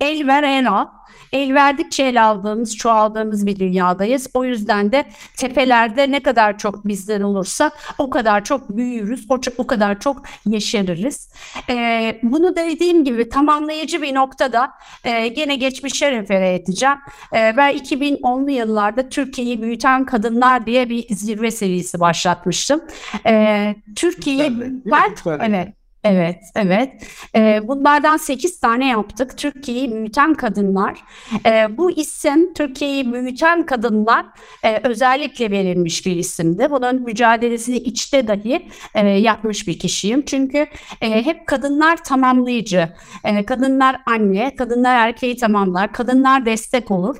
el 0.00 0.26
ver 0.26 0.42
el 0.42 0.70
al. 0.70 0.86
El 1.32 1.54
verdikçe 1.54 2.02
el 2.02 2.24
aldığımız, 2.24 2.76
çoğaldığımız 2.76 3.46
bir 3.46 3.58
dünyadayız. 3.58 4.26
O 4.34 4.44
yüzden 4.44 4.92
de 4.92 5.04
tepelerde 5.36 6.10
ne 6.10 6.20
kadar 6.20 6.58
çok 6.58 6.86
bizden 6.86 7.20
olursa 7.20 7.70
o 7.98 8.10
kadar 8.10 8.44
çok 8.44 8.76
büyürüz, 8.76 9.26
o, 9.28 9.38
o 9.58 9.66
kadar 9.66 10.00
çok 10.00 10.22
yeşeririz. 10.46 11.32
Ee, 11.70 12.20
bunu 12.22 12.56
dediğim 12.56 13.04
gibi 13.04 13.28
tamamlayıcı 13.28 14.02
bir 14.02 14.14
noktada 14.14 14.70
e, 15.04 15.28
gene 15.28 15.56
geçmişe 15.56 16.10
refere 16.10 16.54
edeceğim. 16.54 16.96
E, 17.32 17.54
ben 17.56 17.76
2010'lu 17.76 18.50
yıllarda 18.50 19.08
Türkiye'yi 19.08 19.62
büyüten 19.62 20.04
kadınlar 20.04 20.66
diye 20.66 20.90
bir 20.90 21.14
zirve 21.14 21.50
serisi 21.50 22.00
başlatmıştım. 22.00 22.80
E, 23.26 23.74
Türkiye'yi 23.96 24.60
ben 24.84 25.14
evet 25.40 25.83
Evet, 26.04 26.44
evet. 26.56 26.92
Ee, 27.36 27.60
bunlardan 27.64 28.16
8 28.16 28.60
tane 28.60 28.88
yaptık. 28.88 29.38
Türkiye'yi 29.38 29.92
büyüten 29.92 30.34
kadınlar. 30.34 30.98
Ee, 31.46 31.76
bu 31.76 31.90
isim 31.90 32.54
Türkiye'yi 32.54 33.12
büyüten 33.12 33.66
kadınlar 33.66 34.26
e, 34.62 34.88
özellikle 34.88 35.50
verilmiş 35.50 36.06
bir 36.06 36.16
isimdi. 36.16 36.70
Bunun 36.70 37.02
mücadelesini 37.02 37.76
içte 37.76 38.28
dahi 38.28 38.68
e, 38.94 39.08
yapmış 39.08 39.68
bir 39.68 39.78
kişiyim. 39.78 40.24
Çünkü 40.24 40.66
e, 41.00 41.24
hep 41.24 41.46
kadınlar 41.46 42.04
tamamlayıcı. 42.04 42.88
E, 43.24 43.44
kadınlar 43.44 43.96
anne, 44.06 44.56
kadınlar 44.56 44.96
erkeği 44.96 45.36
tamamlar, 45.36 45.92
kadınlar 45.92 46.46
destek 46.46 46.90
olur. 46.90 47.16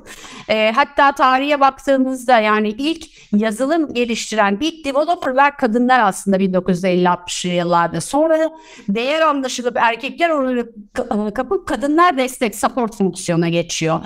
E, 0.49 0.71
hatta 0.75 1.11
tarihe 1.11 1.59
baktığımızda 1.59 2.39
yani 2.39 2.69
ilk 2.69 3.05
yazılım 3.31 3.93
geliştiren, 3.93 4.57
ilk 4.61 4.85
developerlar 4.85 5.57
kadınlar 5.57 5.99
aslında 5.99 6.37
1950-60'lı 6.37 7.49
yıllarda. 7.49 8.01
Sonra 8.01 8.49
değer 8.89 9.21
anlaşılıp 9.21 9.77
erkekler 9.77 10.29
onları 10.29 10.71
kapıp 11.33 11.67
kadınlar 11.67 12.17
destek 12.17 12.55
support 12.55 12.97
fonksiyona 12.97 13.49
geçiyor. 13.49 13.99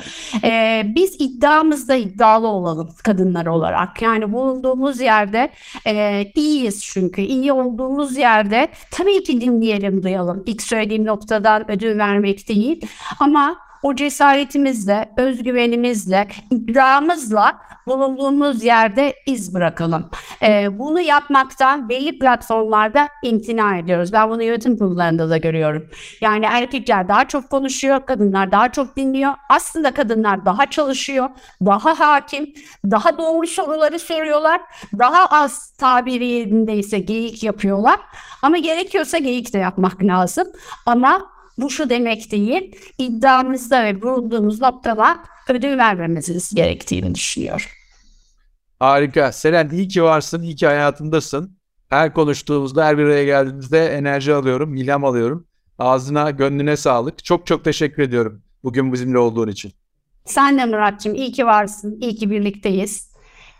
Ee, 0.43 0.83
biz 0.95 1.15
iddiamızda 1.19 1.95
iddialı 1.95 2.47
olalım 2.47 2.89
kadınlar 3.03 3.45
olarak. 3.45 4.01
Yani 4.01 4.33
bulunduğumuz 4.33 5.01
yerde 5.01 5.49
e, 5.87 6.25
iyiyiz 6.35 6.83
çünkü. 6.83 7.21
iyi 7.21 7.53
olduğumuz 7.53 8.17
yerde 8.17 8.67
tabii 8.91 9.23
ki 9.23 9.41
dinleyelim, 9.41 10.03
duyalım. 10.03 10.43
İlk 10.45 10.61
söylediğim 10.61 11.05
noktadan 11.05 11.71
ödül 11.71 11.97
vermek 11.97 12.49
değil. 12.49 12.85
Ama 13.19 13.68
o 13.83 13.95
cesaretimizle, 13.95 15.09
özgüvenimizle, 15.17 16.27
iddiamızla 16.51 17.59
bulunduğumuz 17.87 18.63
yerde 18.63 19.13
iz 19.25 19.53
bırakalım. 19.53 20.09
E, 20.41 20.79
bunu 20.79 20.99
yapmaktan 20.99 21.89
belli 21.89 22.19
platformlarda 22.19 23.07
imtina 23.23 23.77
ediyoruz. 23.77 24.13
Ben 24.13 24.29
bunu 24.29 24.43
yönetim 24.43 24.77
kurullarında 24.77 25.29
da 25.29 25.37
görüyorum. 25.37 25.89
Yani 26.21 26.45
erkekler 26.45 27.07
daha 27.07 27.27
çok 27.27 27.49
konuşuyor, 27.49 28.05
kadınlar 28.05 28.51
daha 28.51 28.71
çok 28.71 28.95
dinliyor. 28.95 29.33
Aslında 29.49 29.93
kadınlar 29.93 30.45
daha 30.45 30.69
çalışıyor, 30.69 31.29
daha 31.65 31.99
hakim, 31.99 32.53
daha 32.91 33.17
doğru 33.17 33.47
soruları 33.47 33.99
soruyorlar. 33.99 34.61
Daha 34.99 35.25
az 35.25 35.71
tabiri 35.71 36.25
yerindeyse 36.25 36.99
geyik 36.99 37.43
yapıyorlar. 37.43 37.99
Ama 38.41 38.57
gerekiyorsa 38.57 39.17
geyik 39.17 39.53
de 39.53 39.57
yapmak 39.57 40.03
lazım. 40.03 40.47
Ama 40.85 41.38
bu 41.61 41.69
şu 41.69 41.89
demek 41.89 42.31
değil, 42.31 42.75
iddiamızda 42.97 43.83
ve 43.83 44.01
bulunduğumuz 44.01 44.61
noktada 44.61 45.19
ödül 45.49 45.77
vermemiz 45.77 46.55
gerektiğini 46.55 47.15
düşünüyorum. 47.15 47.65
Harika. 48.79 49.31
Selen 49.31 49.69
iyi 49.69 49.87
ki 49.87 50.03
varsın, 50.03 50.41
iyi 50.41 50.55
ki 50.55 50.67
hayatımdasın. 50.67 51.59
Her 51.89 52.13
konuştuğumuzda, 52.13 52.85
her 52.85 52.97
bir 52.97 53.03
araya 53.03 53.25
geldiğimizde 53.25 53.87
enerji 53.87 54.33
alıyorum, 54.33 54.75
ilham 54.75 55.05
alıyorum. 55.05 55.47
Ağzına, 55.79 56.31
gönlüne 56.31 56.77
sağlık. 56.77 57.23
Çok 57.23 57.47
çok 57.47 57.63
teşekkür 57.63 58.03
ediyorum 58.03 58.41
bugün 58.63 58.93
bizimle 58.93 59.17
olduğun 59.17 59.47
için. 59.47 59.71
Sen 60.25 60.57
de 60.57 60.65
Murat'cığım 60.65 61.15
iyi 61.15 61.31
ki 61.31 61.45
varsın, 61.45 61.97
iyi 62.01 62.15
ki 62.15 62.29
birlikteyiz. 62.29 63.09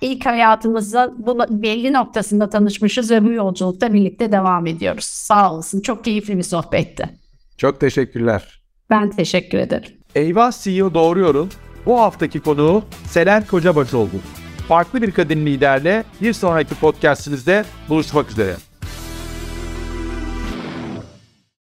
İlk 0.01 0.25
hayatımızda 0.25 1.13
bu 1.17 1.39
belli 1.49 1.93
noktasında 1.93 2.49
tanışmışız 2.49 3.11
ve 3.11 3.23
bu 3.23 3.31
yolculukta 3.31 3.93
birlikte 3.93 4.31
devam 4.31 4.67
ediyoruz. 4.67 5.03
Sağ 5.03 5.53
olasın. 5.53 5.81
Çok 5.81 6.05
keyifli 6.05 6.37
bir 6.37 6.43
sohbetti. 6.43 7.18
Çok 7.59 7.79
teşekkürler. 7.79 8.61
Ben 8.89 9.09
teşekkür 9.09 9.57
ederim. 9.57 9.91
Eyvah 10.15 10.51
CEO 10.51 10.93
Doğruyorum. 10.93 11.49
Bu 11.85 11.99
haftaki 11.99 12.39
konuğu 12.39 12.83
Selen 13.05 13.45
Kocabaş 13.45 13.93
oldu. 13.93 14.15
Farklı 14.67 15.01
bir 15.01 15.11
kadın 15.11 15.45
liderle 15.45 16.03
bir 16.21 16.33
sonraki 16.33 16.75
podcastimizde 16.75 17.65
buluşmak 17.89 18.31
üzere. 18.31 18.55